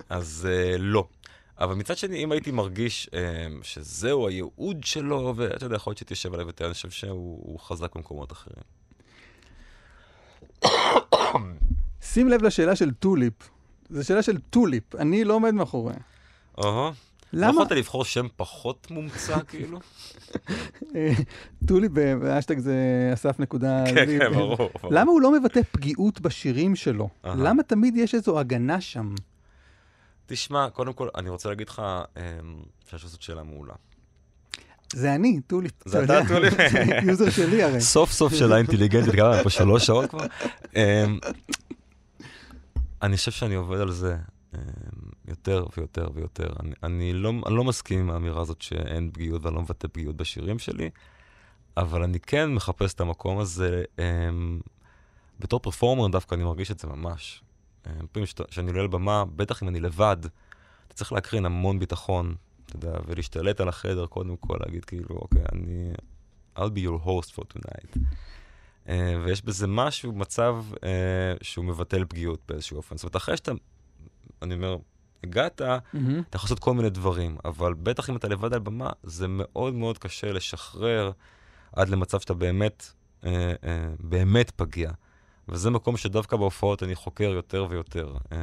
[0.09, 1.07] אז uh, לא.
[1.61, 3.15] אבל מצד שני, אם הייתי מרגיש uh,
[3.63, 7.95] שזהו הייעוד שלו, ואתה יודע, יכול להיות שתשב עליו יותר, אני חושב שהוא הוא חזק
[7.95, 8.63] במקומות אחרים.
[12.01, 13.33] שים לב לשאלה של טוליפ.
[13.89, 15.95] זו שאלה של טוליפ, אני לא עומד מאחוריה.
[16.57, 16.91] לא
[17.33, 17.51] למה?
[17.51, 19.79] יכולת לבחור שם פחות מומצא, כאילו?
[20.95, 21.13] אה,
[21.67, 22.75] טוליפ בהאשטג זה
[23.13, 23.83] אסף נקודה...
[23.85, 24.05] כן.
[24.19, 24.69] כן, ברור.
[24.91, 27.09] למה הוא לא מבטא פגיעות בשירים שלו?
[27.25, 27.35] אהה.
[27.35, 29.15] למה תמיד יש איזו הגנה שם?
[30.31, 31.81] תשמע, קודם כל, אני רוצה להגיד לך,
[32.17, 32.23] אמ,
[32.85, 33.73] חושב שזאת שאלה מעולה.
[34.93, 35.71] זה אני, טוליפ.
[35.85, 36.03] זה.
[36.03, 36.53] אתה, טוליפ?
[37.07, 37.81] user שלי הרי.
[37.81, 40.25] סוף סוף שאלה אינטליגנטית, היה פה שלוש שעות כבר.
[40.75, 41.19] אמ,
[43.01, 44.17] אני חושב שאני עובד על זה
[44.55, 44.59] אמ,
[45.27, 46.53] יותר ויותר ויותר.
[46.63, 50.15] אני, אני, לא, אני לא מסכים עם האמירה הזאת שאין פגיעות ואני לא מבטא פגיעות
[50.15, 50.89] בשירים שלי,
[51.77, 53.83] אבל אני כן מחפש את המקום הזה.
[55.39, 57.41] בתור פרפורמר דווקא אני מרגיש את זה ממש.
[57.87, 60.17] אמ, פעמים שאני עולה לבמה, בטח אם אני לבד,
[60.87, 65.41] אתה צריך להקרין המון ביטחון, אתה יודע, ולהשתלט על החדר קודם כל, להגיד כאילו, אוקיי,
[65.51, 65.93] אני...
[66.57, 67.97] I'll be your host for tonight.
[68.85, 68.89] Uh,
[69.25, 70.79] ויש בזה משהו, מצב uh,
[71.41, 72.97] שהוא מבטל פגיעות באיזשהו אופן.
[72.97, 73.51] זאת אומרת, אחרי שאתה,
[74.41, 74.77] אני אומר,
[75.23, 76.21] הגעת, מהמם.
[76.29, 79.73] אתה יכול לעשות כל מיני דברים, אבל בטח אם אתה לבד על במה, זה מאוד
[79.73, 81.11] מאוד קשה לשחרר
[81.73, 82.91] עד למצב שאתה באמת,
[83.25, 84.91] אה, אה, באמת פגיע.
[85.51, 88.13] וזה מקום שדווקא בהופעות אני חוקר יותר ויותר.
[88.31, 88.37] אה,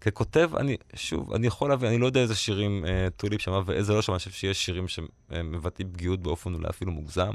[0.00, 3.92] ככותב, אני, שוב, אני יכול להבין, אני לא יודע איזה שירים אה, טוליפ שמע ואיזה
[3.92, 7.32] לא שמע, אני חושב שיש שירים שמבטאים פגיעות באופן אולי אפילו מוגזם.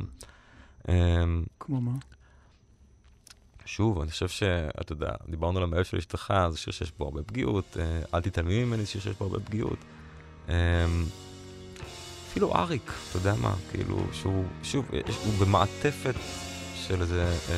[0.90, 1.24] אה,
[1.60, 1.92] כמו מה?
[3.66, 7.24] שוב, אני חושב שאתה יודע, דיברנו על המאהב של אשתך, זה שיר שיש בו הרבה
[7.24, 9.78] פגיעות, אה, אל תתעלמי ממני, זה שיר שיש בו הרבה פגיעות.
[10.50, 10.86] אה,
[12.30, 16.16] אפילו אריק, אתה יודע מה, כאילו, שהוא, שוב, יש, הוא במעטפת
[16.92, 17.56] של איזה, אה,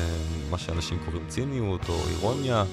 [0.50, 2.64] מה שאנשים קוראים ציניות או אירוניה, אה,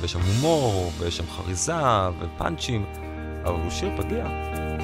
[0.00, 2.84] ויש שם הומור, ויש שם חריזה ופאנצ'ים,
[3.44, 4.24] אבל הוא שיר פגיע.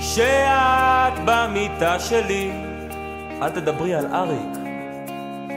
[0.01, 2.51] כשאת במיטה שלי,
[3.43, 4.59] אל תדברי על אריק,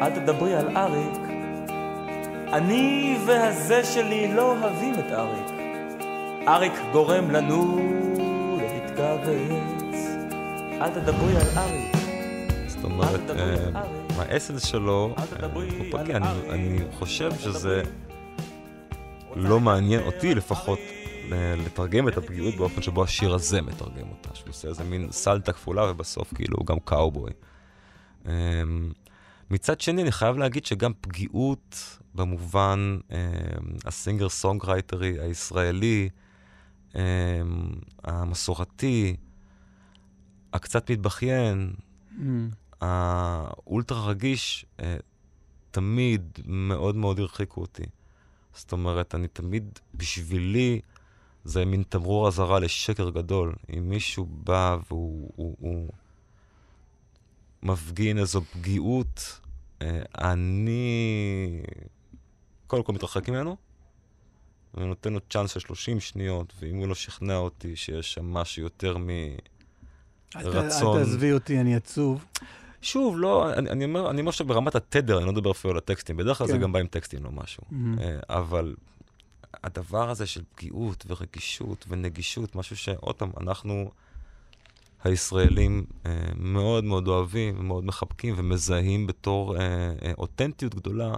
[0.01, 1.21] אל תדברי על אריק.
[2.53, 5.53] אני והזה שלי לא אוהבים את אריק.
[6.47, 7.79] אריק גורם לנו
[8.57, 9.97] להתכווץ.
[10.81, 11.95] אל תדברי על אריק.
[12.67, 13.31] זאת אומרת,
[14.13, 14.17] אה.
[14.17, 15.23] מהאסנס שלו, אה,
[15.53, 16.17] הוא על פגיע.
[16.17, 17.83] אני- חושב שזה.
[19.35, 20.79] לא מעניין אותי לפחות
[21.29, 25.53] ל- לתרגם את הפגיעות באופן שבו השיר הזה מתרגם אותה, שהוא עושה איזה מין סלטה
[25.53, 27.31] כפולה ובסוף כאילו הוא גם קאובוי.
[28.25, 28.31] אמ,
[29.51, 31.75] מצד שני, אני חייב להגיד שגם פגיעות
[32.15, 33.17] במובן אה,
[33.85, 36.09] ה singer songwriter י הישראלי,
[36.95, 37.01] אה,
[38.03, 39.15] המסורתי,
[40.53, 41.73] הקצת מתבכיין,
[42.17, 42.21] Mm.
[42.83, 44.97] האולטרה רגיש, אה,
[45.71, 47.83] תמיד מאוד מאוד הרחיקו אותי.
[48.53, 50.81] זאת אומרת, אני תמיד, בשבילי,
[51.43, 53.55] זה מין תמרור אזהרה לשקר גדול.
[53.77, 55.89] אם מישהו בא והוא הוא, הוא
[57.63, 59.39] מפגין איזו פגיעות,
[59.81, 61.61] אה, אני
[62.67, 63.57] קודם כל מתרחק ממנו,
[64.73, 68.97] ונותן לו צ'אנס של 30 שניות, ואם הוא לא שכנע אותי שיש שם משהו יותר
[68.97, 69.09] מ...
[70.35, 70.97] רצון.
[70.97, 72.25] אל תעזבי אותי, אני עצוב.
[72.83, 76.17] שוב, לא, אני, אני אומר, אני אומר שברמת התדר, אני לא מדבר אפילו על הטקסטים,
[76.17, 76.59] בדרך כלל זה כן.
[76.59, 77.63] גם בא עם טקסטים, לא משהו.
[77.71, 78.01] Mhm.
[78.01, 78.75] אה, אבל
[79.63, 83.91] הדבר הזה של פגיעות ורגישות ונגישות, משהו שעוד פעם, אנחנו
[85.03, 91.13] הישראלים אה, מאוד מאוד אוהבים ומאוד מחבקים ומזהים בתור אה, אותנטיות גדולה,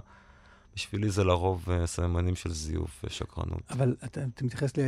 [0.76, 3.62] בשבילי זה לרוב סממנים של זיוף ושקרנות.
[3.70, 4.80] אבל אתה, אתה מתייחס ל...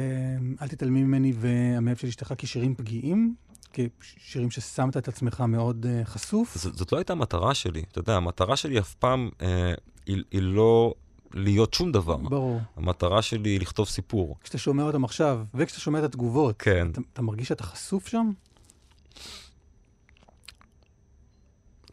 [0.63, 3.35] אל תתעלמי ממני והמאהב של אשתך כשירים פגיעים?
[3.73, 6.59] כשירים ששמת את עצמך מאוד uh, חשוף?
[6.59, 9.73] זאת, זאת לא הייתה המטרה שלי, אתה יודע, המטרה שלי אף פעם אה,
[10.07, 10.95] היא, היא לא
[11.35, 12.16] להיות שום דבר.
[12.16, 12.61] ברור.
[12.77, 14.36] המטרה שלי היא לכתוב סיפור.
[14.43, 16.89] כשאתה שומע אותם עכשיו, וכשאתה שומע את התגובות, כן.
[16.93, 18.31] אתה, אתה מרגיש שאתה חשוף שם?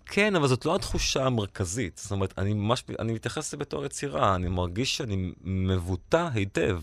[0.06, 1.97] כן, אבל זאת לא התחושה המרכזית.
[2.03, 6.81] זאת אומרת, אני ממש, אני מתייחס לזה בתור יצירה, אני מרגיש שאני מבוטא היטב.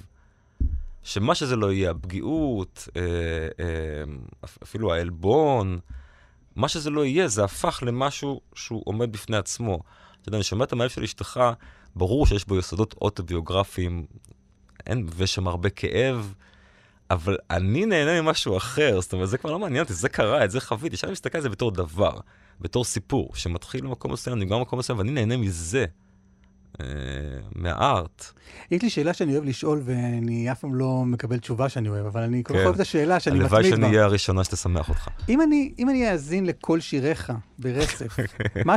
[1.02, 3.02] שמה שזה לא יהיה, הפגיעות, אה,
[3.64, 4.04] אה,
[4.44, 5.78] אפ- אפילו העלבון,
[6.56, 9.74] מה שזה לא יהיה, זה הפך למשהו שהוא עומד בפני עצמו.
[10.20, 11.40] אתה יודע, אני שומע את המאהב של אשתך,
[11.96, 14.06] ברור שיש בו יסודות אוטוביוגרפיים,
[14.86, 16.34] אין, ויש שם הרבה כאב,
[17.10, 20.50] אבל אני נהנה ממשהו אחר, זאת אומרת, זה כבר לא מעניין אותי, זה קרה, את
[20.50, 20.94] זה חוויתי.
[20.94, 22.18] עכשיו אני מסתכל על זה בתור דבר,
[22.60, 25.84] בתור סיפור, שמתחיל במקום מסוים, נגמר במקום מסוים, ואני נהנה מזה,
[27.54, 28.32] מהארט.
[28.70, 32.22] יש לי שאלה שאני אוהב לשאול, ואני אף פעם לא מקבל תשובה שאני אוהב, אבל
[32.22, 32.60] אני כל כך.
[32.64, 33.88] אוהב את השאלה שאני הלוואי מתמיד שאני בה.
[33.88, 35.08] אהיה הראשונה שתשמח אותך.
[35.28, 35.40] אם
[35.88, 38.16] אני, אאזין לכל שיריך ברצף,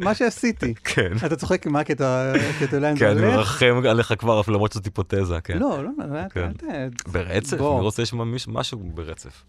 [0.00, 1.12] מה, שעשיתי, כן.
[1.26, 3.20] אתה צוחק מה הקטע, הקטע אולי כן, אני?
[3.20, 5.58] מרחם עליך כבר, אף למרות שזאת היפותזה, כן.
[5.58, 6.40] לא, לא, לא, אל- כן.
[6.70, 7.08] אל ת...
[7.08, 7.52] ברצף?
[7.52, 9.44] אני רוצה לשמוע משהו ברצף.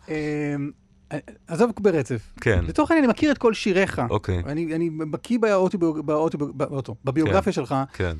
[1.13, 1.17] אמ,
[1.47, 2.33] עזוב ברצף.
[2.41, 4.01] כן, לצורך העניין, אני מכיר את כל שיריך.
[4.09, 7.75] אוקיי, אני, אני בקיא באוטוביוג- באוטוביוג- באוטו- בביוגרפיה שלך.
[7.93, 8.17] כן.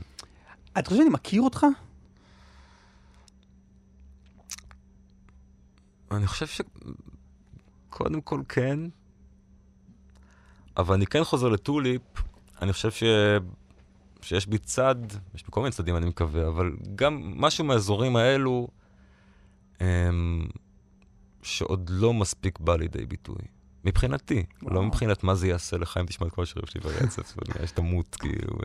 [0.78, 1.66] אתה חושב שאני מכיר אותך?
[6.12, 6.62] אני חושב ש...
[7.90, 8.80] קודם כל כן,
[10.78, 12.02] אבל אני כן חוזר לטוליפ,
[12.62, 13.04] אני חושב ש...
[14.22, 14.96] שיש בי צד,
[15.36, 18.68] יש בי כל מיני צדדים אני מקווה, אבל גם משהו מהאזורים האלו,
[19.80, 20.48] הם...
[21.46, 23.36] שעוד לא מספיק בא לידי ביטוי.
[23.86, 24.74] מבחינתי, וואו.
[24.76, 28.16] לא מבחינת מה זה יעשה לך אם תשמע את כל השירים שלי ברצף, יש תמות
[28.16, 28.58] כאילו,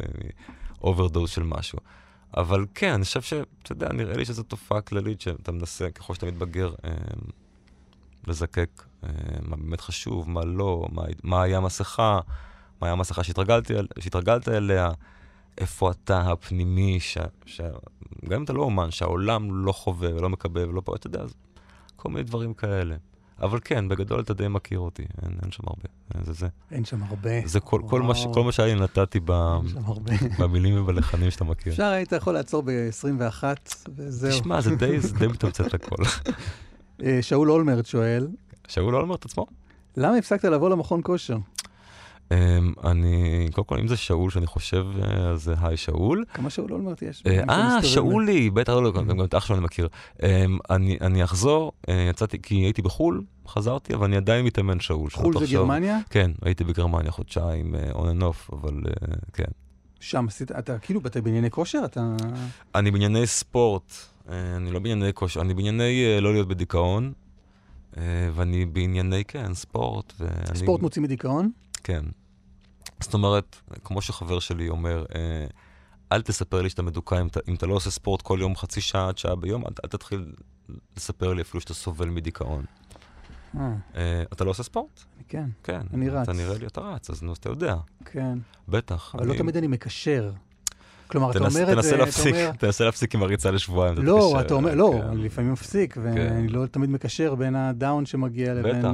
[0.83, 1.79] overdose של משהו.
[2.37, 6.27] אבל כן, אני חושב שאתה יודע, נראה לי שזו תופעה כללית שאתה מנסה, ככל שאתה
[6.27, 6.91] מתבגר, אה,
[8.27, 9.09] לזקק אה,
[9.43, 12.21] מה באמת חשוב, מה לא, מה, מה היה המסכה,
[12.81, 14.91] מה היה המסכה שהתרגלתי, אל- שהתרגלת אליה,
[15.59, 17.61] איפה אתה הפנימי, ש, ש,
[18.29, 21.35] גם אם אתה לא אומן, שהעולם לא חווה ולא מקבל ולא פה, אתה יודע, אז
[22.01, 22.97] כל מיני דברים כאלה.
[23.43, 26.25] אבל כן, בגדול אתה די מכיר אותי, אין, אין שם הרבה.
[26.27, 26.49] זה זה.
[26.71, 27.31] אין שם הרבה.
[27.45, 28.27] זה כל, כל, מה, ש.
[28.35, 29.59] כל מה שהיה לי נתתי ב.
[30.39, 31.73] במילים ובלחנים שאתה מכיר.
[31.73, 33.45] אפשר היית יכול לעצור ב-21,
[33.97, 34.31] וזהו.
[34.31, 35.97] תשמע, זה די, זה די מתמצת הכל.
[37.03, 38.29] אה, שאול אולמרט שואל,
[38.69, 39.47] שאול אולמרט עצמו?
[39.97, 41.37] למה הפסקת לבוא למכון כושר?
[42.31, 42.33] Um,
[42.87, 46.25] אני, קודם כל, אם זה שאול שאני חושב, uh, אז זה היי שאול.
[46.35, 47.23] כמה שאול אולמרט יש?
[47.27, 49.89] אה, אה, שמסתובב שאולי, בטח לא, גם את אח שלו אני מכיר.
[50.19, 50.23] Um,
[50.71, 55.11] אני אני אחזור, uh, יצאתי, כי הייתי בחו"ל, חזרתי, אבל אני עדיין מתאמן שאול.
[55.11, 55.99] חו"ל זה עכשיו- גרמניה?
[56.11, 59.51] כן, הייתי בגרמניה חודשיים, uh, on and off, אבל uh, כן.
[60.01, 61.81] שם עשית, אתה כאילו, אתה בענייני כושר?
[61.85, 62.17] אתה...
[62.75, 63.93] אני בענייני ספורט,
[64.27, 67.13] uh, אני לא בענייני כושר, אני בענייני uh, לא להיות בדיכאון,
[67.93, 67.97] uh,
[68.35, 70.13] ואני בענייני, כן, ספורט.
[70.21, 70.59] ואני...
[70.59, 71.51] ספורט מוציא מדיכאון?
[71.85, 72.05] כן.
[73.01, 75.47] זאת אומרת, כמו שחבר שלי אומר, אה,
[76.13, 78.81] אל תספר לי שאתה מדוכא אם, אתה- אם אתה לא עושה ספורט כל יום חצי
[78.81, 80.33] שעה עד שעה ביום, אל, אל תתחיל
[80.97, 82.65] לספר לי אפילו שאתה סובל מדיכאון.
[83.57, 85.01] אה, אה, אתה לא עושה ספורט?
[85.29, 85.81] כן, כן.
[85.95, 86.23] אני רץ.
[86.29, 88.39] אתה נראה לי, אתה רץ, אז נו, אתה יודע, כן.
[88.69, 89.15] בטח.
[89.15, 90.33] אבל לא אני- תמיד אני מקשר.
[91.07, 92.51] כלומר, אתה תנס, אומר את זה, אתה להפסיק, אומר...
[92.59, 93.95] תנסה להפסיק עם הריצה לשבועיים.
[93.95, 95.07] אתה לא, תתקשר, אתה אומר, לא, כן.
[95.09, 98.79] אני לפעמים מפסיק, ואני לא תמיד מקשר בין הדאון שמגיע לבין...
[98.79, 98.91] בטח.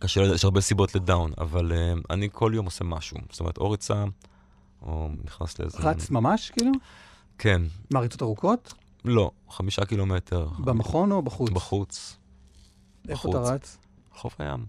[0.00, 3.16] קשה, יש הרבה סיבות לדאון, אבל אה, אני כל יום עושה משהו.
[3.30, 4.04] זאת אומרת, או ריצה,
[4.82, 5.78] או נכנס לאיזה...
[5.78, 6.72] רץ ממש, כאילו?
[7.38, 7.62] כן.
[7.90, 8.74] מה, ריצות ארוכות?
[9.04, 10.48] לא, חמישה קילומטר.
[10.58, 11.50] במכון או בחוץ?
[11.50, 12.16] בחוץ.
[13.08, 13.38] איפה אתה.
[13.38, 13.78] רץ?
[14.14, 14.66] חוף הים.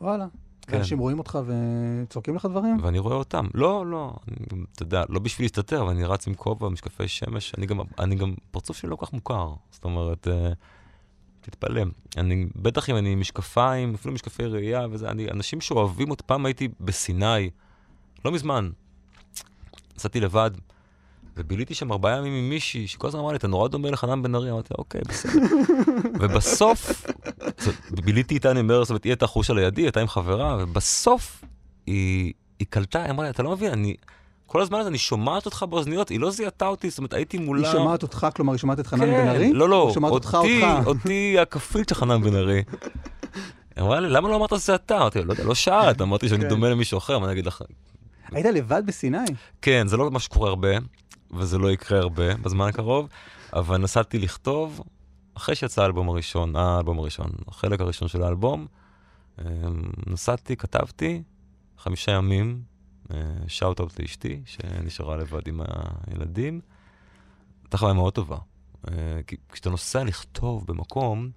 [0.00, 0.26] וואלה.
[0.62, 0.76] כן.
[0.76, 2.76] אנשים רואים אותך וצועקים לך דברים?
[2.82, 3.46] ואני רואה אותם.
[3.54, 7.54] לא, לא, אני, אתה יודע, לא בשביל להסתתר, אבל אני רץ עם כובע, משקפי שמש,
[7.58, 9.52] אני גם, אני גם, פרצוף שלי לא כל כך מוכר.
[9.70, 10.52] זאת אומרת, אה,
[11.50, 11.82] תתפלא.
[12.16, 16.46] אני, בטח אם אני עם משקפיים, אפילו משקפי ראייה וזה, אני, אנשים שאוהבים אותי, פעם
[16.46, 17.50] הייתי בסיני,
[18.24, 18.70] לא מזמן,
[19.96, 20.50] נסעתי לבד,
[21.36, 24.34] וביליתי שם ארבעה ימים עם מישהי, שכל הזמן אמרה לי, אתה נורא דומה לחנן בן
[24.34, 25.42] ארי, אמרתי, אוקיי, בסדר.
[26.20, 27.06] ובסוף,
[27.58, 31.44] זאת, ביליתי איתה, אני אומר, זאת אומרת, היא הייתה חושה לידי, הייתה עם חברה, ובסוף
[31.86, 33.96] היא, היא קלטה, היא אמרה לי, אתה לא מבין, אני,
[34.48, 37.68] כל הזמן הזה אני שומעת אותך באוזניות, היא לא זיהתה אותי, זאת אומרת, הייתי מולה...
[37.68, 39.52] היא שומעת אותך, כלומר, היא שומעת את חנן כן, בן ארי?
[39.52, 40.62] לא, לא, אותי.
[40.86, 42.62] אותי הכפית של חנן בן ארי.
[43.80, 44.96] אמרה לי, למה לא אמרת שזה אתה?
[44.96, 46.48] אמרתי, לא יודע, לא שאלת, אמרתי שאני כן.
[46.48, 47.62] דומה למישהו אחר, מה אני אגיד לך?
[48.32, 49.18] היית לבד בסיני?
[49.62, 50.68] כן, זה לא מה שקורה הרבה,
[51.30, 53.08] וזה לא יקרה הרבה בזמן הקרוב,
[53.52, 54.82] אבל נסעתי לכתוב,
[55.34, 58.66] אחרי שיצא האלבום הראשון, האלבום הראשון, החלק הראשון של האלבום,
[59.40, 59.44] אמ,
[60.06, 61.22] נסעתי, כתבתי,
[61.78, 62.62] חמישה ימים,
[63.48, 65.60] שאוט אאוט לאשתי, שנשארה לבד עם
[66.06, 66.60] הילדים.
[67.62, 68.38] הייתה חוויה מאוד טובה.
[68.90, 68.94] אה,
[69.26, 71.30] כי כשאתה נוסע לכתוב במקום,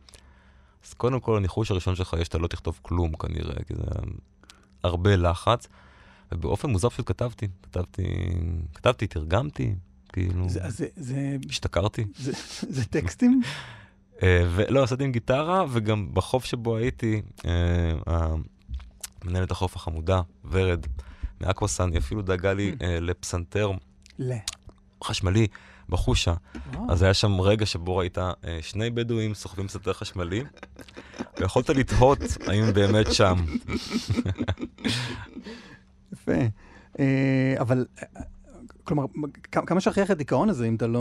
[0.85, 3.81] אז קודם כל הניחוש הראשון שלך יש שאתה לא תכתוב כלום כנראה, כי זה
[4.83, 5.67] הרבה לחץ.
[6.31, 8.03] ובאופן מוזר פשוט כתבתי, כתבתי,
[8.73, 9.75] כתבתי, תרגמתי,
[10.13, 12.05] כאילו, זה- זה- זה- השתכרתי.
[12.17, 12.31] זה-
[12.69, 13.41] זה טקסטים?
[14.23, 18.33] אה, ולא, עשיתי עם גיטרה, וגם בחוף שבו הייתי, אה,
[19.25, 20.21] מנהלת החוף החמודה,
[20.51, 20.85] ורד,
[21.41, 23.71] מאקווסן, היא אפילו דאגה לי אה, לפסנתר
[24.19, 24.35] לא.
[25.03, 25.47] חשמלי
[25.89, 26.33] בחושה.
[26.89, 30.43] אז היה שם רגע שבו ראית אה, שני בדואים סוחבים פסנתר חשמלי,
[31.39, 33.35] ויכולת לתהות האם באמת שם.
[36.13, 36.31] יפה.
[36.99, 37.85] אה, אבל,
[38.83, 39.05] כלומר,
[39.51, 40.99] כמה שכיח הדיכאון הזה, אם אתה לא...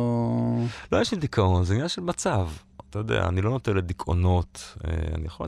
[0.92, 2.48] לא עניין של דיכאון, זה עניין של מצב.
[2.90, 5.46] אתה יודע, אני לא נוטה לדיכאונות, אה, אני יכול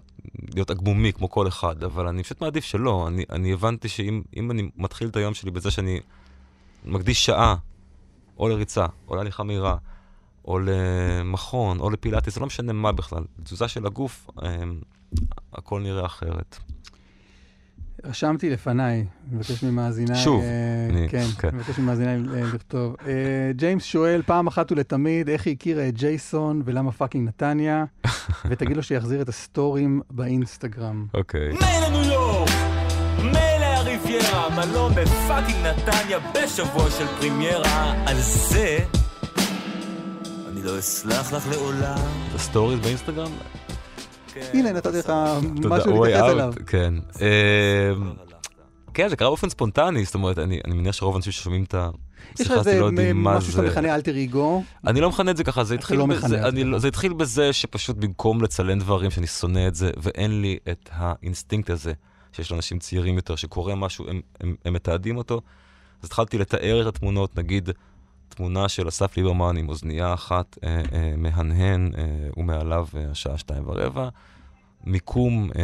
[0.54, 3.08] להיות עגמומי כמו כל אחד, אבל אני פשוט מעדיף שלא.
[3.08, 6.00] אני, אני הבנתי שאם אם אני מתחיל את היום שלי בזה שאני
[6.84, 7.56] מקדיש שעה,
[8.38, 9.76] או לריצה, או להליכה מהירה,
[10.44, 14.62] או למכון, או לפילאטיס, לא משנה מה בכלל, תזוזה של הגוף, אה,
[15.52, 16.58] הכל נראה אחרת.
[18.04, 20.16] רשמתי לפניי, מבקש ממאזיניי...
[20.16, 20.46] שוב, אה,
[20.90, 21.48] אני- כן, כן.
[21.52, 22.96] מבקש ממאזיניי אה, לכתוב.
[23.06, 23.12] אה,
[23.56, 27.84] ג'יימס שואל פעם אחת ולתמיד איך היא הכירה את ג'ייסון ולמה fucking נתניה,
[28.50, 31.06] ותגיד לו שיחזיר את ה stories באינסטגרם.
[31.14, 31.48] אוקיי.
[31.52, 32.48] מילא ניו יורק,
[33.18, 38.78] מילא הריביירה, מלון ב fucking נתניה בשבוע של פרימיירה, על זה
[40.52, 41.98] אני לא אסלח לך לעולם.
[42.30, 43.30] את ה stories באינסטגרם?
[44.34, 45.12] כן, הנה, נתתי לך
[45.64, 46.52] משהו להתייחס אליו.
[46.66, 46.94] כן.
[47.20, 47.90] אה,
[48.94, 51.80] כן, זה קרה באופן ספונטני, זאת אומרת, אני אני מניח שרוב האנשים ששומעים את יש
[51.80, 53.68] לך השיחה הזאת איזה לא יודעים מה משהו שאתה זה.
[53.68, 56.52] מכנה אלטר אגו, אני לא מכנה את זה ככה, זה התחיל לא בזה, מכנה את
[56.52, 56.78] אני זה לא- ככה.
[56.78, 61.70] זה התחיל בזה שפשוט במקום לצלם דברים שאני שונא את זה, ואין לי את האינסטינקט
[61.70, 61.92] הזה
[62.32, 65.40] שיש לאנשים צעירים יותר, שקורה משהו, הם- הם הם מתעדים אותו,
[66.02, 67.68] אז התחלתי לתאר את התמונות, נגיד
[68.34, 72.02] תמונה של אסף ליברמן עם אוזנייה אחת אה, אה, מהנהן אה,
[72.36, 74.08] ומעליו אה, השעה שתיים ורבע,
[74.84, 75.62] מיקום אה,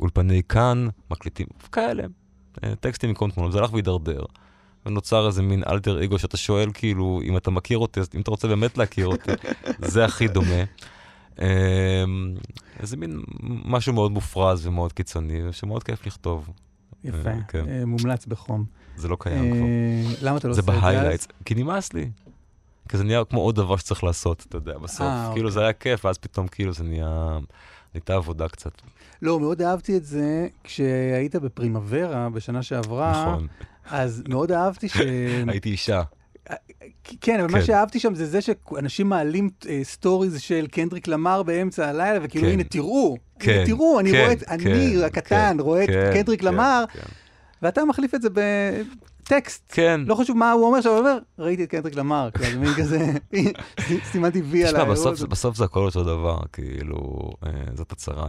[0.00, 2.02] אולפני כאן, מקליטים, כאלה,
[2.64, 4.22] אה, טקסטים במקום תמונות, זה הלך והידרדר.
[4.86, 8.30] ונוצר איזה מין אלטר אגו שאתה שואל, כאילו, אם אתה מכיר אותי, אז אם אתה
[8.30, 9.30] רוצה באמת להכיר אותי,
[9.92, 10.64] זה הכי דומה.
[11.38, 12.34] אמ,
[12.80, 13.20] איזה מין
[13.64, 16.48] משהו מאוד מופרז ומאוד קיצוני, שמאוד כיף לכתוב.
[17.04, 17.68] יפה, אה, כן.
[17.68, 18.64] אה, מומלץ בחום.
[19.00, 19.62] זה לא קיים כבר.
[19.62, 20.94] אה, למה אתה לא זה עושה את זה אז?
[20.94, 22.10] ב highlights, כי נמאס לי.
[22.88, 25.00] כי זה נהיה כמו עוד דבר שצריך לעשות, אתה יודע, בסוף.
[25.00, 25.54] אה, כאילו אוקיי.
[25.54, 27.38] זה היה כיף, ואז פתאום כאילו זה נהיה...
[27.94, 28.72] נהייתה עבודה קצת.
[29.22, 33.46] לא, מאוד אהבתי את זה כשהיית בפרימוורה בשנה שעברה, נכון.
[33.90, 34.96] אז מאוד אהבתי ש...
[35.48, 36.02] הייתי אישה.
[37.20, 37.64] כן, אבל מה כן.
[37.64, 42.52] שאהבתי שם זה זה שאנשים מעלים אה, stories של קנדריק למר באמצע הלילה, וכאילו, כן.
[42.52, 45.88] הנה, תראו, כן, הנה, תראו, אני כן, רואה את, כן, אני הקטן, כן, רואה את
[45.88, 47.00] כן, קנדריק כן, למר, כן.
[47.62, 48.28] ואתה מחליף את זה
[49.22, 49.64] בטקסט.
[49.68, 50.00] כן.
[50.06, 53.12] לא חשוב מה הוא אומר שם, הוא אומר, ראיתי את קנדריק למר, כאילו, מין כזה,
[54.12, 55.14] סימנתי וי על האירוע הזה.
[55.14, 56.96] זה- בסוף זה הכל אותו דבר, כאילו,
[57.46, 58.28] אה, זאת הצרה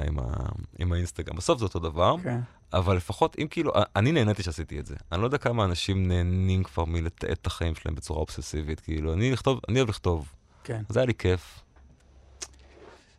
[0.80, 1.36] עם, האינסטגרם.
[1.36, 2.40] בסוף זה אותו דבר, כן.
[2.74, 4.96] אבל לפחות, אם כאילו, אני נהניתי שעשיתי את זה.
[5.12, 9.32] אני לא יודע כמה אנשים נהנים כבר מלתעד את החיים שלהם בצורה אובססיבית, כאילו, אני
[9.32, 10.28] לכתוב, אני אוהב לכתוב.
[10.64, 10.82] כן.
[10.90, 11.60] אז היה לי כיף.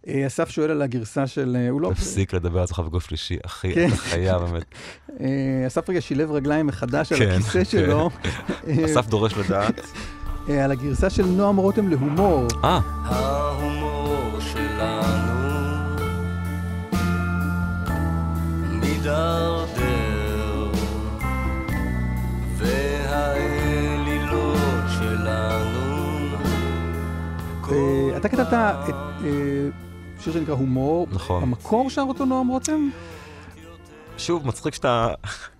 [0.09, 1.91] אה, אסף שואל על הגרסה של, אה, הוא לא...
[1.95, 3.89] תפסיק לדבר על עצמך בגוף שלישי, אחי, כן.
[3.89, 4.65] אתה חייב באמת.
[5.21, 7.65] אה, אסף רגע שילב רגליים מחדש על כן, הכיסא כן.
[7.65, 8.11] שלו.
[8.85, 9.81] אסף דורש לדעת.
[10.49, 12.47] על הגרסה של נועם רותם להומור.
[12.65, 15.43] אה, ההומור שלנו
[18.81, 20.73] מידרדר
[22.57, 24.29] והאלילות
[24.99, 26.37] שלנו
[27.73, 28.49] אה, אתה כתבת
[28.89, 28.95] את
[30.23, 31.07] שיר שנקרא הומור.
[31.11, 31.43] נכון.
[31.43, 32.91] המקור שר אותו נועם רותם?
[34.19, 35.09] שוב, מצחיק שאתה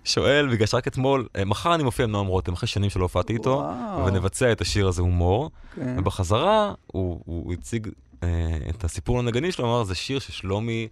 [0.03, 3.33] שואל, בגלל שרק אתמול, אה, מחר אני מופיע עם נועם רותם, אחרי שנים שלא הופעתי
[3.33, 4.05] איתו, וואו.
[4.05, 5.51] ונבצע את השיר הזה הומור.
[5.75, 5.95] כן.
[5.99, 7.89] ובחזרה, הוא, הוא הציג
[8.23, 10.87] אה, את הסיפור לנגנים שלו, אמר, זה שיר ששלומי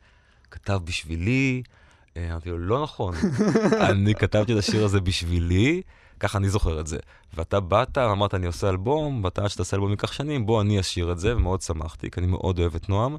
[0.52, 1.64] כתב בשבילי.
[2.18, 3.14] אה, אמרתי לו, לא נכון,
[3.90, 5.82] אני כתבתי את השיר הזה בשבילי,
[6.20, 6.98] ככה אני זוכר את זה.
[7.34, 11.12] ואתה באת, אמרת, אני עושה אלבום, ואתה עד שתעשה אלבום ייקח שנים, בוא, אני אשיר
[11.12, 13.18] את זה, ומאוד שמחתי, כי אני מאוד אוהב את נועם,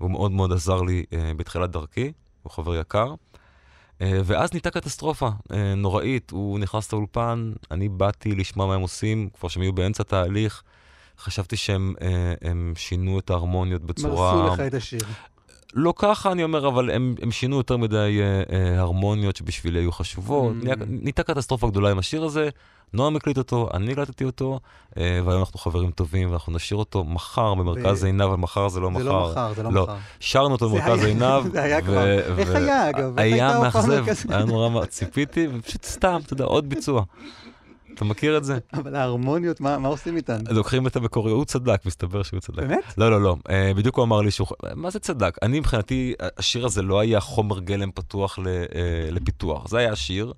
[0.00, 2.12] והוא מאוד מאוד עזר לי אה, בתחילת דרכי,
[2.42, 3.14] הוא חבר יקר.
[4.02, 9.28] אה, ואז נהייתה קטסטרופה אה, נוראית, הוא נכנס לאולפן, אני באתי לשמוע מה הם עושים,
[9.38, 10.62] כבר שהם היו באמצע תהליך.
[11.18, 14.34] חשבתי שהם אה, הם שינו את ההרמוניות בצורה...
[14.34, 15.00] מרסו לך את השיר.
[15.74, 19.92] לא ככה, אני אומר, אבל הם, הם שינו יותר מדי אה, אה, הרמוניות שבשבילי היו
[19.92, 20.54] חשובות.
[20.60, 20.64] Mm.
[20.64, 22.48] נהיה- נהייתה קטסטרופה גדולה עם השיר הזה,
[22.92, 24.60] נועם הקליט אותו, אני הקלטתי אותו,
[24.98, 28.80] אה, והיום אנחנו חברים טובים, ואנחנו נשאיר אותו מחר במרכז ב- עינב, אבל מחר זה
[28.80, 29.04] לא זה מחר.
[29.04, 29.82] לא מחר, זה לא לא.
[29.82, 29.96] מחר.
[30.20, 31.42] שרנו אותו זה במרכז עינב.
[31.52, 32.04] זה היה כבר.
[32.38, 33.18] איך היה, אגב?
[33.18, 37.02] היה מאכזב, היה נורא, מה- ציפיתי, ופשוט סתם, אתה יודע, עוד ביצוע.
[37.94, 38.58] אתה מכיר את זה?
[38.74, 40.38] אבל ההרמוניות, מה מה עושים איתן?
[40.50, 42.56] לוקחים את המקורי, הוא צדק, מסתבר שהוא צדק.
[42.58, 42.94] באמת?
[42.98, 43.36] לא, לא, לא.
[43.50, 44.46] אה, בדיוק הוא אמר לי שהוא...
[44.74, 45.36] מה זה צדק?
[45.42, 48.62] אני מבחינתי, השיר הזה לא היה חומר גלם פתוח ל, אה,
[49.10, 49.68] לפיתוח.
[49.68, 50.32] זה היה השיר, ו-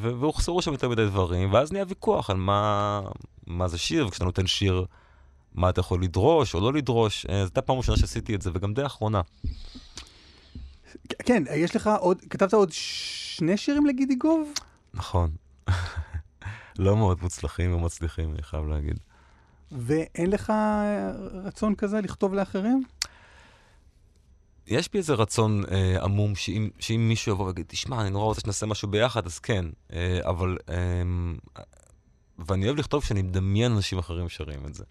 [0.00, 3.00] והוחסרו שם יותר מדי דברים, ואז נהיה ויכוח על מה,
[3.46, 4.84] מה זה שיר, וכשאתה נותן שיר,
[5.54, 7.26] מה אתה יכול לדרוש או לא לדרוש.
[7.26, 9.20] אה, זו הייתה פעם ראשונה שעשיתי את זה, וגם די אחרונה.
[11.18, 14.52] כן, יש לך עוד, כתבת עוד שני שירים לגידי גוב?
[14.94, 15.30] נכון.
[16.78, 18.98] לא מאוד מוצלחים ומצליחים, אני חייב להגיד.
[19.72, 20.52] ואין לך
[21.44, 22.84] רצון כזה לכתוב לאחרים?
[24.66, 28.40] יש בי איזה רצון אה, עמום שאם, שאם מישהו יבוא ויגיד, תשמע, אני נורא רוצה
[28.40, 29.64] שנעשה משהו ביחד, אז כן.
[29.92, 30.74] אה, אבל, אה,
[32.38, 34.84] ואני אוהב לכתוב שאני מדמיין אנשים אחרים שרים את זה.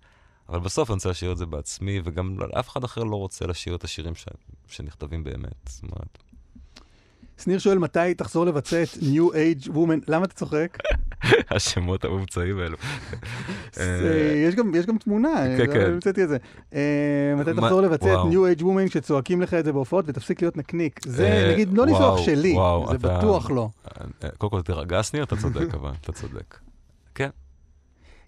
[0.49, 3.47] אבל בסוף אני רוצה לשיר את זה בעצמי, וגם לא- אף אחד אחר לא רוצה
[3.47, 4.25] לשיר את השירים ש,
[4.67, 5.69] שנכתבים באמת.
[5.69, 6.17] זאת אומרת,
[7.43, 10.77] שניר שואל מתי תחזור לבצע את New Age Woman, למה אתה צוחק?
[11.55, 12.77] השמות המומצאים האלו.
[13.79, 15.91] אה, יש גם- תמונה, כן, לא כן.
[15.91, 16.37] המצאתי את זה.
[16.73, 16.79] אה,
[17.37, 18.19] מתי תחזור לבצע את.
[18.19, 20.99] New Age Woman כשצועקים לך את זה בהופעות ותפסיק להיות נקניק?
[21.07, 22.55] זה אה, נגיד לא ניסוח שלי,
[22.91, 23.69] זה בטוח לא.
[24.37, 26.57] קודם כל תירגע, שניר, אתה צודק, אבל, אתה צודק.
[27.15, 27.29] כן.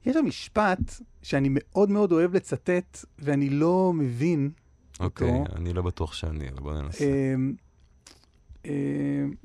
[0.05, 0.79] יש שם משפט
[1.21, 4.49] שאני מאוד מאוד אוהב לצטט, ואני לא מבין
[4.99, 5.31] אוקיי.
[5.55, 7.05] אני לא בטוח שאני, אבל בוא ננסה.
[7.05, 7.53] אמ,
[8.65, 8.71] אמ,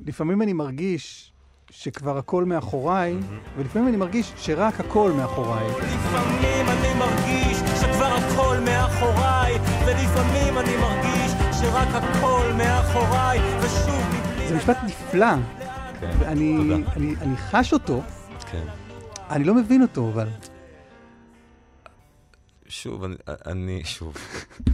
[0.07, 1.33] לפעמים אני מרגיש
[1.71, 3.17] שכבר הכל מאחוריי,
[3.57, 5.67] ולפעמים אני מרגיש שרק הכל מאחוריי.
[5.71, 14.49] לפעמים אני מרגיש שכבר הכל מאחוריי ולפעמים אני מרגיש שרק הכל מאחוריי ושוב מבלי...
[14.49, 15.35] זה משפט נפלא,
[16.01, 16.93] כן, ואני תודה.
[16.97, 18.03] אני, אני חש אותו,
[18.51, 18.65] כן.
[19.31, 20.29] אני לא מבין אותו, אבל...
[22.69, 23.15] שוב, אני,
[23.47, 24.17] אני, שוב,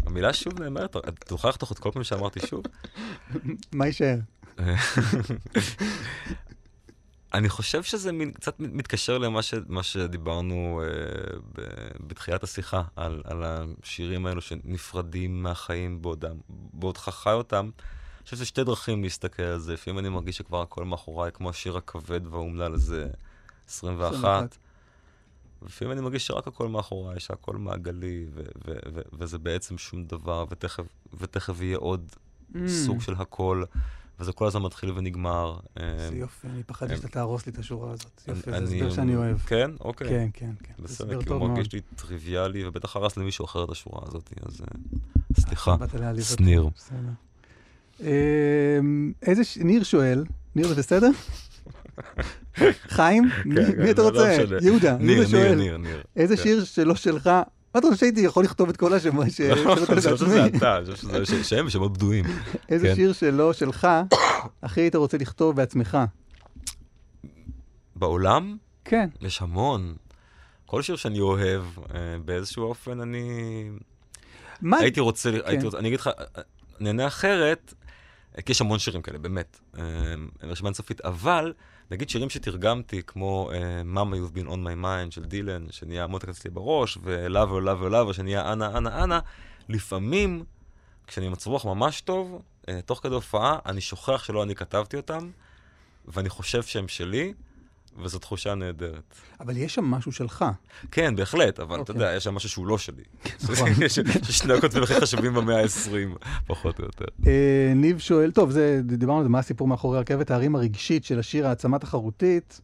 [0.06, 2.62] המילה שוב נאמרת, אתה תוכל לחתוך את כל פעם שאמרתי שוב?
[3.72, 4.16] מה יישאר?
[7.36, 11.60] אני חושב שזה מין, קצת מתקשר למה ש, שדיברנו אה, ב,
[12.06, 17.64] בתחילת השיחה, על, על השירים האלו שנפרדים מהחיים בעודם, בעודך חי אותם.
[17.64, 19.72] אני חושב שזה שתי דרכים להסתכל על זה.
[19.72, 23.08] לפעמים אני מרגיש שכבר הכל מאחוריי, כמו השיר הכבד והאומלל הזה,
[23.68, 24.14] 21.
[24.14, 24.56] 21.
[25.66, 30.44] לפעמים אני מרגיש שרק הכל מאחוריי, שהכל מעגלי, ו- ו- ו- וזה בעצם שום דבר,
[30.50, 30.84] ותכף,
[31.18, 32.12] ותכף יהיה עוד
[32.54, 33.64] Mm, סוג של הכל,
[34.20, 35.56] וזה כל הזמן מתחיל ונגמר.
[35.76, 38.20] איזה אמ, יופי, אני פחדתי אמ, שאתה תהרוס לי את השורה הזאת.
[38.28, 39.38] יופי, זה הסבר שאני אוהב.
[39.38, 39.70] כן?
[39.80, 40.08] אוקיי.
[40.08, 40.72] כן, כן, כן.
[40.78, 41.48] זה בסדר, הסבר כי הוא.
[41.48, 44.66] מרגיש לי טריוויאלי, ובטח הרס למישהו אחר את השורה הזאת, אז אה,
[45.40, 45.76] סליחה.
[46.22, 46.68] שניר.
[48.00, 50.24] אמ, איזה, ניר שואל,
[50.56, 51.10] ניר זה בסדר?
[52.96, 53.24] חיים?
[53.44, 54.32] מי כן, מי אתה לא רוצה?
[54.32, 55.54] יהודה, ניר, יהודה ניר, שואל.
[55.54, 56.02] ניר, ניר.
[56.16, 56.42] איזה כן.
[56.42, 57.30] שיר שלא שלך?
[57.76, 60.16] מה אתה חושב שהייתי יכול לכתוב את כל השמות ש- לא, אני חושב?
[60.16, 62.24] שזה אתה, אני חושב שזה ש- שהם שמות בדויים.
[62.68, 62.94] איזה כן.
[62.94, 63.88] שיר שלא שלך
[64.62, 65.98] הכי היית רוצה לכתוב בעצמך?
[67.96, 69.08] בעולם כן.
[69.20, 69.94] יש המון.
[70.66, 71.62] כל שיר שאני אוהב,
[71.94, 73.24] אה, באיזשהו אופן אני...
[74.60, 74.78] מה?
[74.78, 75.38] הייתי רוצה, כן.
[75.44, 76.10] הייתי רוצה, אני אגיד לך,
[76.86, 77.74] אענה אחרת,
[78.46, 79.82] כי יש המון שירים כאלה, באמת, אה,
[80.42, 81.52] רשימה אינסופית, אבל
[81.90, 86.28] נגיד שירים שתרגמתי, כמו אה, Mama You've Been On My Mind של דילן, שנהיה מותק
[86.28, 89.20] אצלי בראש, ולאו ולאו ולאו, שנהיה אנה אנה אנה,
[89.68, 90.44] לפעמים,
[91.06, 95.30] כשאני מצב רוח ממש טוב, אה, תוך כדי הופעה, אני שוכח שלא אני כתבתי אותם,
[96.08, 97.34] ואני חושב שהם שלי,
[97.98, 99.14] וזו תחושה נהדרת.
[99.40, 100.44] אבל יש שם משהו שלך.
[100.90, 102.04] כן, בהחלט, אבל אתה אוקיי.
[102.04, 103.02] יודע, יש שם משהו שהוא לא שלי.
[103.50, 103.68] נכון.
[103.84, 107.04] יש ששני הכותבים הכי חשובים במאה ה-20, פחות או יותר.
[107.26, 111.18] אה, ניב שואל, טוב, זה, דיברנו על זה, מה הסיפור מאחורי רכבת ההרים הרגשית של
[111.18, 112.60] השיר העצמה תחרותית?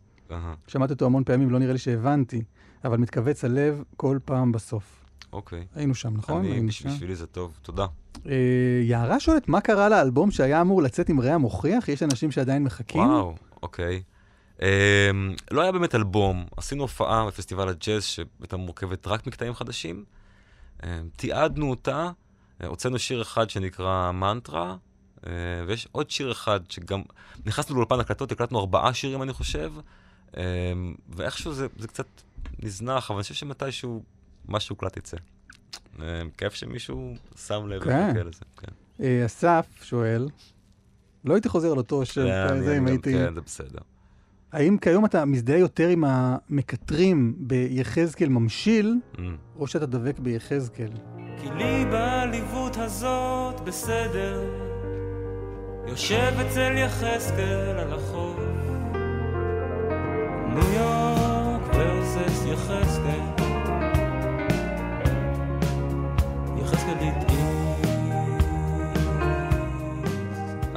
[0.66, 2.42] שמעתי אותו המון פעמים, לא נראה לי שהבנתי,
[2.84, 5.02] אבל מתכווץ הלב כל פעם בסוף.
[5.32, 5.66] אוקיי.
[5.74, 6.44] היינו שם, נכון?
[6.44, 6.66] אני.
[6.66, 7.86] בשבילי זה טוב, תודה.
[8.26, 8.32] אה,
[8.82, 11.88] יערה שואלת, מה קרה לאלבום שהיה אמור לצאת עם רע מוכיח?
[11.88, 13.00] יש אנשים שעדיין מחכים?
[13.00, 14.02] וואו, אוקיי.
[14.62, 14.64] Um,
[15.50, 20.04] לא היה באמת אלבום, עשינו הופעה בפסטיבל הג'אז שהייתה מורכבת רק מקטעים חדשים.
[20.80, 20.84] Um,
[21.16, 22.10] תיעדנו אותה,
[22.62, 24.76] uh, הוצאנו שיר אחד שנקרא מנטרה,
[25.16, 25.26] uh,
[25.66, 27.02] ויש עוד שיר אחד שגם...
[27.46, 29.72] נכנסנו לאולפן הקלטות, הקלטנו ארבעה שירים, אני חושב,
[30.32, 30.36] um,
[31.08, 32.06] ואיכשהו זה, זה קצת
[32.58, 34.02] נזנח, אבל אני חושב שמתישהו
[34.48, 35.16] משהו הוקלט יצא.
[36.38, 37.14] כיף שמישהו
[37.46, 38.16] שם לב כן.
[38.16, 38.44] לזה.
[38.56, 38.72] כן.
[39.04, 40.28] אה, אסף שואל,
[41.24, 43.12] לא הייתי חוזר על אותו של אני- זה אם הייתי...
[43.12, 43.78] כן, זה בסדר.
[44.52, 49.18] האם כיום אתה מזדהה יותר עם המקטרים ביחזקאל ממשיל, Mm.
[49.58, 50.88] או שאתה דבק ביחזקאל?
[51.42, 54.42] כי לי בעליבות הזאת בסדר
[55.86, 58.36] יושב אצל יחזקאל על החוף
[60.54, 63.41] ניו יורק ורסס יחזקאל יחזקאל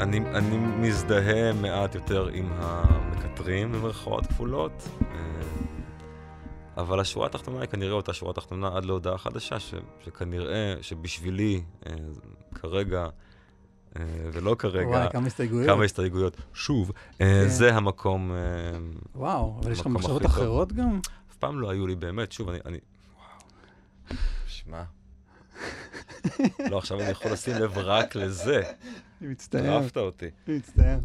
[0.06, 5.18] אני, אני מזדהה מעט יותר עם המקטרים, במרכאות כפולות, אה,
[6.78, 9.74] אבל השורה התחתונה היא כנראה אותה שורה תחתונה עד להודעה חדשה, ש,
[10.06, 11.94] שכנראה שבשבילי, אה,
[12.56, 13.08] כרגע,
[14.00, 14.04] אה,
[14.34, 15.70] ולא כרגע, וואי, כמה הסתייגויות.
[15.70, 16.92] כמה הסתייגויות, שוב,
[17.22, 17.50] אה, כן.
[17.50, 18.32] זה המקום,
[19.16, 20.26] וואו, אבל יש לך מחשבות.
[20.26, 21.00] אחרות גם?
[21.32, 22.60] אף פעם לא היו לי באמת, שוב, אני...
[22.66, 22.78] אני...
[23.18, 24.20] וואו.
[24.48, 24.84] שמע.
[26.72, 28.62] לא, עכשיו אני יכול לשים לב רק לזה.
[29.22, 30.30] אני מצטער, ערפת אותי.
[30.48, 30.98] אני מצטער.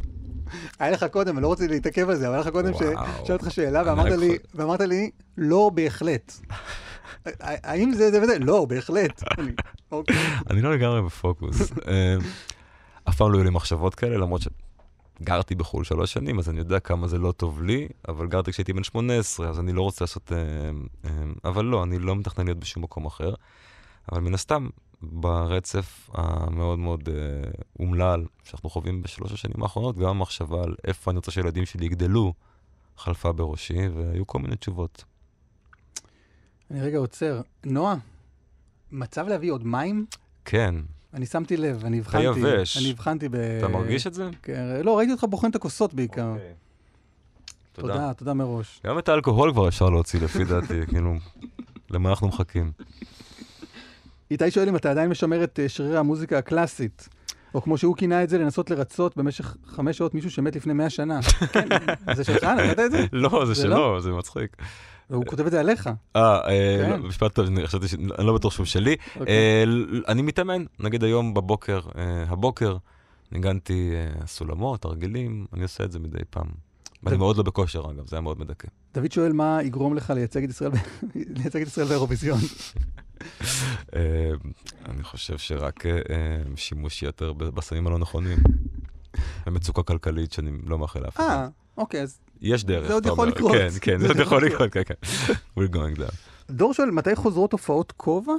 [0.78, 2.74] היה לך קודם, אני לא רוצה להתעכב על זה, אבל היה לך קודם.
[2.74, 6.32] ששאלתי אותך שאלה ואמרת לי, ואמרת לי, לא, בהחלט.
[7.40, 8.38] האם זה זה וזה?
[8.38, 9.22] לא, בהחלט.
[9.38, 9.52] אני,
[9.92, 10.16] אוקיי.
[10.50, 11.72] לא לגמרי בפוקוס.
[11.88, 12.16] אה,
[13.08, 14.42] אף פעם לא היו לי מחשבות כאלה, למרות
[15.20, 18.72] שגרתי בחו"ל שלוש שנים, אז אני יודע כמה זה לא טוב לי, אבל גרתי כשהייתי
[18.72, 20.32] בן 18, אז אני לא רוצה לעשות...
[20.32, 20.38] אה,
[21.04, 21.10] אה,
[21.44, 23.34] אבל לא, אני לא מתכנן להיות בשום מקום אחר.
[24.12, 24.68] אבל מן הסתם,
[25.02, 27.50] ברצף המאוד מאוד אה,
[27.80, 32.32] אומלל שאנחנו חווים בשלוש השנים האחרונות, גם המחשבה על איפה אני רוצה שהילדים שלי יגדלו,
[32.96, 35.04] חלפה בראשי, והיו כל מיני תשובות.
[36.70, 37.40] אני רגע עוצר.
[37.64, 37.96] נועה,
[38.92, 40.06] מצב להביא עוד מים?
[40.44, 40.74] כן,
[41.14, 42.40] אני שמתי לב, אני הבחנתי.
[42.40, 42.76] יבש.
[42.76, 43.34] אני הבחנתי ב...
[43.34, 44.30] אתה מרגיש את זה?
[44.42, 46.30] כן, לא, ראיתי אותך בוחן את הכוסות בעיקר.
[46.30, 46.54] אוקיי.
[47.72, 48.80] תודה, תודה מראש.
[48.86, 51.14] גם את האלכוהול כבר אפשר להוציא, לפי דעתי, כאילו,
[51.90, 52.72] למה אנחנו מחכים?
[54.30, 57.08] איתי שואל אם אתה עדיין משמר את אה, שריר המוזיקה הקלאסית,
[57.54, 60.90] או כמו שהוא כינה את זה, לנסות לרצות במשך חמש שעות מישהו שמת לפני מאה
[60.90, 61.20] שנה.
[61.52, 61.68] כן,
[62.14, 63.06] זה שלך, נתת את זה?
[63.12, 64.56] לא, זה שלו, זה מצחיק.
[65.10, 65.90] והוא כותב את זה עליך.
[66.16, 66.90] אה, אה, כן.
[66.90, 67.94] לא, משפט טוב, אני חשבתי ש...
[67.94, 68.96] אני לא בטוח שהוא שלי.
[69.20, 69.34] אוקיי.
[69.34, 69.64] אה,
[70.08, 71.80] אני מתאמן, נגיד היום בבוקר,
[72.28, 72.76] הבוקר,
[73.32, 73.92] ניגנתי
[74.26, 76.46] סולמות, תרגילים, אני עושה את זה מדי פעם.
[77.02, 78.68] ואני מאוד לא בכושר, אגב, זה היה מאוד מדכא.
[78.94, 82.38] דוד שואל מה יגרום לך לייצג את ישראל באירוויזיון.
[83.96, 84.30] אה,
[84.88, 85.92] אני חושב שרק אה,
[86.56, 88.38] שימוש יתר ב- בסמים הלא נכונים.
[89.46, 91.24] ומצוקה כלכלית שאני לא מאחל לאף אחד.
[91.24, 92.86] אה, אוקיי, אז יש דרך.
[92.86, 93.28] זה עוד יכול.
[93.28, 93.52] לקרות.
[93.52, 94.94] כן, כן, זה עוד יכול לקרות, כן, כן.
[95.58, 96.14] We're going there.
[96.50, 98.32] דור שואל, מתי חוזרות הופעות כובע?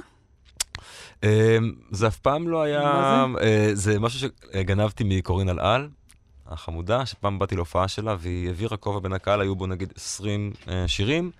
[1.24, 1.58] אה,
[1.90, 2.82] זה אף פעם לא היה...
[2.82, 3.38] מה
[3.72, 5.88] זה משהו שגנבתי מקורין אלעל,
[6.46, 10.88] החמודה, שפעם באתי להופעה שלה, והיא העבירה כובע בין הקהל, היו בו נגיד 20 אה,
[10.88, 11.30] שירים,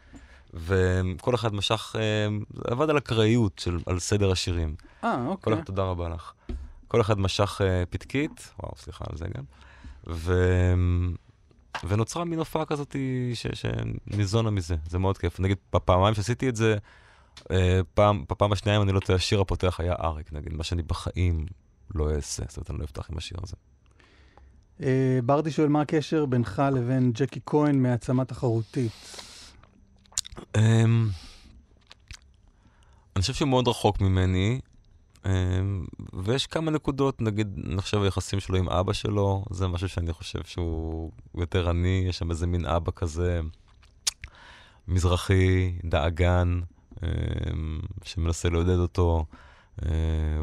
[0.54, 2.28] וכל אחד משך, אה,
[2.72, 4.74] עבד על אקראיות של, על סדר השירים.
[5.04, 5.54] אה, כל אוקיי.
[5.54, 6.32] אחד, תודה רבה לך.
[6.88, 9.44] כל אחד משך אה, פתקית, וואו, סליחה על זה גם,
[10.06, 10.34] ו...
[11.88, 12.96] ונוצרה מין הופעה כזאת
[13.34, 13.46] ש...
[13.54, 15.40] שניזונה מזה, זה מאוד כיף.
[15.40, 16.76] נגיד, בפעמיים שעשיתי את זה,
[17.50, 20.82] אה, פעם, בפעם השנייה, אם אני לא טועה, השיר הפותח היה אריק, נגיד, מה שאני
[20.82, 21.46] בחיים
[21.94, 23.56] לא אעשה, זאת אומרת, אני לא אפתח עם השיר הזה.
[25.24, 28.92] ברדי שואל, מה הקשר בינך לבין ג'קי כהן מעצמה תחרותית?
[30.56, 31.08] אמ,
[33.16, 34.60] אני חושב שהוא מאוד רחוק ממני,
[35.26, 40.12] אמ, ויש כמה נקודות, נגיד, אני חושב היחסים שלו עם אבא שלו, זה משהו שאני
[40.12, 43.40] חושב שהוא יותר עני, יש שם איזה מין אבא כזה
[44.88, 46.60] מזרחי, דאגן,
[47.02, 49.24] אמ, שמנסה לעודד אותו,
[49.86, 49.90] אה,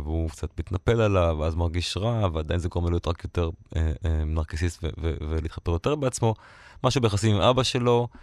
[0.03, 4.24] והוא קצת מתנפל עליו, ואז מרגיש רע, ועדיין זה גורם להיות רק יותר אה, אה,
[4.26, 6.36] נרקסיסט ו- ו- ולהתחפר יותר בעצמו.
[6.84, 8.20] משהו ביחסים עם אבא שלו, אה,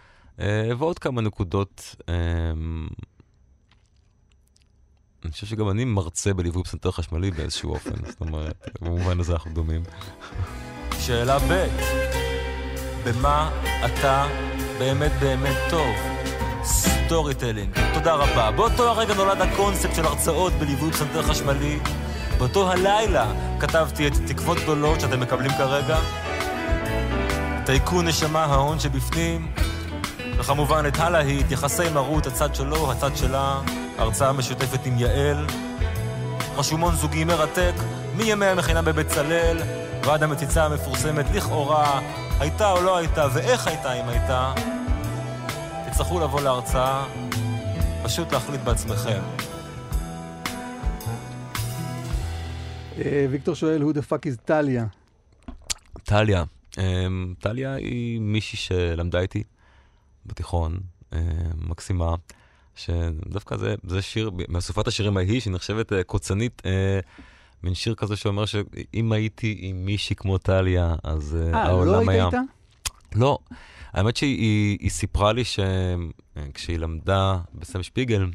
[0.77, 1.95] ועוד כמה נקודות.
[2.09, 2.15] אה,
[5.25, 9.53] אני חושב שגם אני מרצה בליווי פסנתר חשמלי באיזשהו אופן, זאת אומרת, במובן הזה אנחנו
[9.53, 9.83] דומים.
[10.99, 11.67] שאלה ב'
[13.03, 13.51] במה
[13.85, 14.27] אתה
[14.79, 15.95] באמת באמת טוב?
[16.63, 17.77] storytelling.
[17.93, 18.51] תודה רבה.
[18.51, 21.79] באותו הרגע נולד הקונספט של הרצאות בליווי פסנתר חשמלי.
[22.37, 25.99] באותו הלילה כתבתי את תקוות גדולות שאתם מקבלים כרגע.
[27.65, 29.47] טייקון נשמה ההון שבפנים.
[30.39, 33.61] וכמובן את הלהיט, יחסי מרות, הצד שלו, הצד שלה.
[33.97, 35.45] הרצאה משותפת עם יעל,
[36.57, 37.73] רשומון זוגי מרתק,
[38.15, 39.57] מימי המכינה בבצלאל,
[40.03, 42.01] ועד המציצה המפורסמת לכאורה,
[42.39, 44.53] הייתה או לא הייתה, ואיך הייתה אם הייתה.
[45.89, 47.05] תצטרכו לבוא להרצאה,
[48.03, 49.21] פשוט להחליט בעצמכם.
[52.97, 54.85] אה, ויקטור שואל, who the fuck is טליה?
[56.03, 56.43] טליה.
[56.77, 59.43] אמ, טליה היא מישהי שלמדה איתי
[60.27, 60.79] בתיכון,
[61.13, 61.19] אמ,
[61.57, 62.15] מקסימה,
[62.75, 66.99] שדווקא זה, זה שיר מאסופת השירים ההיא, שנחשבת אה, קוצנית, אה,
[67.63, 72.11] מין שיר כזה שאומר שאם הייתי עם מישהי כמו טליה, אז אה, אה, העולם לא
[72.11, 72.23] היה...
[72.23, 72.41] היית איתה?
[73.15, 73.37] לא.
[73.93, 78.25] האמת שהיא היא, היא סיפרה לי שכשהיא למדה בסם שפיגל,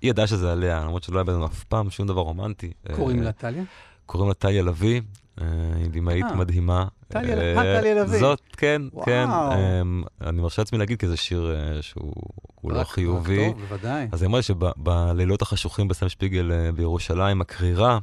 [0.00, 2.72] היא ידעה שזה עליה, למרות שלא היה בינינו אף פעם שום דבר רומנטי.
[2.96, 3.64] קוראים אה, לה טליה?
[4.06, 5.00] קוראים לה טליה לביא,
[5.40, 5.46] אה,
[5.76, 6.86] היא במאית אה, מדהימה.
[7.08, 8.18] טליה- אה, אה, טליה לביא.
[8.20, 8.82] זאת, כן.
[9.04, 9.26] כן.
[9.30, 12.12] אמ, אני מרשה לעצמי להגיד, כי זה שיר אה, שהוא
[12.60, 13.48] הוא לא חיובי.
[13.52, 14.08] טוב, בוודאי.
[14.12, 17.98] אז היא אמרה לי שבלילות החשוכים בסם שפיגל אה, בירושלים, הקרירה,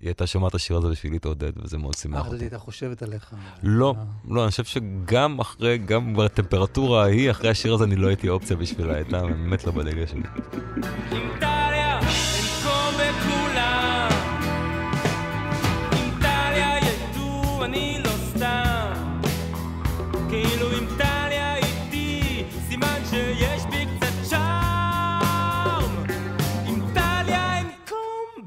[0.00, 2.44] היא הייתה שומעת את השיר הזה בשביל להתעודד, וזה מאוד אה, שימח אותי.
[2.44, 3.30] הייתה חושבת עליך.
[3.62, 4.04] לא, אה.
[4.28, 8.56] לא, אני חושב שגם אחרי, גם בטמפרטורה ההיא, אחרי השיר הזה אני לא הייתי אופציה
[8.56, 10.22] בשבילה, הייתה באמת לא בליגה שלי.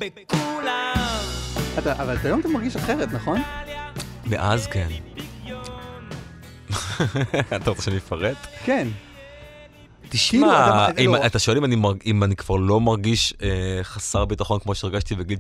[0.10, 0.94] בכולם.
[1.80, 3.42] אתה- אבל היום אתה מרגיש אחרת, נכון?
[4.26, 4.88] מאז כן.
[7.56, 8.38] אתה רוצה שאני אפרט?
[8.66, 8.88] כן.
[10.10, 11.26] תשמע, כאילו, אם לא.
[11.26, 13.50] אתה שואל אם אני מרג- אם אני כבר לא מרגיש אה,
[13.84, 15.38] חסר ביטחון כמו שהרגשתי בגיל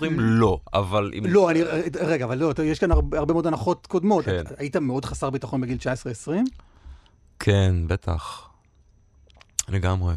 [0.00, 1.22] 19-20, לא, אבל אם...
[1.26, 1.62] לא, אני,
[2.00, 4.24] רגע, אבל לא, יש כאן הרבה, הרבה מאוד הנחות קודמות.
[4.24, 4.42] כן.
[4.58, 5.78] היית מאוד חסר ביטחון בגיל
[6.26, 6.30] 19-20?
[7.38, 8.48] כן, בטח.
[9.68, 10.14] לגמרי.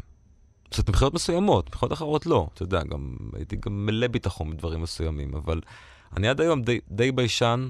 [0.76, 2.47] זאת מבחינות מסוימות, מבחינות אחרות לא.
[2.53, 5.61] אתה יודע, גם הייתי גם מלא ביטחון בדברים מסוימים, אבל
[6.18, 7.69] אני עד היום די, די ביישן,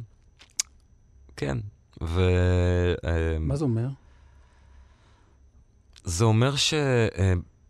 [1.36, 1.58] כן.
[2.02, 2.22] ו...
[3.06, 3.88] אה, מה זה אומר?
[6.04, 6.54] זה אומר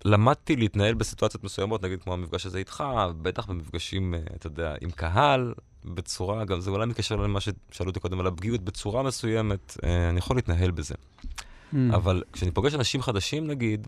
[0.06, 2.84] שלמדתי להתנהל בסיטואציות מסוימות, נגיד כמו המפגש הזה איתך,
[3.22, 5.54] בטח במפגשים, אה, אתה יודע, עם קהל,
[5.86, 10.20] בצורה, גם זה אולי מתקשר למה ששאלו אותי קודם על הפגיעות, בצורה מסוימת, אה, אני
[10.20, 10.96] יכול להתנהל בזה.
[10.96, 11.78] Hmm.
[11.94, 13.88] אבל כשאני פוגש אנשים חדשים, נגיד,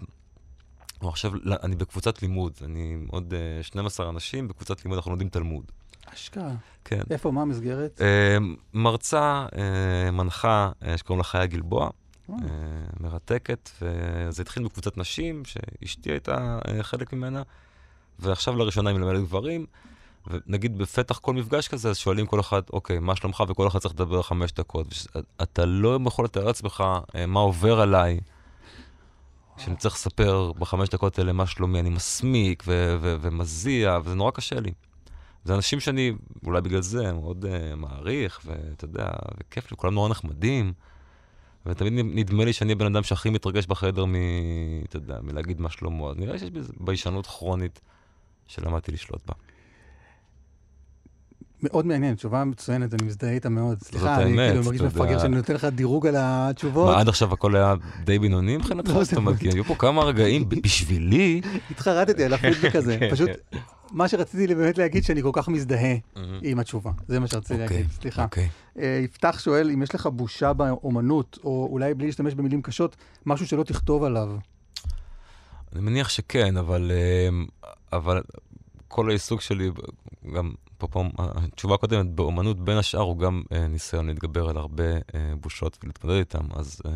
[1.01, 1.31] או עכשיו,
[1.63, 5.71] אני בקבוצת לימוד, אני עם עוד אה, 12 אנשים, בקבוצת לימוד אנחנו לומדים תלמוד.
[6.13, 6.51] אשכרה.
[6.85, 7.01] כן.
[7.11, 8.01] איפה, מה המסגרת?
[8.01, 8.37] אה,
[8.73, 11.89] מרצה, אה, מנחה, אה, שקוראים לה חיה גלבוע,
[12.29, 12.35] אה.
[12.35, 12.39] אה,
[12.99, 17.43] מרתקת, וזה התחיל בקבוצת נשים, שאשתי הייתה אה, חלק ממנה,
[18.19, 19.65] ועכשיו לראשונה היא מלמדת גברים,
[20.27, 23.43] ונגיד בפתח כל מפגש כזה, אז שואלים כל אחד, אוקיי, מה שלומך?
[23.47, 24.87] וכל אחד צריך לדבר חמש דקות.
[25.41, 26.83] אתה לא יכול לתאר לעצמך
[27.15, 28.19] אה, מה עובר עליי.
[29.57, 34.31] כשאני צריך לספר בחמש דקות האלה מה שלומי, אני מסמיק ו- ו- ומזיע, וזה נורא
[34.31, 34.71] קשה לי.
[35.43, 36.11] זה אנשים שאני,
[36.45, 39.09] אולי בגלל זה, מאוד uh, מעריך, ואתה יודע,
[39.39, 40.73] וכיף לי, כולם נורא נחמדים.
[41.65, 44.15] ותמיד נדמה לי שאני הבן אדם שהכי מתרגש בחדר מ...
[44.83, 46.09] אתה יודע, מלהגיד מה שלמה.
[46.09, 47.81] אז נראה שיש בזה ביישנות כרונית
[48.47, 49.33] שלמדתי לשלוט בה.
[51.63, 53.77] מאוד מעניין, תשובה מצוינת, אני מזדהה איתה מאוד.
[53.81, 54.81] סליחה, אני כאילו מרגיש.
[54.81, 56.95] מפגר שאני נותן לך דירוג על התשובות.
[56.95, 57.73] מה, עד עכשיו הכל היה
[58.03, 58.89] די בינוני מבחינתך?
[58.89, 61.41] לא, זאת אומרת, כי היו פה כמה רגעים, בשבילי...
[61.71, 62.97] התחרטתי על הפידבק הזה.
[62.99, 63.29] כן, פשוט.
[63.91, 65.95] מה שרציתי באמת להגיד, שאני כל כך מזדהה
[66.41, 66.91] עם התשובה.
[67.07, 68.23] זה מה שרציתי אוקיי, להגיד, סליחה.
[68.23, 68.49] אוקיי.
[68.79, 73.47] אה, יפתח שואל, אם יש לך בושה באומנות, או אולי בלי להשתמש במילים קשות, משהו
[73.47, 74.29] שלא תכתוב עליו.
[75.73, 76.91] אני מניח שכן, אבל,
[77.29, 77.45] אמ,
[77.93, 78.21] אבל
[78.87, 79.71] כל העיסוק שלי,
[80.33, 85.33] גם אפרופו התשובה הקודמת, באומנות בין השאר הוא גם אה, ניסיון להתגבר על הרבה אה,
[85.41, 86.91] בושות ולהתמודד איתם, אז אה,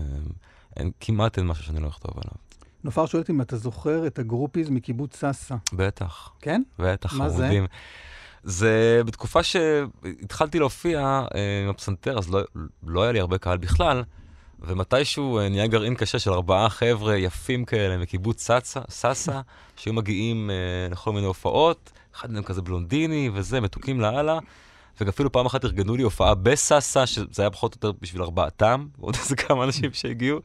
[0.78, 2.36] אין, כמעט אין משהו שאני לא אכתוב עליו.
[2.84, 5.56] נופר שואלת אם אתה זוכר את הגרופיז מקיבוץ סאסא.
[5.74, 6.62] בטח, כן?
[6.80, 7.38] בטח, מה זה?
[7.38, 7.66] חמודים.
[8.44, 11.00] זה בתקופה שהתחלתי להופיע
[11.36, 12.42] אה, עם הפסנתר, אז לא,
[12.88, 14.04] לא היה לי הרבה קהל בכלל,
[14.62, 19.42] ומתישהו אה, נהיה גרעין קשה של ארבעה חבר'ה יפים כאלה מקיבוץ סאסא, סאסא,
[19.76, 20.56] שהיו מגיעים אה,
[20.92, 24.40] לכל מיני הופעות, אחד מהם כזה בלונדיני וזה, מתוקים לאללה.
[25.06, 29.16] ואפילו פעם אחת ארגנו לי הופעה בסאסא, שזה היה פחות או יותר בשביל ארבעתם, ועוד
[29.16, 30.40] איזה כמה אנשים שהגיעו.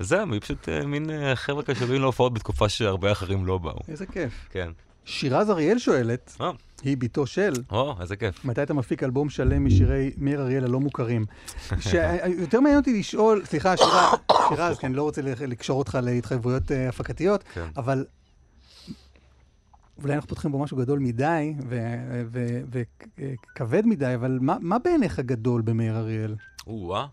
[0.00, 3.58] וזהו, הם היו פשוט אה, מין אה, חבר'ה כאלה שבאים להופעות בתקופה שהרבה אחרים לא
[3.58, 3.80] באו.
[3.88, 4.48] איזה כיף.
[4.50, 4.70] כן.
[5.04, 6.36] שירז אריאל שואלת.
[6.82, 8.44] היא בתו של, או, איזה כיף.
[8.44, 11.24] מתי אתה מפיק אלבום שלם משירי מאיר אריאל הלא מוכרים?
[11.80, 14.12] שיותר מעניין אותי לשאול, סליחה, שירה-
[14.48, 17.66] שירז, כי אני לא רוצה לקשור אותך להתחייבויות אה, הפקתיות, כן.
[17.76, 18.06] אבל
[20.02, 21.54] אולי אנחנו פותחים בו משהו גדול מדי
[23.56, 26.34] וכבד מדי, אבל מה- מה בעיניך גדול במאיר אריאל?
[26.66, 27.06] או-אה.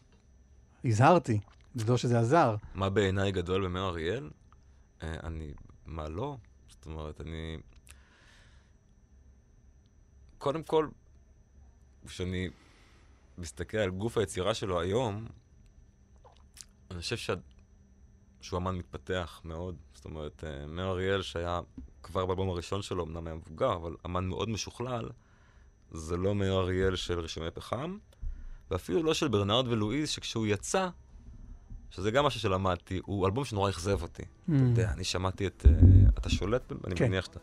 [0.86, 1.40] הזהרתי,
[1.76, 2.56] זה לא שזה עזר.
[2.76, 4.30] מה בעיניי גדול במאיר אריאל?
[5.04, 5.48] אה, אני,
[5.86, 6.38] מה לא?
[6.70, 7.58] זאת אומרת, אני...
[10.46, 10.88] קודם כל,
[12.08, 12.50] כשאני
[13.38, 15.28] מסתכל על גוף היצירה שלו היום,
[16.92, 17.34] אני חושב שה...
[18.42, 19.76] שהוא אמן מתפתח מאוד.
[19.94, 21.60] זאת אומרת, אה, מאיר אריאל, שהיה
[22.04, 25.10] כבר באלבום הראשון שלו, אמנם היה מבוגר, אבל אמן מאוד משוכלל,
[25.92, 27.98] זה לא מאיר אריאל של רשימי פחם,
[28.72, 30.90] ואפילו לא של ברנרד ולואיז, שכשהוא יצא,
[31.90, 34.24] שזה גם משהו שלמדתי, הוא אלבום שנורא אכזב אותי.
[34.46, 35.66] אתה יודע, אני שמעתי את...
[35.66, 35.72] אה,
[36.18, 36.72] אתה שולט?
[36.72, 37.08] ב- אני כן.
[37.08, 37.40] מניח שאתה...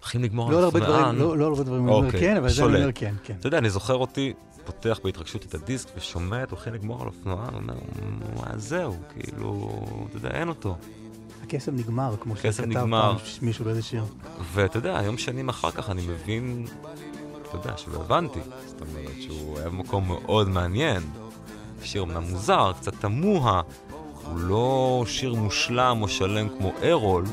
[0.00, 1.18] הולכים לגמור לא על הרבה דברים.
[1.18, 2.76] לא לא על הרבה דברים, אני אומר אוקיי, כן, אבל זה אני.
[2.76, 3.34] אומר כן, כן.
[3.40, 4.32] אתה יודע, אני זוכר אותי
[4.64, 7.74] פותח בהתרגשות את הדיסק ושומע את הולכים לגמור על אופנוען, אומר,
[8.36, 9.70] מה זהו, כאילו,
[10.08, 10.76] אתה יודע, אין אותו.
[11.42, 13.16] הקסם נגמר, כמו שכתב נגמר.
[13.16, 14.04] פעם מישהו באיזה שיר.
[14.52, 16.66] ואתה יודע, היום שנים אחר כך אני מבין,
[17.42, 18.40] אתה יודע, שלא הבנתי.
[18.66, 21.02] זאת אומרת שהוא היה במקום מאוד מעניין.
[21.82, 23.62] שיר אמנם מוזר, קצת תמוה,
[24.24, 27.24] הוא לא שיר מושלם או שלם כמו ארול,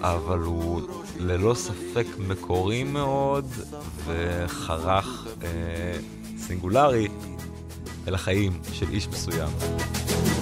[0.00, 0.80] אבל הוא
[1.20, 3.46] ללא ספק מקורי מאוד,
[4.06, 5.48] וחרך אה,
[6.38, 7.08] סינגולרי
[8.08, 9.48] אל החיים של איש מסוים.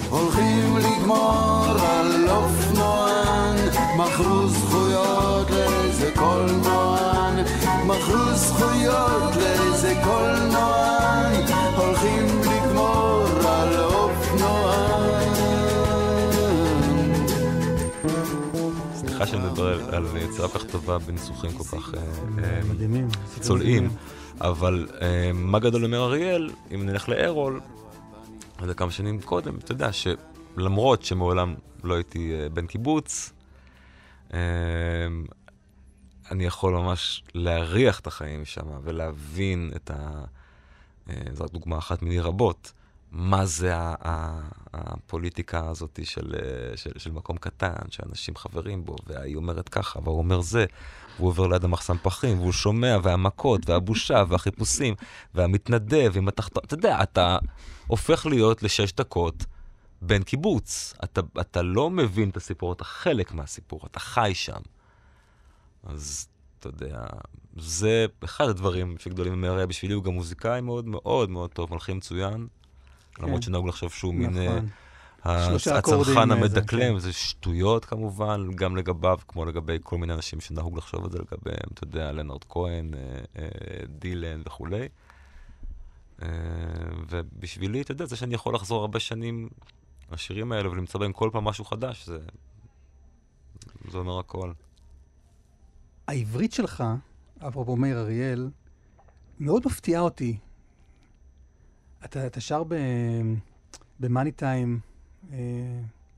[0.09, 3.55] הולכים לגמור על אופנוען,
[3.97, 7.43] מכרו זכויות לאיזה קולנוען,
[7.85, 10.58] מכרו זכויות לאיזה קולנוען,
[19.19, 22.01] סליחה שאני מדבר על, יצירה כל כך טובה בניסוחים כל כך אה,
[22.43, 23.07] אה, מדהימים.
[23.39, 23.89] צולעים,
[24.41, 27.61] אבל אה, מה גדול אומר אריאל, אם נלך לארול,
[28.65, 33.33] זה כמה שנים קודם, אתה יודע שלמרות שמעולם לא הייתי בן קיבוץ,
[36.31, 40.23] אני יכול ממש להריח את החיים שם ולהבין את ה...
[41.33, 42.73] זו רק דוגמה אחת מיני רבות.
[43.11, 44.41] מה זה ה-
[44.73, 50.17] הפוליטיקה הזאת של, אה, של, של מקום קטן, שאנשים חברים בו, והיא אומרת ככה, והוא
[50.17, 50.65] אומר זה,
[51.15, 54.95] והוא עובר ליד המחסן פחים, והוא שומע, והמכות, והבושה, והחיפושים,
[55.33, 56.63] והמתנדב עם התחתון.
[56.65, 57.37] אתה יודע, אתה
[57.87, 59.45] הופך להיות לשש דקות
[60.01, 60.93] בן קיבוץ.
[61.03, 64.61] אתה, אתה לא מבין את הסיפור, אתה חלק מהסיפור, אתה חי שם.
[65.83, 66.27] אז
[66.59, 67.05] אתה יודע,
[67.57, 72.47] זה אחד הדברים שגדולים ממריה בשבילי, הוא גם מוזיקאי מאוד מאוד מאוד טוב, מלחין מצוין.
[73.19, 74.69] למרות שנהוג לחשוב שהוא מין אה, נכון.
[75.49, 76.99] שלושה ה- אקורדים, הצנחן אה, זה, המדקלם, כן.
[76.99, 81.67] זה שטויות כמובן, גם לגביו, כמו לגבי כל מיני אנשים שנהוג לחשוב את זה לגביהם,
[81.73, 82.91] אתה יודע, לנרד כהן,
[83.35, 83.45] אה,
[83.99, 84.87] דילן וכולי.
[87.09, 89.49] ובשבילי, אתה יודע, זה שאני יכול לחזור הרבה שנים
[90.11, 92.17] לשירים האלה ולמצוא בהם כל פעם משהו חדש, זה,
[93.91, 94.51] זה אומר הכל.
[96.07, 96.83] העברית שלך,
[97.47, 98.49] אפרופו מאיר אריאל,
[99.39, 100.37] מאוד מפתיעה אותי.
[102.05, 102.75] אתה, אתה שר ב,
[103.99, 104.79] במאני טיים,
[105.33, 105.37] אה,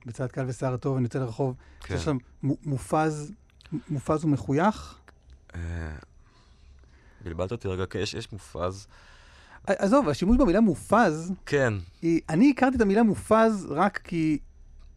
[0.05, 1.55] בצד קל ושיער הטוב, אני יוצא לרחוב.
[1.81, 1.95] כן.
[1.95, 3.31] יש שם מו- מופז,
[3.89, 4.95] מופז ומחוייך.
[5.55, 5.59] אה,
[7.23, 8.87] בלבלת אותי רגע, יש, יש מופז.
[9.67, 14.37] עזוב, השימוש במילה מופז, כן, היא, אני הכרתי את המילה מופז רק כי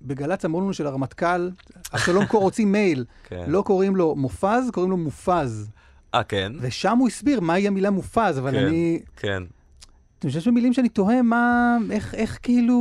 [0.03, 1.51] בגל"צ אמרו לנו של הרמטכ"ל,
[1.95, 3.45] אבשלום קור הוציא מייל, כן.
[3.49, 5.71] לא קוראים לו מופז, קוראים לו מופז.
[6.15, 6.53] אה, כן?
[6.61, 9.03] ושם הוא הסביר מהי המילה מופז, אבל כן, אני...
[9.17, 9.43] כן.
[10.29, 11.77] חושב שיש במילים שאני תוהה מה...
[11.91, 12.79] איך, איך כאילו...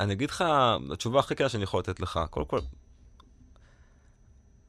[0.00, 0.44] אני אגיד לך,
[0.92, 2.60] התשובה הכי קלה שאני יכול לתת לך, קודם כל,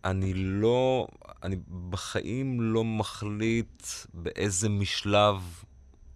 [0.06, 1.08] אני לא,
[1.44, 1.56] אני
[1.90, 3.84] בחיים לא מחליט
[4.14, 5.64] באיזה משלב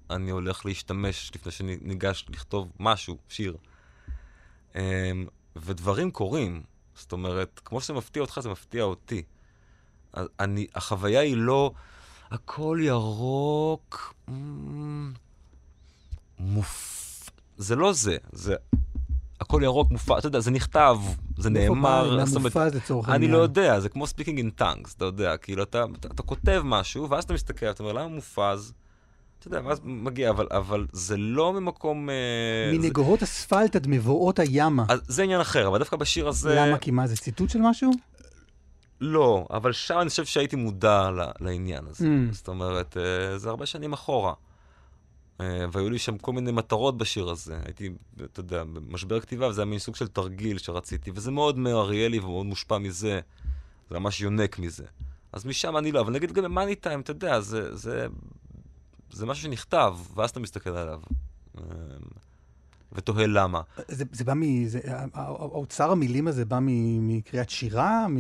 [0.10, 3.58] אני הולך להשתמש לפני שאני ניגש לכתוב משהו, שיר.
[4.76, 4.82] אמ,
[5.56, 6.64] ודברים קורים.
[6.96, 9.24] זאת אומרת, כמו שזה מפתיע אותך, זה מפתיע אותי.
[10.40, 11.72] אני, החוויה היא לא,
[12.34, 14.14] הכל ירוק,
[16.40, 17.30] מופ...
[17.58, 18.56] זה לא זה, זה
[19.42, 20.98] הכל ירוק מופע, אתה יודע, זה נכתב,
[21.38, 22.58] זה נאמר, זאת אומרת,
[23.08, 23.28] אני?
[23.28, 27.10] לא יודע, זה כמו speaking in tongues, אתה יודע, כאילו אתה, אתה, אתה כותב משהו,
[27.10, 28.74] ואז אתה מסתכל, אתה אומר, למה מופז?
[29.40, 32.10] אתה יודע, ואז מגיע, אבל, אבל זה לא ממקום...
[32.10, 32.16] אה,
[32.72, 34.86] זה, מנגוהות אספלט עד מבואות הימה.
[34.90, 36.56] אז זה עניין אחר, אבל דווקא בשיר הזה...
[36.56, 36.78] למה?
[36.78, 37.92] כי מה, זה ציטוט של משהו?
[39.02, 41.10] לא, אבל שם אני חושב שהייתי מודע
[41.40, 42.06] לעניין הזה.
[42.06, 42.34] Mm.
[42.34, 44.34] זאת אומרת, אה, זה הרבה שנים אחורה.
[45.42, 47.60] אה, והיו לי שם כל מיני מטרות בשיר הזה.
[47.66, 47.90] הייתי,
[48.24, 52.46] אתה יודע, במשבר כתיבה, וזה היה מין סוג של תרגיל שרציתי, וזה מאוד מאריאלי ומאוד
[52.46, 53.20] מושפע מזה.
[53.90, 54.86] זה ממש יונק מזה.
[55.34, 58.08] אז משם אני לא, אבל נגיד גם במאני טיים, אתה יודע, זה, זה,
[59.12, 61.00] זה משהו שנכתב, ואז אתה מסתכל עליו.
[61.58, 61.64] אה,
[62.92, 63.62] ותוהה למה.
[63.88, 64.68] זה, זה בא מ...
[64.68, 64.80] זה,
[65.14, 68.08] האוצר המילים הזה בא מקריאת שירה?
[68.08, 68.18] מ...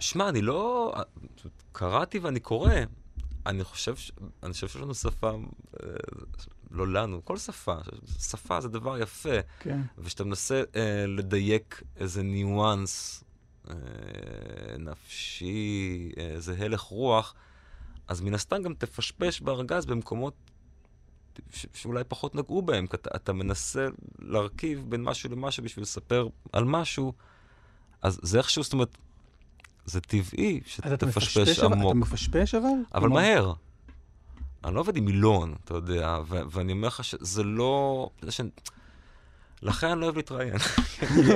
[0.00, 0.92] שמע, אני לא...
[1.72, 2.70] קראתי ואני קורא.
[3.46, 4.12] אני חושב, ש...
[4.42, 5.30] אני חושב שיש לנו שפה
[5.82, 5.88] אה,
[6.70, 7.74] לא לנו, כל שפה,
[8.18, 9.80] שפה זה דבר יפה, כן.
[9.98, 13.24] וכשאתה מנסה אה, לדייק איזה ניואנס
[13.70, 13.74] אה,
[14.78, 17.34] נפשי, אה, איזה הלך רוח,
[18.08, 20.34] אז מן הסתם גם תפשפש בארגז במקומות
[21.50, 23.88] ש- שאולי פחות נגעו בהם, כי אתה, אתה מנסה
[24.18, 27.12] להרכיב בין משהו למשהו בשביל לספר על משהו,
[28.02, 28.96] אז זה איכשהו, זאת אומרת,
[29.90, 31.58] זה טבעי שתפשפש?
[31.58, 31.90] עמוק.
[31.90, 32.68] אתה מפשפש אבל?
[32.94, 33.52] אבל כלומר, מהר.
[34.64, 38.10] אני לא עובד עם מילון, אתה יודע, ו- ואני אומר לך שזה לא...
[38.28, 38.40] ש...
[39.62, 40.54] לכן אני לא אוהב להתראיין.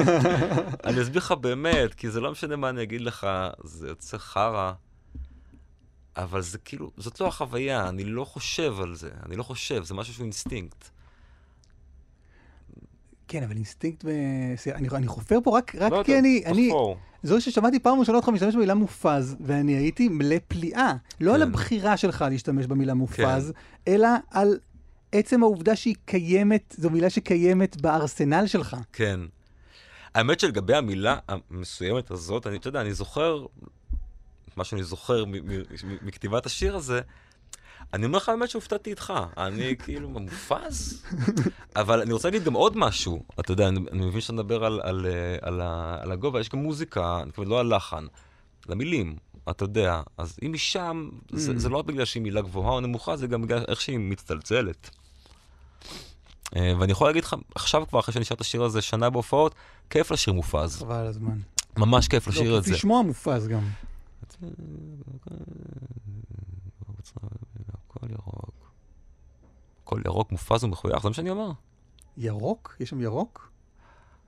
[0.84, 3.26] אני אסביר לך באמת, כי זה לא משנה מה אני אגיד לך,
[3.64, 4.72] זה יוצא חרא,
[6.16, 9.94] אבל זה כאילו, זאת לא החוויה, אני לא חושב על זה, אני לא חושב, זה
[9.94, 10.88] משהו שהוא אינסטינקט.
[13.34, 14.04] כן, אבל אינסטינקט.
[14.56, 16.42] סליחה, אני, אני חופר פה רק, רק לא כי אני...
[16.46, 16.72] אני.
[17.22, 20.94] זו ששמעתי פעם ראשונה אותך משתמש במילה מופז, ואני הייתי מלא פליאה.
[21.20, 21.48] לא על כן.
[21.48, 23.52] הבחירה שלך להשתמש במילה מופז,
[23.88, 24.58] אלא על
[25.12, 28.76] עצם העובדה שהיא קיימת, זו מילה שקיימת בארסנל שלך.
[28.92, 29.20] כן.
[30.14, 33.46] האמת שלגבי המילה המסוימת הזאת, אני, אתה יודע, אני זוכר,
[34.56, 35.24] מה שאני זוכר
[36.02, 37.00] מכתיבת השיר הזה,
[37.94, 39.12] אני אומר לך האמת שהופתעתי איתך.
[39.36, 41.02] אני כאילו מופז,
[41.76, 43.22] אבל אני רוצה להגיד גם עוד משהו.
[43.40, 45.60] אתה יודע, אני, אני מבין שאתה מדבר על, על, אה, על,
[46.02, 48.06] על הגובה, יש גם מוזיקה, אני מתכוון לא על לחן,
[48.66, 49.16] על המילים,
[49.50, 50.02] אתה יודע.
[50.18, 51.58] אז אם היא שם, זה, Mm.
[51.58, 54.90] זה לא רק בגלל שהיא מילה גבוהה או נמוכה, זה גם בגלל איך שהיא מצטלצלת.
[56.56, 59.54] אה, ואני יכול להגיד לך, עכשיו כבר, אחרי שאני שר את השיר הזה שנה בהופעות,
[59.90, 60.76] כיף לשיר מופז.
[60.78, 61.38] חבל על הזמן.
[61.76, 62.72] ממש כיף לשיר לא, את זה.
[62.72, 63.62] לשמוע מופז גם.
[67.96, 68.54] הכל ירוק.
[69.84, 71.50] הכל ירוק, מופז ומחוייך, זה מה שאני אומר.
[72.16, 72.76] ירוק?
[72.80, 73.50] יש שם ירוק?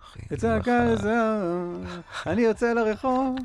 [0.04, 1.14] אחי, הגל לך, הזה,
[2.26, 3.36] אני יוצא לרחוב,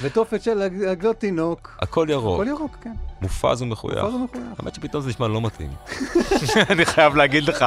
[0.00, 1.78] ותופת של עג- עגלות תינוק.
[1.82, 2.92] הכל ירוק, הכל ירוק, כן.
[3.22, 4.04] מופז ומחוייך.
[4.04, 4.60] מופז ומחוייך.
[4.60, 5.70] האמת שפתאום זה נשמע לא מתאים.
[6.70, 7.64] אני חייב להגיד לך,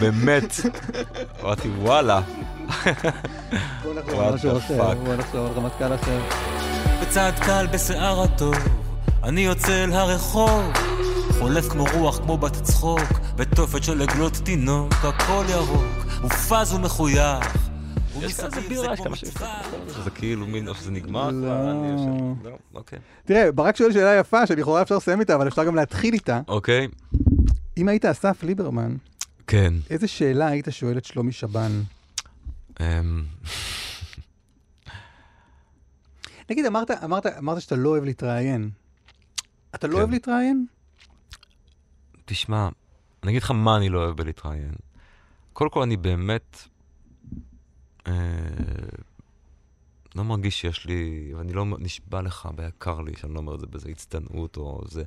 [0.00, 0.52] באמת.
[1.42, 2.20] אמרתי, וואלה.
[3.82, 4.94] בוא נחשוב What על משהו אחר.
[4.94, 6.20] בוא נחשוב על רמטכ"ל אחר.
[7.02, 8.54] בצעד קל בשיער הטוב,
[9.24, 10.62] אני יוצא אל הרחוב,
[11.40, 13.00] חולף כמו רוח, כמו בת צחוק,
[13.36, 17.56] בתופת של עגלות תינוק, הכל ירוק, מופז ומחוייך.
[18.20, 19.46] יש לך איזה בירה, יש כמה שאפשר.
[19.88, 21.46] שזה כאילו מין, או שזה נגמר לא.
[21.46, 22.46] כבר, אני יושב...
[22.46, 22.98] לא, אוקיי.
[23.24, 26.40] תראה, ברק שואל שאלה יפה, שלכאורה אפשר לסיים איתה, אבל אפשר גם להתחיל איתה.
[26.48, 26.88] אוקיי.
[27.76, 28.96] אם היית אסף ליברמן,
[29.46, 29.74] כן.
[29.90, 31.82] איזה שאלה היית שואל את שלומי שבן?
[32.80, 33.24] אמ,
[36.50, 38.70] נגיד, אמרת, אמרת, אמרת שאתה לא אוהב להתראיין.
[39.74, 39.98] אתה לא כן.
[39.98, 40.66] אוהב להתראיין?
[42.30, 42.68] תשמע,
[43.22, 44.74] אני אגיד לך מה אני לא אוהב בלהתראיין.
[45.52, 46.68] קודם כל, אני באמת
[48.06, 48.12] אה,
[50.14, 53.66] לא מרגיש שיש לי, ואני לא נשבע לך ביקר לי, שאני לא אומר את זה
[53.66, 55.04] באיזה הצטנעות או זה.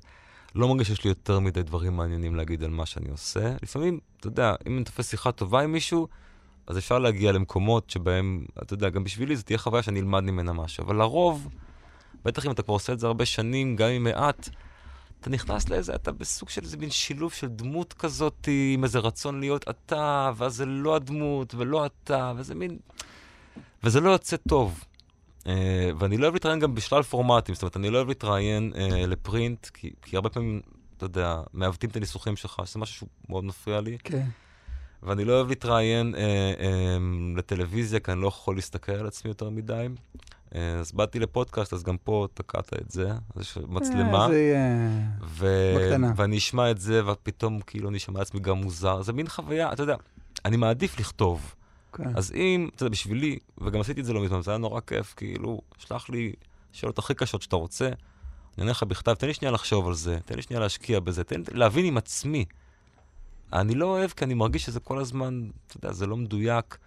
[0.55, 3.55] לא מרגיש שיש לי יותר מדי דברים מעניינים להגיד על מה שאני עושה.
[3.63, 6.07] לפעמים, אתה יודע, אם אני תופס שיחה טובה עם מישהו,
[6.67, 10.53] אז אפשר להגיע למקומות שבהם, אתה יודע, גם בשבילי זו תהיה חוויה שאני אלמד ממנה
[10.53, 10.83] משהו.
[10.85, 11.49] אבל לרוב,
[12.25, 14.49] בטח אם אתה כבר עושה את זה הרבה שנים, גם אם מעט,
[15.23, 19.39] אתה נכנס לאיזה, אתה בסוג של איזה מין שילוב של דמות כזאת, עם איזה רצון
[19.39, 22.77] להיות אתה, ואז זה לא הדמות, ולא אתה, וזה מין...
[23.83, 24.83] וזה לא יוצא טוב.
[25.43, 25.45] Uh,
[25.99, 28.77] ואני לא אוהב להתראיין גם בשלל פורמטים, זאת אומרת, אני לא אוהב להתראיין uh,
[29.07, 30.61] לפרינט, כי, כי הרבה פעמים,
[30.97, 33.97] אתה יודע, מעוותים את הניסוחים שלך, שזה משהו שהוא מאוד מפריע לי.
[34.03, 34.25] כן.
[35.03, 36.97] ואני לא אוהב להתראיין אה, אה,
[37.37, 39.87] לטלוויזיה, כי אני לא יכול להסתכל על עצמי יותר מדי.
[40.55, 44.23] אה, אז באתי לפודקאסט, אז גם פה תקעת את זה, אז יש מצלמה.
[44.23, 44.89] אה, זה יהיה...
[45.27, 45.73] ו...
[45.77, 46.13] בקטנה.
[46.15, 49.01] ואני אשמע את זה, ופתאום כאילו אני אשמע לעצמי גם מוזר.
[49.01, 49.95] זה מין חוויה, אתה יודע,
[50.45, 51.55] אני מעדיף לכתוב.
[51.93, 52.03] כן.
[52.15, 55.13] אז אם, אתה יודע, בשבילי, וגם עשיתי את זה לא מזמן, זה היה נורא כיף,
[55.17, 56.33] כאילו, שלח לי
[56.71, 57.95] שאלות הכי קשות שאתה רוצה, אני
[58.59, 61.39] אענה לך בכתב, תן לי שנייה לחשוב על זה, תן לי שנייה להשקיע בזה, תן
[61.39, 62.45] לי להבין עם עצמי.
[63.53, 66.77] אני לא אוהב, כי אני מרגיש שזה כל הזמן, אתה יודע, זה לא מדויק.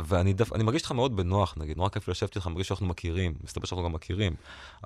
[0.00, 3.34] ואני דף, אני מרגיש אותך מאוד בנוח, נגיד, נורא כיף לשבת איתך, מרגיש שאנחנו מכירים,
[3.44, 4.34] מסתבר שאנחנו גם מכירים,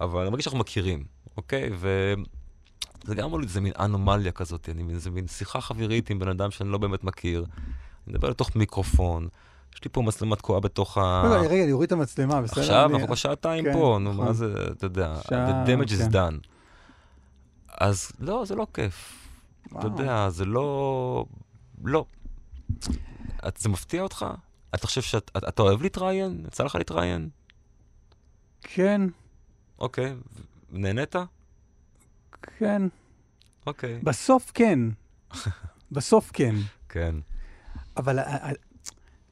[0.01, 1.05] אבל אני מרגיש שאנחנו מכירים,
[1.36, 1.70] אוקיי?
[1.74, 6.51] וזה גם לי איזה מין אנומליה כזאת, אני איזה מין שיחה חברית עם בן אדם
[6.51, 7.40] שאני לא באמת מכיר.
[7.40, 9.28] אני מדבר לתוך מיקרופון,
[9.74, 11.22] יש לי פה מצלמה תקועה בתוך ה...
[11.24, 12.60] רגע, רגע, אני אוריד את המצלמה, בסדר?
[12.60, 14.24] עכשיו אנחנו בשעתיים כן, פה, נו, נכון.
[14.24, 16.12] מה זה, אתה יודע, the damage is כן.
[16.12, 16.47] done.
[17.78, 19.19] אז לא, זה לא כיף.
[19.78, 19.86] אתה.
[19.86, 21.24] יודע, זה לא...
[21.84, 22.05] לא.
[23.48, 24.26] את- זה מפתיע אותך?
[24.74, 26.44] אתה חושב שאתה אתה אוהב להתראיין?
[26.47, 27.28] יצא לך להתראיין?
[28.62, 29.01] כן,
[29.78, 30.14] אוקיי.
[30.70, 31.14] נהנית?
[32.59, 32.82] כן.
[33.66, 33.98] אוקיי.
[34.02, 34.78] בסוף כן.
[35.92, 36.55] בסוף כן.
[36.88, 37.14] כן.
[37.97, 38.52] אבל ה- ה-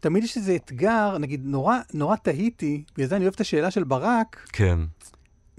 [0.00, 3.84] תמיד יש איזה אתגר, נגיד, נורא, נורא תהיתי, בגלל זה אני אוהב את השאלה של
[3.84, 4.78] ברק, כן.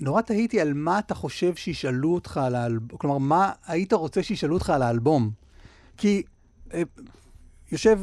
[0.01, 4.53] נורא תהיתי על מה אתה חושב שישאלו אותך על האלבום, כלומר, מה היית רוצה שישאלו
[4.53, 5.31] אותך על האלבום.
[5.97, 6.23] כי
[6.73, 6.81] אה,
[7.71, 7.99] יושב,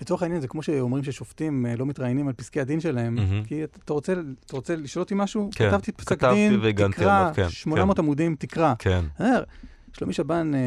[0.00, 3.44] לצורך העניין, זה כמו שאומרים ששופטים אה, לא מתראיינים על פסקי הדין שלהם, מהמם.
[3.44, 4.12] כי אתה, אתה, רוצה,
[4.46, 5.50] אתה רוצה לשאול אותי משהו?
[5.54, 8.02] כן, כתבתי פסק דין, תקרא, עליו, כן, 800 כן.
[8.02, 8.74] עמודים, תקרא.
[8.78, 9.04] כן.
[9.20, 9.42] אומר,
[9.98, 10.60] שלומי שבן אה,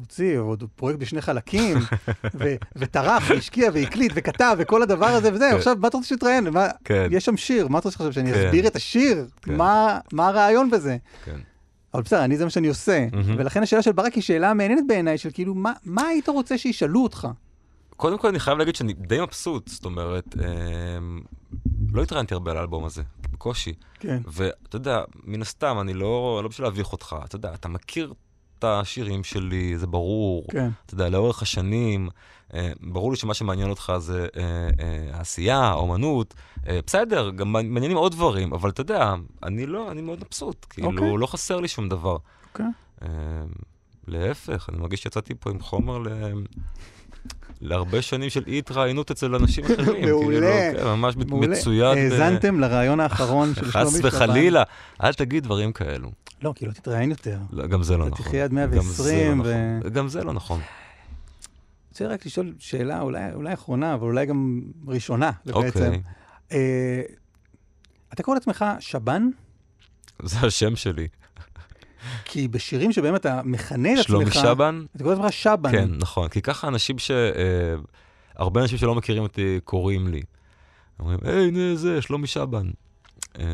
[0.00, 1.76] הוציא עוד פרויקט בשני חלקים,
[2.38, 5.56] ו- וטרח, והשקיע, והקליט, וכתב, וכל הדבר הזה וזה, כן.
[5.56, 6.48] עכשיו, מה אתה רוצה שתראיין?
[6.48, 7.08] מה- כן.
[7.10, 8.46] יש שם שיר, מה אתה רוצה עכשיו, שאני כן.
[8.46, 9.26] אסביר את השיר?
[9.42, 9.56] כן.
[9.56, 10.96] מה מה הרעיון בזה?
[11.24, 11.36] כן.
[11.94, 13.06] אבל בסדר, אני זה מה שאני עושה.
[13.12, 13.34] מהמם.
[13.38, 17.02] ולכן השאלה של ברק היא שאלה מעניינת בעיניי, של כאילו, מה- מה היית רוצה שישאלו
[17.02, 17.28] אותך?
[17.96, 20.34] קודם כל, אני חייב להגיד שאני די מבסוט, זאת אומרת,
[20.98, 21.20] אמ,
[21.92, 23.02] לא התראיינתי הרבה על האלבום הזה,
[23.32, 23.72] בקושי.
[24.00, 24.18] כן.
[24.26, 28.12] ואתה יודע, מן הסתם, אני לא, לא בשביל להביך אותך, אתה יודע, אתה מכיר
[28.60, 30.44] את השירים שלי, זה ברור.
[30.50, 30.68] כן.
[30.86, 32.08] אתה יודע, לאורך השנים,
[32.54, 34.42] אה, ברור לי שמה שמעניין אותך זה אה,
[34.80, 36.34] אה, העשייה, האומנות.
[36.68, 40.66] אה, בסדר, גם מעניינים עוד דברים, אבל אתה יודע, אני לא, אני מאוד מבסוט.
[40.70, 41.12] כאילו, אוקיי.
[41.18, 42.16] לא חסר לי שום דבר.
[42.50, 42.66] אוקיי.
[43.02, 43.08] אה,
[44.08, 46.08] להפך, אני מרגיש שיצאתי פה עם חומר ל...
[47.60, 50.04] להרבה שנים של אי התראיינות אצל אנשים אחרים.
[50.08, 50.40] מעולה.
[50.70, 51.46] כאילו, כן, ממש מעולה.
[51.48, 51.94] מצויד.
[51.98, 54.08] ב- האזנתם לרעיון האחרון של שלומי חס שבן?
[54.08, 54.62] וחלילה,
[55.04, 56.10] אל תגיד דברים כאלו.
[56.42, 57.38] לא, כי לא תתראיין יותר.
[57.52, 58.26] לא, גם זה לא אתה נכון.
[58.26, 58.96] תחיה עד גם 120
[59.44, 59.92] זה לא ו- נכון.
[59.92, 60.60] גם זה לא נכון.
[61.90, 65.56] רוצה רק לשאול שאלה, אולי, אולי אחרונה, אבל אולי גם ראשונה, בעצם.
[65.56, 66.00] אוקיי,
[66.52, 67.02] אה,
[68.14, 69.28] אתה קורא לעצמך שבן?
[70.22, 71.08] זה השם שלי.
[72.24, 74.08] כי בשירים שבהם אתה מכנה את עצמך...
[74.08, 74.84] שלומי שבן?
[74.96, 75.70] אתה קורא לעצמך שבן.
[75.70, 76.28] כן, נכון.
[76.28, 77.10] כי ככה אנשים ש...
[77.10, 77.74] אה,
[78.36, 80.22] הרבה אנשים שלא מכירים אותי קוראים לי.
[81.00, 82.70] אומרים, היי, הנה זה, שלומי שבן.
[83.38, 83.44] אה,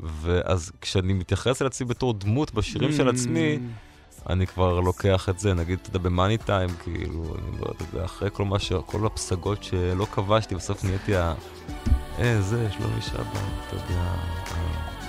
[0.00, 3.90] ואז כשאני מתייחס אל עצמי בתור דמות בשירים של עצמי, Mm.
[4.28, 8.04] אני כבר לוקח את זה, נגיד, אתה יודע, במאני טיים, כאילו, אני אומר, אתה יודע,
[8.04, 8.72] אחרי כל מה ש...
[8.86, 11.34] כל הפסגות שלא כבשתי, בסוף נהייתי ה...
[12.18, 13.24] אה, זה, שלומי שבן,
[13.66, 14.14] אתה יודע,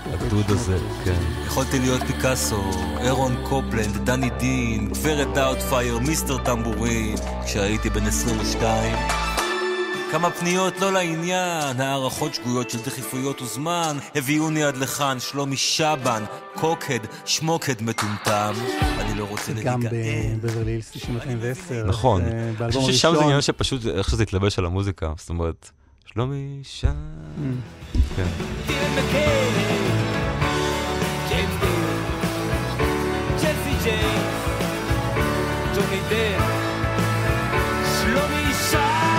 [0.06, 1.16] הדוד הזה, כן.
[1.46, 2.64] יכולתי להיות פיקאסו,
[3.00, 7.16] אירון קופלנד, דני דין, גברת דאוטפייר, מיסטר טמבורין,
[7.46, 8.96] כשהייתי בן 22.
[10.12, 16.24] כמה פניות לא לעניין, הערכות שגויות של דחיפויות וזמן, הביאוני עד לכאן, שלומי שבן,
[16.56, 18.54] קוקד, שמוקד מטומטם.
[19.00, 20.36] אני לא רוצה גם להיגאל.
[20.42, 21.86] בבברלי הילס 9210.
[21.88, 22.22] נכון.
[22.22, 22.28] אה,
[22.66, 23.24] אני חושב ששם זה.
[23.24, 25.70] עניין שפשוט, איך שזה התלבש על המוזיקה, זאת אומרת,
[26.14, 26.90] שלומי שם,
[27.38, 27.98] Mm.
[28.16, 28.26] כן.
[38.02, 39.12] שלומי שבן.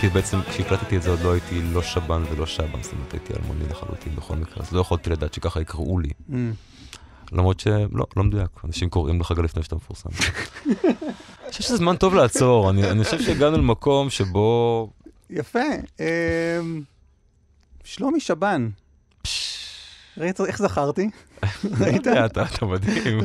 [0.00, 3.32] כי בעצם כשהקלטתי את זה עוד לא הייתי לא שבן ולא שבן, זאת אומרת הייתי
[3.34, 6.08] אלמוני לחלוטין בכל מקרה, אז לא יכולתי לדעת שככה יקראו לי.
[6.30, 6.34] Mm.
[7.32, 10.08] למרות שלא, לא מדויק, אנשים קוראים לך גם לפני שאתה מפורסם.
[10.64, 14.90] אני חושב שזה זמן טוב לעצור, אני, אני חושב שהגענו למקום שבו...
[15.30, 15.58] יפה.
[16.00, 16.82] אמ,
[17.84, 18.68] שלומי שבן.
[20.18, 21.10] ראית איך זכרתי?
[21.80, 22.06] ראית?
[22.08, 23.20] אתה, מדהים.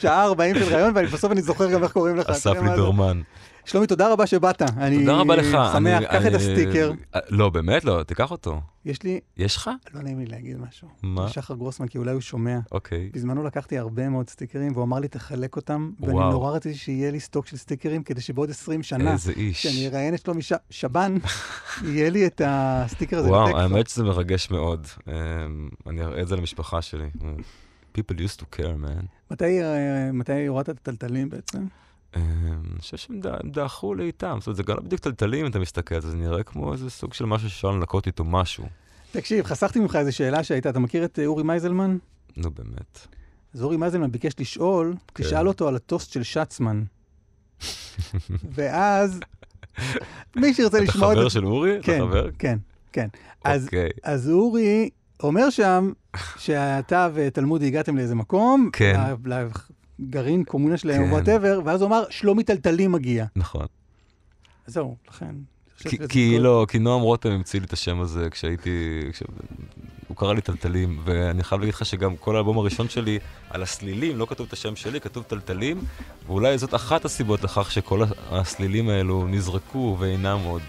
[0.00, 2.30] שעה 40 של רעיון, ובסוף אני זוכר גם איך קוראים לך.
[2.30, 2.52] אסף.
[2.62, 3.20] ליברמן.
[3.64, 4.62] שלומי, תודה רבה שבאת.
[4.98, 5.46] תודה רבה לך.
[5.72, 6.92] שמח, אני- קח את הסטיקר.
[7.28, 8.60] לא, באמת לא, תיקח אותו.
[8.84, 9.70] יש לי, יש לך?
[9.94, 10.88] לא נעים לי להגיד משהו.
[11.02, 11.28] מה?
[11.28, 12.58] שחר גרוסמן, כי אולי הוא שומע.
[12.72, 13.10] אוקיי.
[13.12, 16.12] בזמנו לקחתי הרבה מאוד סטיקרים, והוא אמר לי, תחלק אותם, ואני.
[16.18, 19.66] נורא רציתי שיהיה לי סטוק של סטיקרים, כדי שבעוד 20 שנה, איזה איש.
[19.66, 21.16] כשאני אראיין את שלומי שבן,
[21.92, 23.28] יהיה לי את הסטיקר הזה.
[23.28, 23.56] וואו.
[23.58, 24.86] האמת שזה מרגש מאוד.
[25.08, 25.12] אמ,
[25.86, 27.10] אני אראה את זה למשפחה שלי.
[27.98, 29.04] People used to care, man.
[29.30, 31.66] מתי, אה, מתי הורדת את הטלטלים בעצם?
[32.16, 32.22] אמ,
[32.72, 34.36] אני חושב שהם דעכו לאיתם.
[34.38, 37.24] זאת אומרת, זה גם לא בדיוק טלטלים אתה מסתכל זה, נראה כמו איזה סוג של
[37.24, 38.64] משהו שאפשר לנקות איתו משהו.
[39.12, 41.98] תקשיב, חסכתי ממך איזו שאלה שהייתה, אתה מכיר את אה, אורי מייזלמן?
[42.36, 43.06] נו, באמת.
[43.54, 45.24] אז אורי מייזלמן ביקש לשאול, כן.
[45.24, 46.82] תשאל אותו על הטוסט של שצמן.
[48.54, 49.20] ואז,
[50.36, 51.30] מי שירצה אתה לשמוע את חבר זה...
[51.30, 51.76] של אורי?
[51.76, 52.30] אתה כן, חבר?
[52.38, 52.58] כן,
[52.92, 53.08] כן.
[53.44, 53.88] אז, אוקיי.
[54.02, 54.90] אז אורי
[55.22, 55.92] אומר שם
[56.38, 59.00] שאתה ותלמודי הגעתם לאיזה מקום, כן.
[60.00, 61.12] לגרעין, קומונה שלהם, כן.
[61.12, 63.24] whatever, ואז הוא אמר, שלומי טלטלים מגיע.
[63.36, 63.66] נכון.
[64.66, 65.34] אז זהו, לכן.
[65.88, 68.70] כי- כי לא, כי נועם רותם המציא לי את השם הזה כשהייתי,
[69.12, 69.22] כש-
[70.08, 73.18] הוא קרא לי טלטלים, ואני חייב להגיד לך שגם כל האלבום הראשון שלי,
[73.50, 75.80] על הסלילים, לא כתוב את השם שלי, כתוב טלטלים,
[76.26, 80.62] ואולי זאת אחת הסיבות לכך שכל הסלילים האלו נזרקו ואינם עוד.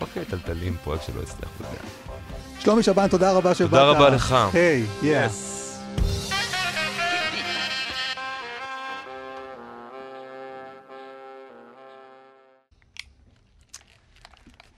[0.00, 1.76] אוקיי, טלטלים, פרויקט שלא הצליח בזה.
[2.60, 3.70] שלומי שבן, תודה רבה שבאת.
[3.70, 4.36] תודה רבה לך.
[4.52, 5.26] היי, יא.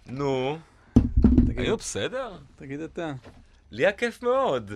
[0.09, 0.59] נו,
[1.47, 2.37] תגיד- היו בסדר?
[2.57, 3.13] תגיד אתה.
[3.71, 4.73] לי היה כיף מאוד.